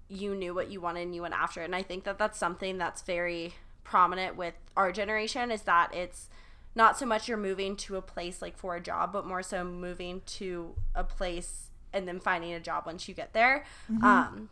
you 0.09 0.35
knew 0.35 0.55
what 0.55 0.71
you 0.71 0.81
wanted 0.81 1.03
and 1.03 1.15
you 1.15 1.23
went 1.23 1.35
after 1.35 1.63
it. 1.63 1.65
And 1.65 1.75
I 1.75 1.83
think 1.83 2.05
that 2.05 2.19
that's 2.19 2.39
something 2.39 2.79
that's 2.79 3.03
very 3.03 3.55
prominent 3.85 4.37
with 4.37 4.55
our 4.77 4.93
generation 4.93 5.51
is 5.51 5.63
that 5.63 5.95
it's 5.95 6.29
not 6.75 6.99
so 6.99 7.07
much 7.07 7.29
you're 7.29 7.37
moving 7.37 7.77
to 7.77 7.97
a 7.97 8.03
place 8.03 8.43
like 8.43 8.57
for 8.57 8.75
a 8.75 8.81
job, 8.81 9.13
but 9.13 9.27
more 9.27 9.43
so 9.43 9.65
moving 9.65 10.23
to 10.27 10.75
a 10.95 11.05
place 11.05 11.71
and 11.93 12.09
then 12.09 12.19
finding 12.21 12.53
a 12.53 12.61
job 12.61 12.85
once 12.87 13.09
you 13.09 13.15
get 13.15 13.33
there. 13.33 13.65
Mm-hmm. 13.91 14.05
Um, 14.05 14.51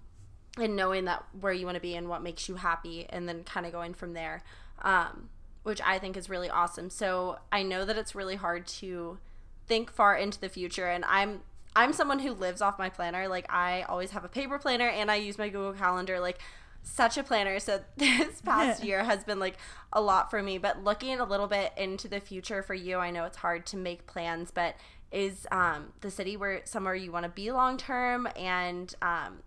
and 0.58 0.76
knowing 0.76 1.06
that 1.06 1.24
where 1.40 1.52
you 1.52 1.64
want 1.64 1.76
to 1.76 1.80
be 1.80 1.94
and 1.94 2.08
what 2.08 2.22
makes 2.22 2.48
you 2.48 2.56
happy, 2.56 3.06
and 3.08 3.28
then 3.28 3.42
kind 3.42 3.64
of 3.66 3.72
going 3.72 3.94
from 3.94 4.12
there, 4.12 4.42
um, 4.82 5.30
which 5.62 5.80
I 5.80 5.98
think 5.98 6.16
is 6.16 6.28
really 6.28 6.50
awesome. 6.50 6.90
So 6.90 7.38
I 7.50 7.62
know 7.62 7.84
that 7.84 7.96
it's 7.96 8.14
really 8.14 8.36
hard 8.36 8.66
to 8.66 9.18
think 9.66 9.90
far 9.90 10.14
into 10.16 10.38
the 10.38 10.48
future, 10.48 10.88
and 10.88 11.04
I'm 11.06 11.40
I'm 11.74 11.94
someone 11.94 12.18
who 12.18 12.32
lives 12.32 12.60
off 12.60 12.78
my 12.78 12.90
planner. 12.90 13.28
Like 13.28 13.50
I 13.50 13.82
always 13.88 14.10
have 14.10 14.24
a 14.24 14.28
paper 14.28 14.58
planner, 14.58 14.88
and 14.88 15.10
I 15.10 15.16
use 15.16 15.38
my 15.38 15.48
Google 15.48 15.72
Calendar. 15.72 16.20
Like 16.20 16.38
such 16.82 17.16
a 17.16 17.22
planner. 17.22 17.58
So 17.58 17.80
this 17.96 18.40
past 18.40 18.84
year 18.84 19.04
has 19.04 19.24
been 19.24 19.38
like 19.38 19.56
a 19.92 20.00
lot 20.00 20.30
for 20.30 20.42
me. 20.42 20.58
But 20.58 20.82
looking 20.82 21.18
a 21.20 21.24
little 21.24 21.48
bit 21.48 21.72
into 21.76 22.08
the 22.08 22.20
future 22.20 22.62
for 22.62 22.74
you, 22.74 22.98
I 22.98 23.10
know 23.10 23.24
it's 23.24 23.38
hard 23.38 23.66
to 23.66 23.76
make 23.76 24.06
plans, 24.06 24.50
but 24.50 24.76
is 25.12 25.46
um, 25.52 25.92
the 26.00 26.10
city 26.10 26.36
where 26.36 26.62
somewhere 26.64 26.94
you 26.94 27.12
want 27.12 27.24
to 27.24 27.30
be 27.30 27.52
long 27.52 27.76
term 27.76 28.26
and 28.34 28.94
um, 29.02 29.38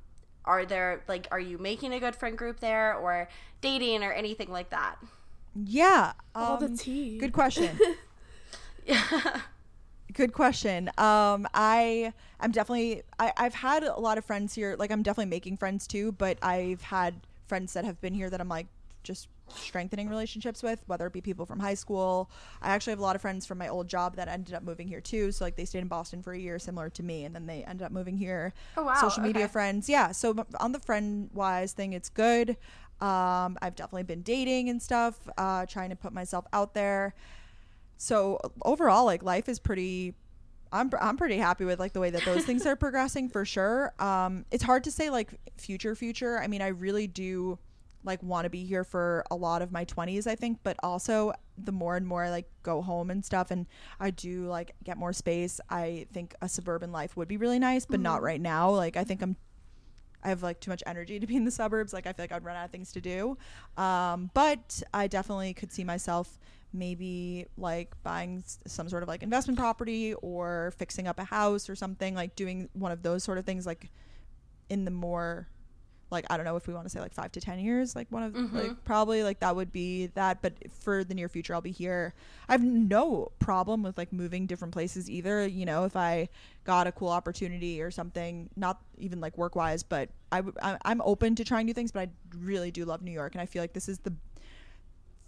are 0.46 0.66
there 0.66 1.04
like 1.08 1.28
are 1.32 1.40
you 1.40 1.58
making 1.58 1.94
a 1.94 2.00
good 2.00 2.16
friend 2.16 2.38
group 2.38 2.60
there 2.60 2.94
or 2.94 3.28
dating 3.62 4.04
or 4.04 4.12
anything 4.12 4.50
like 4.50 4.70
that 4.70 4.98
yeah 5.66 6.14
all 6.36 6.64
um, 6.64 6.72
the 6.72 6.78
tea 6.78 7.18
good 7.18 7.34
question 7.34 7.78
yeah 8.86 9.42
good 10.16 10.34
question. 10.34 10.90
Um 10.98 11.48
i 11.54 12.14
i'm 12.40 12.52
definitely 12.52 13.04
I, 13.20 13.32
i've 13.38 13.54
had 13.54 13.84
a 13.84 14.00
lot 14.00 14.18
of 14.18 14.26
friends 14.26 14.54
here 14.54 14.76
like 14.78 14.92
i'm 14.92 15.04
definitely 15.04 15.30
making 15.30 15.58
friends 15.58 15.88
too 15.88 16.12
but 16.12 16.38
i've 16.42 16.82
had 16.82 17.16
friends 17.48 17.74
that 17.74 17.86
have 17.86 18.02
been 18.02 18.14
here 18.14 18.30
that 18.30 18.42
i'm 18.42 18.50
like 18.50 18.68
just 19.04 19.30
strengthening 19.54 20.10
relationships 20.10 20.64
with 20.64 20.84
whether 20.88 21.06
it 21.06 21.14
be 21.14 21.22
people 21.22 21.46
from 21.46 21.60
high 21.60 21.76
school. 21.76 22.30
I 22.62 22.70
actually 22.70 22.92
have 22.92 23.00
a 23.00 23.04
lot 23.04 23.16
of 23.16 23.22
friends 23.22 23.46
from 23.46 23.60
my 23.60 23.68
old 23.68 23.88
job 23.88 24.16
that 24.16 24.28
ended 24.28 24.56
up 24.56 24.64
moving 24.64 24.88
here 24.88 25.02
too 25.02 25.32
so 25.32 25.46
like 25.46 25.56
they 25.56 25.66
stayed 25.66 25.80
in 25.80 25.88
boston 25.88 26.24
for 26.24 26.34
a 26.34 26.40
year 26.40 26.58
similar 26.58 26.90
to 26.90 27.04
me 27.04 27.26
and 27.26 27.36
then 27.36 27.46
they 27.46 27.64
ended 27.64 27.86
up 27.86 27.92
moving 27.92 28.18
here. 28.18 28.54
Oh 28.76 28.84
wow. 28.84 28.96
Social 28.96 29.22
media 29.22 29.44
okay. 29.44 29.52
friends. 29.52 29.88
Yeah 29.88 30.12
so 30.12 30.36
on 30.60 30.72
the 30.72 30.80
friend 30.80 31.30
wise 31.34 31.74
thing 31.74 31.94
it's 31.94 32.10
good. 32.10 32.58
Um 33.02 33.58
i've 33.62 33.76
definitely 33.76 34.04
been 34.04 34.24
dating 34.24 34.70
and 34.70 34.82
stuff 34.82 35.20
uh 35.38 35.66
trying 35.68 35.92
to 35.92 35.96
put 35.96 36.12
myself 36.12 36.46
out 36.52 36.74
there 36.74 37.14
so 37.98 38.40
overall 38.64 39.06
like 39.06 39.24
life 39.24 39.50
is 39.50 39.60
pretty 39.60 40.14
I'm, 40.72 40.90
I'm 41.00 41.16
pretty 41.16 41.38
happy 41.38 41.64
with 41.64 41.80
like 41.80 41.94
the 41.94 42.00
way 42.00 42.10
that 42.10 42.26
those 42.26 42.44
things 42.44 42.66
are 42.66 42.76
progressing 42.76 43.30
for 43.30 43.46
sure 43.46 43.94
um 44.00 44.46
it's 44.52 44.64
hard 44.64 44.84
to 44.86 44.92
say 44.92 45.10
like 45.10 45.40
future 45.58 45.96
future 45.96 46.40
i 46.40 46.48
mean 46.48 46.62
i 46.62 46.68
really 46.68 47.08
do 47.08 47.58
like 48.04 48.22
want 48.22 48.44
to 48.44 48.50
be 48.50 48.66
here 48.66 48.84
for 48.84 49.24
a 49.32 49.36
lot 49.36 49.62
of 49.62 49.72
my 49.72 49.86
20s 49.86 50.28
i 50.28 50.36
think 50.36 50.60
but 50.64 50.76
also 50.84 51.32
the 51.58 51.72
more 51.72 51.96
and 51.96 52.08
more 52.08 52.26
I, 52.26 52.30
like 52.30 52.50
go 52.62 52.82
home 52.82 53.10
and 53.10 53.24
stuff 53.24 53.52
and 53.52 53.66
i 54.00 54.12
do 54.12 54.48
like 54.48 54.76
get 54.84 54.98
more 54.98 55.14
space 55.14 55.60
i 55.70 56.06
think 56.14 56.36
a 56.42 56.50
suburban 56.50 56.92
life 56.92 57.16
would 57.16 57.28
be 57.28 57.38
really 57.38 57.60
nice 57.60 57.86
but 57.86 57.96
mm-hmm. 57.96 58.04
not 58.04 58.22
right 58.22 58.42
now 58.42 58.70
like 58.70 58.98
i 58.98 59.04
think 59.04 59.22
i'm 59.22 59.36
I 60.26 60.30
have 60.30 60.42
like 60.42 60.60
too 60.60 60.72
much 60.72 60.82
energy 60.88 61.20
to 61.20 61.28
be 61.28 61.36
in 61.36 61.46
the 61.46 61.52
suburbs. 61.52 61.94
Like 61.94 62.08
I 62.08 62.14
feel 62.14 62.24
like 62.24 62.32
I'd 62.32 62.44
run 62.44 62.56
out 62.56 62.66
of 62.66 62.72
things 62.72 62.92
to 62.94 63.02
do. 63.02 63.38
Um, 63.78 64.32
but 64.34 64.82
I 64.92 65.06
definitely 65.06 65.54
could 65.54 65.72
see 65.72 65.84
myself 65.84 66.40
maybe 66.76 67.46
like 67.58 67.96
buying 68.04 68.44
some 68.68 68.90
sort 68.90 69.04
of 69.04 69.10
like 69.10 69.24
investment 69.24 69.58
property 69.58 70.14
or 70.16 70.74
fixing 70.78 71.08
up 71.08 71.20
a 71.20 71.24
house 71.24 71.70
or 71.70 71.76
something 71.76 72.16
like 72.16 72.36
doing 72.36 72.70
one 72.74 72.92
of 72.92 73.02
those 73.02 73.24
sort 73.24 73.38
of 73.38 73.46
things 73.46 73.66
like 73.66 73.90
in 74.70 74.86
the 74.86 74.92
more 74.92 75.48
like 76.12 76.26
I 76.30 76.38
don't 76.38 76.46
know 76.46 76.56
if 76.56 76.68
we 76.68 76.74
want 76.74 76.86
to 76.86 76.90
say 76.90 77.00
like 77.00 77.14
five 77.14 77.32
to 77.34 77.42
ten 77.42 77.60
years, 77.60 77.96
like 77.96 78.08
one 78.10 78.24
of 78.24 78.34
mm-hmm. 78.34 78.58
like 78.58 78.84
probably 78.84 79.24
like 79.24 79.40
that 79.40 79.56
would 79.56 79.72
be 79.72 80.08
that. 80.08 80.42
But 80.42 80.54
for 80.72 81.04
the 81.04 81.14
near 81.14 81.28
future, 81.28 81.54
I'll 81.54 81.62
be 81.62 81.72
here. 81.72 82.14
I 82.48 82.54
have 82.54 82.64
no 82.64 83.32
problem 83.40 83.84
with 83.84 83.98
like 83.98 84.14
moving 84.14 84.46
different 84.46 84.74
places 84.74 85.10
either. 85.10 85.48
You 85.48 85.66
know, 85.66 85.84
if 85.86 85.96
I 85.96 86.30
got 86.64 86.88
a 86.88 86.92
cool 86.92 87.10
opportunity 87.10 87.82
or 87.82 87.92
something, 87.92 88.50
not 88.56 88.82
even 88.98 89.20
like 89.20 89.38
work 89.38 89.56
wise, 89.56 89.84
but 89.84 90.10
I 90.32 90.38
w- 90.38 90.56
I'm 90.62 91.02
open 91.02 91.36
to 91.36 91.44
trying 91.44 91.66
new 91.66 91.74
things. 91.74 91.92
But 91.92 92.02
I 92.02 92.10
really 92.38 92.72
do 92.72 92.86
love 92.86 93.02
New 93.02 93.12
York, 93.12 93.34
and 93.34 93.42
I 93.42 93.46
feel 93.46 93.64
like 93.64 93.74
this 93.74 93.90
is 93.90 94.00
the 94.00 94.14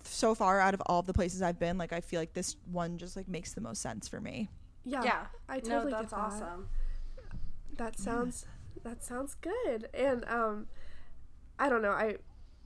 so 0.07 0.35
far 0.35 0.59
out 0.59 0.73
of 0.73 0.81
all 0.85 0.99
of 0.99 1.05
the 1.05 1.13
places 1.13 1.41
I've 1.41 1.59
been, 1.59 1.77
like 1.77 1.93
I 1.93 2.01
feel 2.01 2.19
like 2.19 2.33
this 2.33 2.55
one 2.71 2.97
just 2.97 3.15
like 3.15 3.27
makes 3.27 3.53
the 3.53 3.61
most 3.61 3.81
sense 3.81 4.07
for 4.07 4.21
me. 4.21 4.49
Yeah, 4.83 5.03
yeah, 5.03 5.25
I 5.49 5.59
totally 5.59 5.91
no, 5.91 5.97
that's 5.97 6.11
get 6.11 6.17
that. 6.17 6.25
awesome. 6.25 6.69
That 7.77 7.99
sounds 7.99 8.45
yeah. 8.75 8.91
that 8.91 9.03
sounds 9.03 9.35
good, 9.35 9.89
and 9.93 10.25
um, 10.25 10.67
I 11.59 11.69
don't 11.69 11.81
know, 11.81 11.91
I 11.91 12.17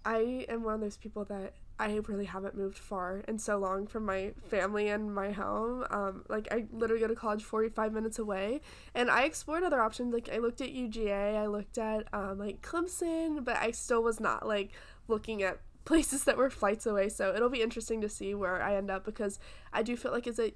I 0.05 0.45
am 0.49 0.63
one 0.63 0.75
of 0.75 0.81
those 0.81 0.97
people 0.97 1.25
that 1.25 1.53
I 1.81 1.99
really 2.07 2.25
haven't 2.25 2.55
moved 2.55 2.77
far 2.77 3.23
in 3.27 3.39
so 3.39 3.57
long 3.57 3.87
from 3.87 4.05
my 4.05 4.33
family 4.49 4.89
and 4.89 5.13
my 5.13 5.31
home. 5.31 5.83
Um, 5.89 6.23
like 6.29 6.47
I 6.51 6.65
literally 6.71 7.01
go 7.01 7.07
to 7.07 7.15
college 7.15 7.43
45 7.43 7.91
minutes 7.91 8.19
away, 8.19 8.61
and 8.93 9.09
I 9.09 9.23
explored 9.23 9.63
other 9.63 9.81
options. 9.81 10.13
Like 10.13 10.29
I 10.31 10.37
looked 10.37 10.61
at 10.61 10.69
UGA, 10.69 11.37
I 11.37 11.47
looked 11.47 11.79
at 11.79 12.07
um, 12.13 12.37
like 12.37 12.61
Clemson, 12.61 13.43
but 13.43 13.57
I 13.57 13.71
still 13.71 14.03
was 14.03 14.19
not 14.19 14.47
like 14.47 14.71
looking 15.07 15.41
at 15.41 15.59
places 15.85 16.23
that 16.25 16.37
were 16.37 16.49
flights 16.49 16.85
away. 16.85 17.09
So 17.09 17.33
it'll 17.33 17.49
be 17.49 17.61
interesting 17.61 18.01
to 18.01 18.09
see 18.09 18.33
where 18.33 18.61
I 18.61 18.75
end 18.75 18.89
up 18.89 19.05
because 19.05 19.39
I 19.73 19.83
do 19.83 19.95
feel 19.95 20.11
like 20.11 20.27
as 20.27 20.39
a 20.39 20.53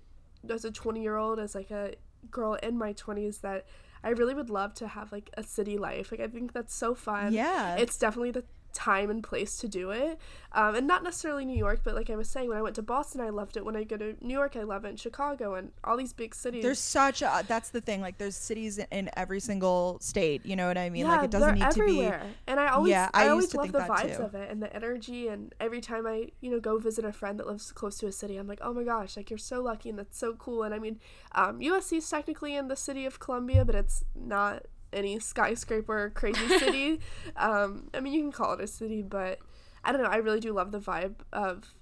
as 0.49 0.65
a 0.65 0.71
20 0.71 1.01
year 1.01 1.17
old, 1.17 1.39
as 1.39 1.55
like 1.55 1.71
a 1.71 1.95
girl 2.29 2.55
in 2.55 2.77
my 2.77 2.93
20s, 2.93 3.41
that 3.41 3.65
I 4.03 4.09
really 4.09 4.35
would 4.35 4.49
love 4.49 4.73
to 4.75 4.87
have 4.87 5.11
like 5.11 5.31
a 5.35 5.43
city 5.43 5.77
life. 5.77 6.11
Like 6.11 6.21
I 6.21 6.27
think 6.27 6.53
that's 6.53 6.75
so 6.75 6.93
fun. 6.93 7.33
Yeah. 7.33 7.75
It's 7.75 7.97
definitely 7.97 8.31
the 8.31 8.43
time 8.75 9.09
and 9.09 9.23
place 9.23 9.57
to 9.57 9.67
do 9.67 9.89
it. 9.89 10.19
Um, 10.51 10.75
and 10.75 10.87
not 10.87 11.03
necessarily 11.03 11.43
New 11.43 11.57
York, 11.57 11.81
but 11.83 11.95
like 11.95 12.09
I 12.09 12.15
was 12.15 12.29
saying, 12.29 12.47
when 12.47 12.57
I 12.57 12.61
went 12.61 12.75
to 12.75 12.81
Boston, 12.81 13.21
I 13.21 13.29
loved 13.29 13.57
it. 13.57 13.65
When 13.65 13.75
I 13.75 13.83
go 13.83 13.97
to 13.97 14.15
New 14.21 14.33
York, 14.33 14.55
I 14.55 14.63
love 14.63 14.85
it. 14.85 14.89
In 14.89 14.95
Chicago 14.95 15.55
and 15.55 15.71
all 15.83 15.97
these 15.97 16.13
big 16.13 16.35
cities. 16.35 16.63
There's 16.63 16.79
such 16.79 17.21
a, 17.21 17.43
that's 17.47 17.69
the 17.69 17.81
thing. 17.81 18.01
Like 18.01 18.17
there's 18.17 18.35
cities 18.35 18.79
in 18.91 19.09
every 19.17 19.39
single 19.39 19.97
state. 19.99 20.45
You 20.45 20.55
know 20.55 20.67
what 20.67 20.77
I 20.77 20.89
mean? 20.89 21.05
Yeah, 21.05 21.15
like 21.15 21.25
it 21.25 21.31
doesn't 21.31 21.55
need 21.55 21.63
everywhere. 21.63 22.19
to 22.19 22.25
be. 22.25 22.31
And 22.47 22.59
I 22.59 22.67
always, 22.67 22.91
yeah, 22.91 23.09
I, 23.13 23.25
I 23.25 23.29
always 23.29 23.53
love 23.53 23.71
the 23.71 23.79
vibes 23.79 24.17
too. 24.17 24.23
of 24.23 24.35
it 24.35 24.49
and 24.51 24.61
the 24.61 24.73
energy. 24.73 25.27
And 25.27 25.53
every 25.59 25.81
time 25.81 26.05
I, 26.05 26.29
you 26.41 26.51
know, 26.51 26.59
go 26.59 26.77
visit 26.77 27.03
a 27.03 27.11
friend 27.11 27.39
that 27.39 27.47
lives 27.47 27.71
close 27.71 27.97
to 27.99 28.07
a 28.07 28.11
city, 28.11 28.37
I'm 28.37 28.47
like, 28.47 28.59
oh 28.61 28.73
my 28.73 28.83
gosh, 28.83 29.17
like 29.17 29.29
you're 29.29 29.37
so 29.37 29.61
lucky 29.61 29.89
and 29.89 29.99
that's 29.99 30.17
so 30.17 30.33
cool. 30.33 30.63
And 30.63 30.73
I 30.73 30.79
mean, 30.79 30.99
um, 31.33 31.59
USC 31.59 31.97
is 31.97 32.09
technically 32.09 32.55
in 32.55 32.67
the 32.67 32.75
city 32.75 33.05
of 33.05 33.19
Columbia, 33.19 33.65
but 33.65 33.75
it's 33.75 34.05
not 34.15 34.65
any 34.95 35.19
skyscraper 35.19 36.11
crazy 36.15 36.47
city. 36.59 36.99
um, 37.35 37.89
I 37.93 37.99
mean, 37.99 38.13
you 38.13 38.21
can 38.21 38.31
call 38.31 38.53
it 38.53 38.61
a 38.61 38.67
city, 38.67 39.01
but 39.01 39.39
I 39.83 39.91
don't 39.91 40.01
know. 40.01 40.09
I 40.09 40.17
really 40.17 40.39
do 40.39 40.53
love 40.53 40.71
the 40.71 40.79
vibe 40.79 41.15
of 41.31 41.73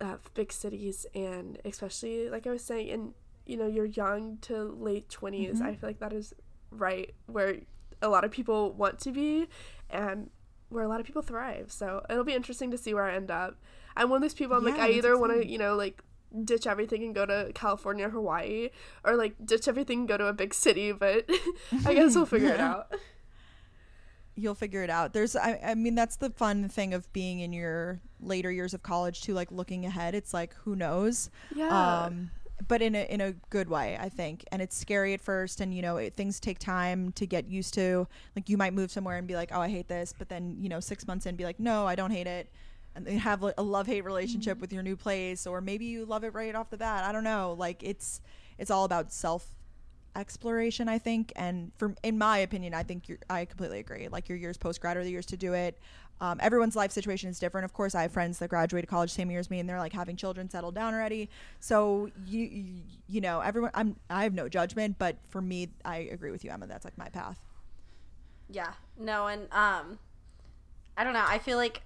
of 0.00 0.34
big 0.34 0.52
cities, 0.52 1.06
and 1.14 1.58
especially 1.64 2.28
like 2.28 2.46
I 2.46 2.50
was 2.50 2.64
saying, 2.64 2.88
in 2.88 3.14
you 3.46 3.56
know 3.56 3.66
your 3.66 3.84
young 3.84 4.38
to 4.42 4.62
late 4.62 5.08
20s 5.08 5.54
mm-hmm. 5.54 5.62
I 5.62 5.74
feel 5.74 5.88
like 5.88 5.98
that 6.00 6.12
is 6.12 6.32
right 6.70 7.12
where 7.26 7.56
a 8.00 8.08
lot 8.08 8.24
of 8.24 8.30
people 8.30 8.72
want 8.72 8.98
to 9.00 9.12
be, 9.12 9.48
and 9.90 10.30
where 10.68 10.84
a 10.84 10.88
lot 10.88 11.00
of 11.00 11.06
people 11.06 11.22
thrive. 11.22 11.70
So 11.70 12.04
it'll 12.10 12.24
be 12.24 12.34
interesting 12.34 12.70
to 12.72 12.78
see 12.78 12.94
where 12.94 13.04
I 13.04 13.14
end 13.14 13.30
up. 13.30 13.56
I'm 13.96 14.08
one 14.08 14.16
of 14.16 14.22
those 14.22 14.34
people. 14.34 14.56
I'm 14.56 14.66
yeah, 14.66 14.72
like 14.72 14.80
I 14.80 14.90
either 14.90 15.16
want 15.16 15.32
to 15.32 15.46
you 15.46 15.58
know 15.58 15.76
like 15.76 16.02
ditch 16.44 16.66
everything 16.66 17.02
and 17.02 17.14
go 17.14 17.26
to 17.26 17.50
California 17.54 18.08
Hawaii, 18.08 18.70
or 19.04 19.16
like 19.16 19.34
ditch 19.44 19.68
everything 19.68 20.00
and 20.00 20.08
go 20.08 20.16
to 20.16 20.26
a 20.26 20.32
big 20.32 20.54
city. 20.54 20.92
But 20.92 21.28
I 21.86 21.94
guess 21.94 22.14
we'll 22.14 22.26
figure 22.26 22.52
it 22.52 22.60
out. 22.70 22.92
You'll 24.34 24.54
figure 24.54 24.82
it 24.82 24.90
out. 24.90 25.12
There's, 25.12 25.36
I, 25.36 25.60
I 25.62 25.74
mean, 25.74 25.94
that's 25.94 26.16
the 26.16 26.30
fun 26.30 26.68
thing 26.68 26.94
of 26.94 27.12
being 27.12 27.40
in 27.40 27.52
your 27.52 28.00
later 28.18 28.50
years 28.50 28.72
of 28.72 28.82
college 28.82 29.22
too. 29.22 29.34
Like 29.34 29.52
looking 29.52 29.84
ahead, 29.84 30.14
it's 30.14 30.32
like 30.32 30.54
who 30.54 30.74
knows. 30.74 31.30
Yeah. 31.54 32.04
Um, 32.04 32.30
but 32.68 32.80
in 32.80 32.94
a 32.94 33.04
in 33.12 33.20
a 33.20 33.32
good 33.50 33.68
way, 33.68 33.98
I 34.00 34.08
think. 34.08 34.44
And 34.52 34.62
it's 34.62 34.76
scary 34.76 35.14
at 35.14 35.20
first, 35.20 35.60
and 35.60 35.74
you 35.74 35.82
know 35.82 35.96
it, 35.96 36.14
things 36.14 36.40
take 36.40 36.58
time 36.58 37.12
to 37.12 37.26
get 37.26 37.46
used 37.46 37.74
to. 37.74 38.06
Like 38.36 38.48
you 38.48 38.56
might 38.56 38.72
move 38.72 38.90
somewhere 38.90 39.18
and 39.18 39.26
be 39.26 39.34
like, 39.34 39.50
oh, 39.52 39.60
I 39.60 39.68
hate 39.68 39.88
this, 39.88 40.14
but 40.16 40.28
then 40.28 40.56
you 40.60 40.68
know 40.68 40.80
six 40.80 41.06
months 41.06 41.26
in, 41.26 41.36
be 41.36 41.44
like, 41.44 41.60
no, 41.60 41.86
I 41.86 41.94
don't 41.94 42.10
hate 42.10 42.26
it 42.26 42.48
and 42.94 43.06
they 43.06 43.16
have 43.16 43.42
a 43.42 43.62
love 43.62 43.86
hate 43.86 44.04
relationship 44.04 44.54
mm-hmm. 44.54 44.60
with 44.60 44.72
your 44.72 44.82
new 44.82 44.96
place 44.96 45.46
or 45.46 45.60
maybe 45.60 45.86
you 45.86 46.04
love 46.04 46.24
it 46.24 46.34
right 46.34 46.54
off 46.54 46.70
the 46.70 46.76
bat. 46.76 47.04
I 47.04 47.12
don't 47.12 47.24
know. 47.24 47.54
Like 47.58 47.82
it's 47.82 48.20
it's 48.58 48.70
all 48.70 48.84
about 48.84 49.12
self 49.12 49.54
exploration 50.14 50.88
i 50.88 50.98
think. 50.98 51.32
And 51.36 51.72
from 51.76 51.96
in 52.02 52.18
my 52.18 52.38
opinion 52.38 52.74
i 52.74 52.82
think 52.82 53.08
you're 53.08 53.18
i 53.30 53.44
completely 53.44 53.78
agree. 53.78 54.08
Like 54.08 54.28
your 54.28 54.38
years 54.38 54.58
post 54.58 54.80
grad 54.80 54.96
are 54.96 55.04
the 55.04 55.10
years 55.10 55.26
to 55.26 55.36
do 55.36 55.54
it. 55.54 55.78
Um, 56.20 56.38
everyone's 56.40 56.76
life 56.76 56.92
situation 56.92 57.30
is 57.30 57.38
different. 57.38 57.64
Of 57.64 57.72
course 57.72 57.94
i 57.94 58.02
have 58.02 58.12
friends 58.12 58.38
that 58.38 58.48
graduated 58.48 58.90
college 58.90 59.10
same 59.10 59.30
year 59.30 59.40
as 59.40 59.50
me 59.50 59.58
and 59.58 59.68
they're 59.68 59.78
like 59.78 59.94
having 59.94 60.16
children 60.16 60.50
settled 60.50 60.74
down 60.74 60.92
already. 60.92 61.30
So 61.60 62.10
you 62.26 62.40
you, 62.44 62.82
you 63.08 63.20
know 63.20 63.40
everyone 63.40 63.70
i'm 63.74 63.96
i 64.10 64.22
have 64.24 64.34
no 64.34 64.48
judgment 64.48 64.96
but 64.98 65.16
for 65.28 65.40
me 65.40 65.70
i 65.84 65.96
agree 65.98 66.30
with 66.30 66.44
you 66.44 66.50
emma. 66.50 66.66
That's 66.66 66.84
like 66.84 66.98
my 66.98 67.08
path. 67.08 67.40
Yeah. 68.50 68.72
No 68.98 69.28
and 69.28 69.42
um 69.50 69.98
i 70.98 71.04
don't 71.04 71.14
know. 71.14 71.24
I 71.26 71.38
feel 71.38 71.56
like 71.56 71.82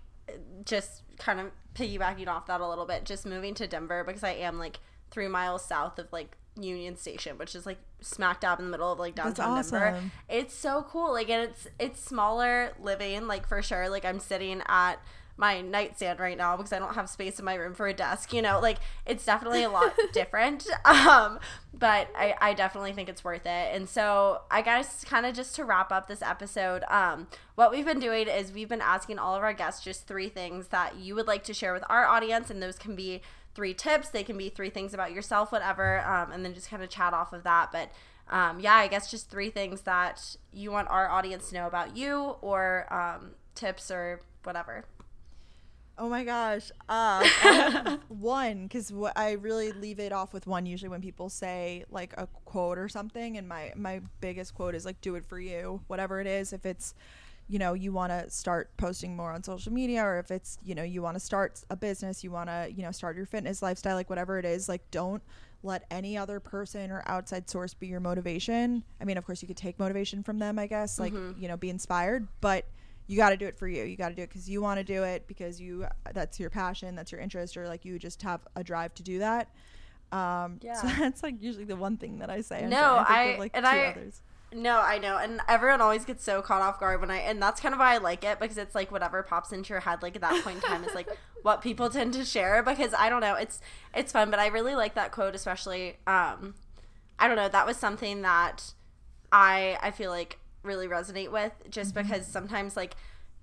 just 0.65 1.03
kind 1.19 1.41
of 1.41 1.51
piggybacking 1.75 2.29
off 2.29 2.47
that 2.47 2.61
a 2.61 2.69
little 2.69 2.87
bit, 2.87 3.05
just 3.05 3.27
moving 3.27 3.55
to 3.55 3.67
Denver 3.67 4.05
because 4.05 4.25
I 4.25 4.33
am 4.33 4.59
like 4.59 4.81
three 5.11 5.29
miles 5.29 5.65
south 5.65 5.99
of 5.99 6.13
like 6.13 6.37
Union 6.59 6.97
Station, 6.97 7.39
which 7.39 7.55
is 7.55 7.67
like 7.67 7.79
smack 8.01 8.41
dab 8.41 8.59
in 8.59 8.67
the 8.67 8.71
middle 8.71 8.91
of 8.91 8.99
like 8.99 9.15
downtown 9.15 9.59
awesome. 9.59 9.81
Denver. 9.81 10.11
It's 10.29 10.55
so 10.55 10.87
cool. 10.89 11.13
Like 11.13 11.29
and 11.29 11.51
it's 11.51 11.69
it's 11.79 12.01
smaller 12.01 12.73
living, 12.81 13.27
like 13.27 13.47
for 13.47 13.63
sure. 13.63 13.89
Like 13.89 14.05
I'm 14.05 14.19
sitting 14.19 14.63
at 14.67 14.97
my 15.37 15.61
nightstand 15.61 16.19
right 16.19 16.37
now 16.37 16.57
because 16.57 16.73
I 16.73 16.79
don't 16.79 16.95
have 16.95 17.09
space 17.11 17.39
in 17.39 17.45
my 17.45 17.55
room 17.55 17.75
for 17.75 17.87
a 17.87 17.95
desk. 17.95 18.33
You 18.33 18.43
know, 18.43 18.61
like 18.61 18.79
it's 19.05 19.25
definitely 19.25 19.63
a 19.63 19.71
lot 19.71 19.95
different. 20.13 20.67
Um, 20.85 21.39
but 21.75 22.09
I, 22.17 22.35
I 22.41 22.55
definitely 22.55 22.93
think 22.93 23.09
it's 23.09 23.23
worth 23.23 23.45
it. 23.45 23.75
And 23.75 23.89
so 23.89 24.43
I 24.51 24.63
guess 24.63 25.05
kind 25.05 25.27
of 25.27 25.35
just 25.35 25.55
to 25.57 25.65
wrap 25.65 25.93
up 25.93 26.09
this 26.09 26.23
episode, 26.23 26.85
um, 26.89 27.27
what 27.55 27.71
we've 27.71 27.85
been 27.85 28.01
doing 28.01 28.29
is 28.29 28.53
we've 28.53 28.69
been 28.69 28.81
asking 28.81 29.19
all 29.19 29.35
of 29.35 29.43
our 29.43 29.53
guests 29.53 29.85
just 29.85 30.07
three 30.07 30.29
things 30.29 30.69
that 30.69 30.97
you 30.97 31.15
would 31.15 31.27
like 31.27 31.45
to 31.45 31.55
share 31.55 31.73
with 31.73 31.85
our 31.91 32.07
audience, 32.07 32.51
and 32.51 32.63
those 32.63 32.77
can 32.79 32.97
be 32.97 33.21
three 33.55 33.75
tips, 33.75 34.11
they 34.11 34.23
can 34.23 34.37
be 34.37 34.49
three 34.49 34.71
things 34.71 34.93
about 34.95 35.13
yourself, 35.13 35.51
whatever, 35.53 36.01
um, 36.01 36.31
and 36.33 36.45
then 36.45 36.55
just 36.55 36.69
kind 36.71 36.83
of 36.83 36.91
chat 36.91 37.13
off 37.15 37.33
of 37.33 37.43
that. 37.43 37.73
But 37.73 37.91
um, 38.29 38.61
yeah, 38.61 38.75
I 38.75 38.89
guess 38.89 39.11
just 39.11 39.31
three 39.31 39.51
things 39.51 39.83
that 39.83 40.37
you 40.53 40.71
want 40.71 40.89
our 40.89 41.09
audience 41.09 41.51
to 41.51 41.55
know 41.55 41.67
about 41.67 41.97
you, 41.97 42.37
or 42.41 42.93
um, 42.93 43.33
tips 43.55 43.91
or 43.91 44.21
whatever. 44.43 44.85
Oh 45.99 46.09
my 46.09 46.25
gosh. 46.25 46.71
Uh, 46.89 47.97
one, 48.09 48.65
because 48.65 48.93
I 49.15 49.33
really 49.33 49.73
leave 49.73 49.99
it 49.99 50.13
off 50.13 50.35
with 50.35 50.47
one 50.47 50.67
usually 50.67 50.91
when 50.91 51.01
people 51.01 51.31
say 51.31 51.85
like 51.91 52.13
a 52.19 52.27
quote 52.45 52.79
or 52.79 52.89
something. 52.89 53.39
And 53.39 53.49
my, 53.49 53.73
my 53.77 54.03
biggest 54.21 54.55
quote 54.55 54.75
is 54.75 54.85
like, 54.85 55.01
do 55.01 55.15
it 55.15 55.25
for 55.27 55.41
you, 55.41 55.81
whatever 55.87 56.21
it 56.21 56.27
is. 56.27 56.53
If 56.53 56.67
it's, 56.67 56.95
you 57.49 57.59
know, 57.59 57.73
you 57.73 57.93
want 57.93 58.11
to 58.13 58.29
start 58.29 58.77
posting 58.77 59.17
more 59.17 59.33
on 59.33 59.43
social 59.43 59.73
media, 59.73 60.05
or 60.05 60.19
if 60.19 60.31
it's, 60.31 60.59
you 60.65 60.75
know, 60.75 60.83
you 60.83 61.01
want 61.01 61.15
to 61.15 61.21
start 61.21 61.63
a 61.71 61.77
business, 61.77 62.23
you 62.23 62.31
want 62.31 62.51
to, 62.51 62.69
you 62.75 62.83
know, 62.83 62.91
start 62.91 63.17
your 63.17 63.27
fitness 63.27 63.63
lifestyle, 63.63 63.95
like 63.95 64.11
whatever 64.11 64.39
it 64.39 64.45
is, 64.45 64.69
like 64.69 64.83
don't 64.91 65.23
let 65.63 65.85
any 65.91 66.19
other 66.19 66.41
person 66.41 66.91
or 66.91 67.03
outside 67.07 67.49
source 67.49 67.73
be 67.73 67.87
your 67.87 68.01
motivation. 68.01 68.83
I 69.01 69.05
mean, 69.05 69.17
of 69.17 69.25
course, 69.25 69.43
you 69.43 69.49
could 69.49 69.57
take 69.57 69.79
motivation 69.79 70.23
from 70.23 70.39
them, 70.39 70.59
I 70.59 70.67
guess, 70.67 70.99
like, 70.99 71.13
mm-hmm. 71.13 71.41
you 71.41 71.49
know, 71.49 71.57
be 71.57 71.71
inspired, 71.71 72.27
but 72.41 72.67
you 73.07 73.17
got 73.17 73.31
to 73.31 73.37
do 73.37 73.47
it 73.47 73.59
for 73.59 73.69
you. 73.69 73.85
You 73.85 73.97
got 73.97 74.09
to 74.09 74.15
do 74.15 74.23
it 74.23 74.29
because 74.29 74.49
you 74.49 74.61
want 74.61 74.79
to 74.79 74.85
do 74.85 75.05
it 75.05 75.27
because 75.27 75.61
you 75.61 75.87
that's 76.13 76.41
your 76.41 76.51
passion, 76.51 76.95
that's 76.95 77.13
your 77.13 77.21
interest, 77.21 77.57
or 77.57 77.69
like 77.69 77.85
you 77.85 77.99
just 77.99 78.23
have 78.23 78.41
a 78.57 78.65
drive 78.65 78.95
to 78.95 79.03
do 79.03 79.21
that. 79.21 79.49
Um, 80.13 80.59
yeah. 80.63 80.75
So 80.75 80.89
that's 80.89 81.23
like 81.23 81.37
usually 81.41 81.65
the 81.65 81.77
one 81.77 81.97
thing 81.97 82.19
that 82.19 82.31
I 82.31 82.41
say. 82.41 82.65
I'm 82.65 82.71
no, 82.71 83.05
I 83.07 83.37
like 83.39 83.53
and 83.55 83.67
I. 83.67 83.87
Others. 83.87 84.23
No, 84.53 84.81
I 84.81 84.99
know, 84.99 85.19
and 85.19 85.41
everyone 85.49 85.81
always 85.81 86.05
gets 86.05 86.23
so 86.23 86.41
caught 86.41 86.63
off 86.63 86.79
guard 86.79 87.01
when 87.01 87.11
I, 87.11 87.17
and 87.19 87.43
that's 87.43 87.61
kind 87.61 87.75
of 87.75 87.81
why 87.81 87.95
I 87.95 87.99
like 87.99 88.25
it 88.25 88.39
because 88.39 88.57
it's 88.57 88.77
like 88.77 88.93
whatever 88.93 89.23
pops 89.25 89.53
into 89.53 89.71
your 89.71 89.81
head, 89.81 90.03
like 90.03 90.15
at 90.15 90.23
that 90.23 90.43
point 90.45 90.57
in 90.57 90.63
time, 90.63 90.85
is 90.85 90.95
like 90.95 91.09
what 91.43 91.61
people 91.61 91.91
tend 91.91 92.15
to 92.15 92.25
share 92.25 92.63
because 92.63 92.95
I 92.95 93.09
don't 93.09 93.21
know, 93.21 93.35
it's 93.35 93.61
it's 93.95 94.13
fun, 94.13 94.31
but 94.31 94.39
I 94.39 94.47
really 94.47 94.75
like 94.75 94.95
that 94.95 95.11
quote, 95.11 95.35
especially. 95.35 95.97
Um, 96.07 96.55
I 97.19 97.29
don't 97.29 97.37
know, 97.37 97.49
that 97.49 97.67
was 97.67 97.77
something 97.77 98.23
that 98.23 98.73
I 99.33 99.79
I 99.83 99.91
feel 99.91 100.11
like 100.11 100.39
really 100.67 100.89
resonate 100.89 101.31
with 101.31 101.53
just 101.71 101.95
mm-hmm. 101.95 102.09
because 102.09 102.27
sometimes 102.27 102.77
like 102.77 102.97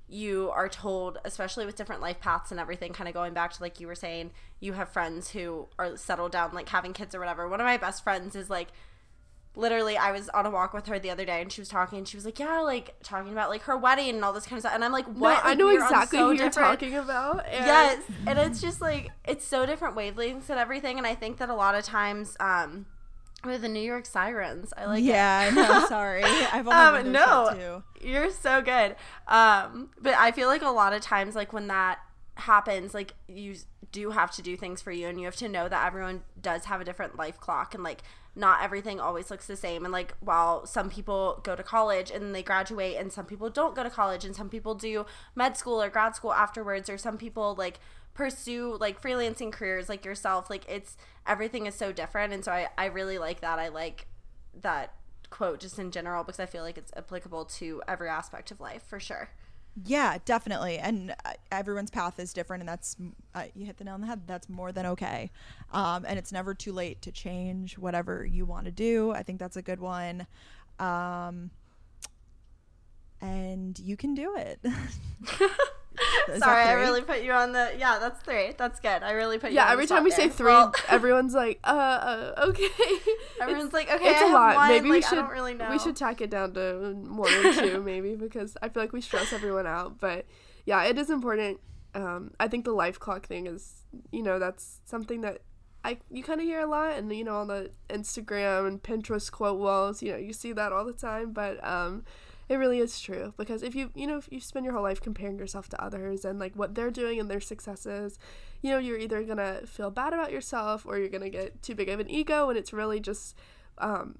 you 0.10 0.52
are 0.52 0.70
told 0.70 1.18
especially 1.26 1.66
with 1.66 1.76
different 1.76 2.02
life 2.02 2.20
paths 2.20 2.52
and 2.52 2.60
everything 2.60 2.94
kind 2.94 3.08
of 3.08 3.14
going 3.14 3.34
back 3.34 3.52
to 3.54 3.62
like 3.62 3.80
you 3.80 3.88
were 3.88 3.96
saying 3.96 4.32
you 4.60 4.74
have 4.74 4.90
friends 4.90 5.32
who 5.32 5.68
are 5.80 5.96
settled 5.98 6.32
down 6.32 6.54
like 6.54 6.70
having 6.70 6.94
kids 6.94 7.16
or 7.16 7.20
whatever 7.20 7.48
one 7.48 7.60
of 7.60 7.66
my 7.66 7.78
best 7.78 8.04
friends 8.04 8.36
is 8.36 8.50
like 8.50 8.68
literally 9.56 9.98
I 9.98 10.12
was 10.12 10.30
on 10.30 10.46
a 10.46 10.50
walk 10.50 10.74
with 10.74 10.88
her 10.88 10.98
the 11.00 11.10
other 11.10 11.26
day 11.26 11.42
and 11.42 11.52
she 11.52 11.62
was 11.62 11.70
talking 11.70 12.00
and 12.00 12.08
she 12.08 12.18
was 12.18 12.26
like, 12.26 12.40
Yeah, 12.40 12.62
like 12.62 12.96
talking 13.04 13.32
about 13.32 13.50
like 13.50 13.64
her 13.64 13.78
wedding 13.78 14.16
and 14.16 14.26
all 14.26 14.34
this 14.34 14.46
kind 14.46 14.58
of 14.58 14.62
stuff 14.62 14.74
and 14.74 14.84
I'm 14.84 14.92
like, 14.92 15.06
What? 15.06 15.16
No, 15.16 15.28
like, 15.28 15.46
I 15.46 15.54
know 15.54 15.70
exactly 15.70 16.20
so 16.20 16.30
who 16.30 16.36
you're 16.36 16.50
talking 16.50 16.96
about. 16.96 17.46
And... 17.46 17.66
Yes. 17.66 18.02
And 18.26 18.40
it's 18.40 18.62
just 18.62 18.82
like 18.82 19.10
it's 19.26 19.46
so 19.46 19.66
different 19.66 19.96
wavelengths 19.96 20.50
and 20.50 20.60
everything 20.60 20.98
and 20.98 21.06
I 21.06 21.16
think 21.16 21.38
that 21.38 21.50
a 21.50 21.56
lot 21.56 21.76
of 21.76 21.84
times 21.84 22.36
um 22.40 22.86
with 23.46 23.62
the 23.62 23.70
New 23.70 23.82
York 23.82 24.06
Sirens. 24.06 24.74
I 24.76 24.86
like 24.86 25.04
yeah, 25.04 25.48
it. 25.48 25.56
Yeah, 25.56 25.68
no, 25.68 25.86
sorry. 25.88 26.24
I've 26.24 26.68
only 26.68 27.02
um, 27.02 27.12
no, 27.12 27.84
You're 28.02 28.32
so 28.32 28.62
good. 28.62 28.96
Um, 29.28 29.90
but 30.02 30.14
I 30.16 30.32
feel 30.32 30.48
like 30.48 30.62
a 30.62 30.70
lot 30.70 30.94
of 30.94 31.02
times, 31.02 31.36
like 31.36 31.54
when 31.54 31.68
that 31.68 32.00
happens, 32.36 32.94
like 32.94 33.14
you 33.28 33.56
do 33.92 34.12
have 34.12 34.32
to 34.32 34.42
do 34.42 34.58
things 34.58 34.82
for 34.82 34.92
you, 34.92 35.08
and 35.08 35.20
you 35.20 35.26
have 35.26 35.36
to 35.38 35.50
know 35.50 35.68
that 35.70 35.86
everyone 35.86 36.24
does 36.42 36.66
have 36.66 36.82
a 36.82 36.86
different 36.86 37.18
life 37.18 37.40
clock, 37.40 37.74
and 37.74 37.84
like 37.84 38.02
not 38.36 38.64
everything 38.64 39.00
always 39.00 39.30
looks 39.30 39.46
the 39.46 39.56
same. 39.56 39.86
And 39.86 39.92
like 39.92 40.16
while 40.20 40.66
some 40.66 40.90
people 40.90 41.40
go 41.44 41.56
to 41.56 41.64
college 41.64 42.10
and 42.10 42.34
they 42.34 42.44
graduate, 42.44 42.98
and 42.98 43.12
some 43.12 43.26
people 43.26 43.50
don't 43.50 43.76
go 43.76 43.84
to 43.84 43.90
college, 43.90 44.26
and 44.26 44.36
some 44.36 44.50
people 44.50 44.76
do 44.76 45.06
med 45.36 45.58
school 45.58 45.82
or 45.82 45.90
grad 45.90 46.16
school 46.16 46.34
afterwards, 46.34 46.90
or 46.90 46.98
some 46.98 47.18
people 47.18 47.56
like 47.58 47.80
pursue 48.14 48.78
like 48.80 49.02
freelancing 49.02 49.52
careers 49.52 49.90
like 49.90 50.06
yourself 50.06 50.50
like 50.50 50.64
it's 50.70 50.98
everything 51.26 51.66
is 51.66 51.76
so 51.76 51.92
different 51.92 52.32
and 52.34 52.46
so 52.46 52.52
I, 52.52 52.70
I 52.78 52.86
really 52.86 53.18
like 53.18 53.42
that. 53.42 53.60
I 53.60 53.70
like 53.70 54.08
that 54.62 54.94
quote 55.30 55.60
just 55.60 55.80
in 55.80 55.90
general 55.90 56.24
because 56.24 56.40
i 56.40 56.46
feel 56.46 56.62
like 56.62 56.78
it's 56.78 56.92
applicable 56.96 57.44
to 57.44 57.82
every 57.88 58.08
aspect 58.08 58.52
of 58.52 58.60
life 58.60 58.84
for 58.84 59.00
sure. 59.00 59.30
Yeah 59.84 60.20
definitely 60.26 60.78
and 60.78 61.16
uh, 61.26 61.34
everyone's 61.52 61.90
path 61.90 62.20
is 62.20 62.34
different 62.34 62.62
and 62.62 62.70
that's 62.70 62.96
uh, 63.34 63.46
you 63.56 63.66
hit 63.66 63.78
the 63.78 63.84
nail 63.84 63.96
on 63.96 64.02
the 64.02 64.08
head. 64.08 64.28
That's 64.28 64.48
more 64.48 64.72
than 64.72 64.86
okay. 64.86 65.32
Um, 65.72 66.06
and 66.08 66.20
it's 66.20 66.32
never 66.32 66.54
too 66.54 66.72
late 66.72 67.02
to 67.02 67.12
change 67.12 67.80
whatever 67.80 68.24
you 68.24 68.46
want 68.46 68.66
to 68.66 68.72
do. 68.72 69.12
I 69.12 69.24
think 69.24 69.40
that's 69.40 69.58
a 69.58 69.64
good 69.64 69.80
one. 69.80 70.28
Um, 70.78 71.50
and 73.22 73.80
you 73.80 73.98
can 73.98 74.14
do 74.14 74.36
it 74.36 74.60
Sorry, 76.38 76.64
I 76.64 76.74
really 76.74 77.02
put 77.02 77.24
you 77.24 77.32
on 77.32 77.52
the. 77.52 77.74
Yeah, 77.78 78.00
that's 78.00 78.22
three. 78.22 78.54
That's 78.58 78.80
good. 78.80 79.04
I 79.04 79.12
really 79.12 79.38
put 79.38 79.52
you. 79.52 79.60
On 79.60 79.66
the. 79.66 79.70
Yeah, 79.70 79.74
every 79.74 79.88
time 79.88 80.04
we 80.04 80.10
there. 80.10 80.20
say 80.20 80.30
three, 80.30 80.48
well, 80.48 80.74
everyone's 80.90 81.34
like, 81.34 81.60
uh, 81.64 81.68
uh 82.38 82.46
okay. 82.50 82.68
Everyone's 83.42 83.66
it's, 83.66 83.74
like, 83.74 83.92
okay, 83.92 84.10
it's 84.10 84.22
I 84.22 84.30
a 84.30 84.34
lot. 84.34 84.56
One. 84.56 84.70
Maybe 84.70 84.90
like, 84.90 84.96
we 84.96 85.02
should. 85.02 85.30
Really 85.30 85.56
we 85.56 85.80
should 85.80 85.96
tack 85.96 86.22
it 86.22 86.30
down 86.30 86.54
to 86.54 86.94
one 87.08 87.34
or 87.46 87.54
two, 87.54 87.82
maybe, 87.86 88.16
because 88.16 88.58
I 88.62 88.70
feel 88.70 88.84
like 88.84 88.94
we 88.94 89.02
stress 89.02 89.34
everyone 89.34 89.68
out. 89.68 90.00
But 90.00 90.26
yeah, 90.66 90.84
it 90.86 90.98
is 90.98 91.10
important. 91.10 91.60
Um, 91.96 92.32
I 92.40 92.48
think 92.48 92.66
the 92.66 92.72
life 92.72 93.00
clock 93.00 93.28
thing 93.28 93.48
is, 93.48 93.84
you 94.12 94.24
know, 94.24 94.40
that's 94.40 94.80
something 94.86 95.22
that 95.22 95.42
I 95.84 95.98
you 96.10 96.24
kind 96.24 96.40
of 96.40 96.46
hear 96.46 96.62
a 96.62 96.68
lot, 96.68 96.94
and 96.94 97.14
you 97.16 97.24
know, 97.24 97.38
on 97.38 97.48
the 97.48 97.72
Instagram 97.90 98.68
and 98.68 98.82
Pinterest 98.82 99.32
quote 99.32 99.60
walls, 99.60 100.02
you 100.02 100.12
know, 100.12 100.18
you 100.18 100.34
see 100.34 100.54
that 100.54 100.72
all 100.72 100.86
the 100.86 100.94
time. 100.94 101.32
But 101.32 101.66
um, 101.66 102.06
it 102.54 102.58
really 102.58 102.78
is 102.78 103.00
true 103.00 103.34
because 103.36 103.64
if 103.64 103.74
you 103.74 103.90
you 103.96 104.06
know 104.06 104.18
if 104.18 104.28
you 104.32 104.40
spend 104.40 104.64
your 104.64 104.76
whole 104.76 104.84
life 104.84 105.02
comparing 105.02 105.40
yourself 105.40 105.68
to 105.70 105.84
others 105.84 106.24
and 106.24 106.38
like 106.38 106.56
what 106.56 106.76
they're 106.76 106.92
doing 106.92 107.20
and 107.20 107.30
their 107.30 107.42
successes 107.42 108.20
you 108.62 108.70
know 108.70 108.78
you're 108.78 109.00
either 109.00 109.24
gonna 109.24 109.62
feel 109.66 109.90
bad 109.90 110.14
about 110.14 110.32
yourself 110.32 110.86
or 110.86 111.00
you're 111.00 111.10
gonna 111.10 111.30
get 111.30 111.64
too 111.64 111.74
big 111.74 111.90
of 111.90 112.00
an 112.00 112.10
ego 112.10 112.50
and 112.50 112.58
it's 112.58 112.72
really 112.72 113.00
just 113.00 113.36
um 113.80 114.20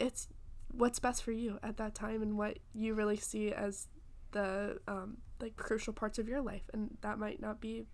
it's 0.00 0.26
what's 0.72 0.98
best 0.98 1.22
for 1.22 1.30
you 1.30 1.58
at 1.62 1.76
that 1.76 1.94
time 1.94 2.20
and 2.20 2.36
what 2.36 2.58
you 2.74 2.94
really 2.94 3.16
see 3.16 3.52
as 3.52 3.86
the 4.32 4.78
um, 4.88 5.18
like 5.40 5.56
crucial 5.56 5.92
parts 5.92 6.18
of 6.18 6.28
your 6.28 6.40
life 6.40 6.62
and 6.72 6.96
that 7.02 7.18
might 7.18 7.40
not 7.40 7.60
be 7.60 7.84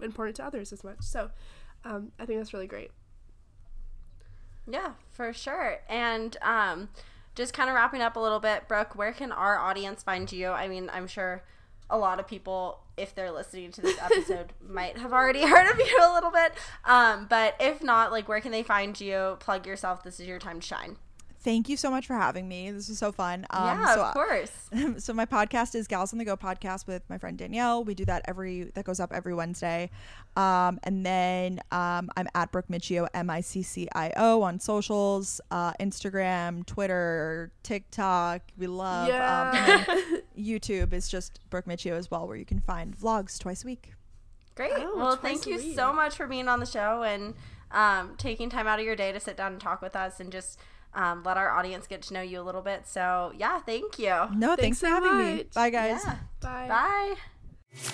important 0.00 0.36
to 0.36 0.44
others 0.44 0.72
as 0.72 0.82
much. 0.84 1.00
So 1.00 1.30
um, 1.84 2.12
i 2.18 2.26
think 2.26 2.38
that's 2.38 2.52
really 2.54 2.66
great. 2.66 2.90
Yeah 4.66 4.92
for 5.10 5.32
sure. 5.32 5.80
And 5.88 6.36
um, 6.42 6.88
just 7.34 7.54
kind 7.54 7.68
of 7.68 7.74
wrapping 7.74 8.02
up 8.02 8.16
a 8.16 8.20
little 8.20 8.40
bit 8.40 8.68
brooke 8.68 8.94
where 8.96 9.12
can 9.12 9.32
our 9.32 9.58
audience 9.58 10.02
find 10.02 10.30
you? 10.30 10.48
I 10.48 10.68
mean 10.68 10.90
i'm 10.92 11.06
sure 11.06 11.42
a 11.88 11.98
lot 11.98 12.20
of 12.20 12.26
people 12.26 12.80
if 12.96 13.14
they're 13.14 13.32
listening 13.32 13.72
to 13.72 13.80
this 13.80 13.98
episode 14.02 14.52
might 14.66 14.98
have 14.98 15.12
already 15.12 15.44
heard 15.44 15.70
of 15.70 15.78
you 15.78 15.98
a 16.02 16.12
little 16.12 16.30
bit. 16.30 16.52
Um, 16.84 17.26
but 17.28 17.56
if 17.58 17.82
not 17.82 18.12
like 18.12 18.28
where 18.28 18.40
can 18.40 18.52
they 18.52 18.62
find 18.62 19.00
you? 19.00 19.36
Plug 19.40 19.66
yourself. 19.66 20.02
This 20.02 20.20
is 20.20 20.26
your 20.26 20.38
time 20.38 20.60
to 20.60 20.66
shine 20.66 20.96
Thank 21.42 21.70
you 21.70 21.76
so 21.78 21.90
much 21.90 22.06
for 22.06 22.14
having 22.14 22.46
me. 22.48 22.70
This 22.70 22.90
was 22.90 22.98
so 22.98 23.12
fun. 23.12 23.46
Um, 23.48 23.64
yeah, 23.64 23.94
so, 23.94 24.02
of 24.02 24.14
course. 24.14 24.50
so 24.98 25.14
my 25.14 25.24
podcast 25.24 25.74
is 25.74 25.86
Gals 25.86 26.12
on 26.12 26.18
the 26.18 26.24
Go 26.24 26.36
podcast 26.36 26.86
with 26.86 27.02
my 27.08 27.16
friend 27.16 27.38
Danielle. 27.38 27.82
We 27.82 27.94
do 27.94 28.04
that 28.04 28.22
every 28.26 28.64
that 28.74 28.84
goes 28.84 29.00
up 29.00 29.10
every 29.10 29.32
Wednesday, 29.32 29.90
um, 30.36 30.78
and 30.82 31.04
then 31.04 31.60
um, 31.72 32.10
I'm 32.14 32.28
at 32.34 32.52
Brooke 32.52 32.68
Miccio 32.68 33.08
M 33.14 33.30
I 33.30 33.40
C 33.40 33.62
C 33.62 33.88
I 33.94 34.12
O 34.18 34.42
on 34.42 34.60
socials, 34.60 35.40
uh, 35.50 35.72
Instagram, 35.80 36.66
Twitter, 36.66 37.52
TikTok. 37.62 38.42
We 38.58 38.66
love. 38.66 39.08
Um, 39.08 39.14
yeah. 39.14 39.84
YouTube 40.38 40.92
is 40.92 41.08
just 41.08 41.40
Brooke 41.48 41.66
Miccio 41.66 41.92
as 41.92 42.10
well, 42.10 42.28
where 42.28 42.36
you 42.36 42.44
can 42.44 42.60
find 42.60 42.94
vlogs 42.94 43.38
twice 43.38 43.64
a 43.64 43.66
week. 43.66 43.94
Great. 44.54 44.72
Oh, 44.76 44.94
well, 44.94 45.16
thank 45.16 45.46
you 45.46 45.58
so 45.58 45.90
much 45.90 46.16
for 46.16 46.26
being 46.26 46.48
on 46.48 46.60
the 46.60 46.66
show 46.66 47.02
and 47.02 47.34
um, 47.70 48.14
taking 48.18 48.50
time 48.50 48.66
out 48.66 48.78
of 48.78 48.84
your 48.84 48.96
day 48.96 49.10
to 49.10 49.20
sit 49.20 49.36
down 49.36 49.52
and 49.52 49.60
talk 49.60 49.80
with 49.80 49.96
us 49.96 50.20
and 50.20 50.30
just 50.30 50.58
um, 50.94 51.22
let 51.24 51.36
our 51.36 51.50
audience 51.50 51.86
get 51.86 52.02
to 52.02 52.14
know 52.14 52.22
you 52.22 52.40
a 52.40 52.42
little 52.42 52.62
bit. 52.62 52.86
So, 52.86 53.32
yeah, 53.36 53.60
thank 53.60 53.98
you. 53.98 54.14
No, 54.34 54.56
thanks, 54.56 54.62
thanks 54.62 54.80
for 54.80 54.86
having 54.86 55.14
much. 55.14 55.36
me. 55.38 55.44
Bye, 55.54 55.70
guys. 55.70 56.00
Yeah. 56.04 56.16
Bye. 56.40 56.68
Bye. 56.68 57.90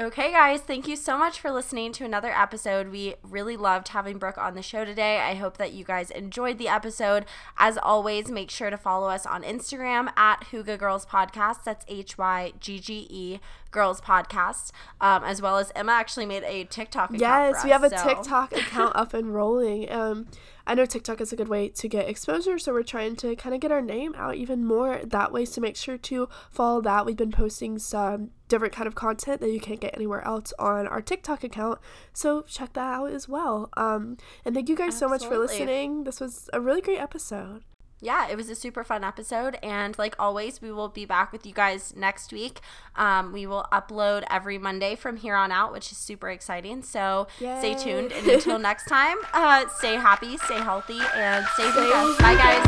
Okay, 0.00 0.30
guys, 0.30 0.60
thank 0.60 0.86
you 0.86 0.94
so 0.94 1.18
much 1.18 1.40
for 1.40 1.50
listening 1.50 1.90
to 1.94 2.04
another 2.04 2.30
episode. 2.30 2.90
We 2.90 3.16
really 3.20 3.56
loved 3.56 3.88
having 3.88 4.18
Brooke 4.18 4.38
on 4.38 4.54
the 4.54 4.62
show 4.62 4.84
today. 4.84 5.18
I 5.18 5.34
hope 5.34 5.56
that 5.56 5.72
you 5.72 5.82
guys 5.82 6.12
enjoyed 6.12 6.58
the 6.58 6.68
episode. 6.68 7.24
As 7.56 7.76
always, 7.76 8.30
make 8.30 8.48
sure 8.48 8.70
to 8.70 8.76
follow 8.76 9.08
us 9.08 9.26
on 9.26 9.42
Instagram 9.42 10.16
at 10.16 10.44
Hygge 10.52 10.78
Girls 10.78 11.04
Podcast. 11.04 11.64
That's 11.64 11.84
H 11.88 12.16
Y 12.16 12.52
G 12.60 12.78
G 12.78 13.08
E 13.10 13.40
Girls 13.72 14.00
Podcast. 14.00 14.70
Um, 15.00 15.24
as 15.24 15.42
well 15.42 15.58
as 15.58 15.72
Emma 15.74 15.90
actually 15.90 16.26
made 16.26 16.44
a 16.44 16.62
TikTok 16.62 17.10
account. 17.10 17.20
Yes, 17.20 17.64
we 17.64 17.70
have 17.70 17.82
a 17.82 17.90
so. 17.90 18.06
TikTok 18.06 18.52
account 18.52 18.94
up 18.94 19.14
and 19.14 19.34
rolling. 19.34 19.88
Um, 19.98 20.28
I 20.68 20.74
know 20.74 20.84
TikTok 20.84 21.22
is 21.22 21.32
a 21.32 21.36
good 21.36 21.48
way 21.48 21.70
to 21.70 21.88
get 21.88 22.10
exposure, 22.10 22.58
so 22.58 22.74
we're 22.74 22.82
trying 22.82 23.16
to 23.16 23.34
kind 23.36 23.54
of 23.54 23.60
get 23.62 23.72
our 23.72 23.80
name 23.80 24.14
out 24.16 24.34
even 24.34 24.66
more 24.66 25.00
that 25.02 25.32
way. 25.32 25.46
So 25.46 25.62
make 25.62 25.76
sure 25.76 25.96
to 25.96 26.28
follow 26.50 26.82
that. 26.82 27.06
We've 27.06 27.16
been 27.16 27.32
posting 27.32 27.78
some 27.78 28.32
different 28.48 28.74
kind 28.74 28.86
of 28.86 28.94
content 28.94 29.40
that 29.40 29.50
you 29.50 29.60
can't 29.60 29.80
get 29.80 29.94
anywhere 29.94 30.22
else 30.26 30.52
on 30.58 30.86
our 30.86 31.00
TikTok 31.00 31.42
account. 31.42 31.78
So 32.12 32.42
check 32.42 32.74
that 32.74 32.86
out 32.86 33.12
as 33.12 33.26
well. 33.26 33.70
Um, 33.78 34.18
and 34.44 34.54
thank 34.54 34.68
you 34.68 34.76
guys 34.76 34.88
Absolutely. 34.88 35.18
so 35.18 35.24
much 35.24 35.32
for 35.32 35.38
listening. 35.38 36.04
This 36.04 36.20
was 36.20 36.50
a 36.52 36.60
really 36.60 36.82
great 36.82 37.00
episode 37.00 37.64
yeah, 38.00 38.28
it 38.28 38.36
was 38.36 38.48
a 38.48 38.54
super 38.54 38.84
fun 38.84 39.04
episode. 39.04 39.58
And 39.62 39.98
like 39.98 40.14
always, 40.18 40.62
we 40.62 40.72
will 40.72 40.88
be 40.88 41.04
back 41.04 41.32
with 41.32 41.46
you 41.46 41.52
guys 41.52 41.94
next 41.96 42.32
week. 42.32 42.60
Um, 42.96 43.32
we 43.32 43.46
will 43.46 43.66
upload 43.72 44.24
every 44.30 44.58
Monday 44.58 44.94
from 44.94 45.16
here 45.16 45.34
on 45.34 45.52
out, 45.52 45.72
which 45.72 45.92
is 45.92 45.98
super 45.98 46.30
exciting. 46.30 46.82
So 46.82 47.26
Yay. 47.40 47.58
stay 47.58 47.74
tuned. 47.74 48.12
And 48.12 48.26
until 48.26 48.58
next 48.58 48.86
time, 48.86 49.16
uh, 49.32 49.66
stay 49.78 49.94
happy, 49.94 50.36
stay 50.38 50.60
healthy, 50.60 51.00
and 51.14 51.46
stay 51.54 51.70
safe. 51.70 52.18
Bye, 52.18 52.34
guys. 52.34 52.64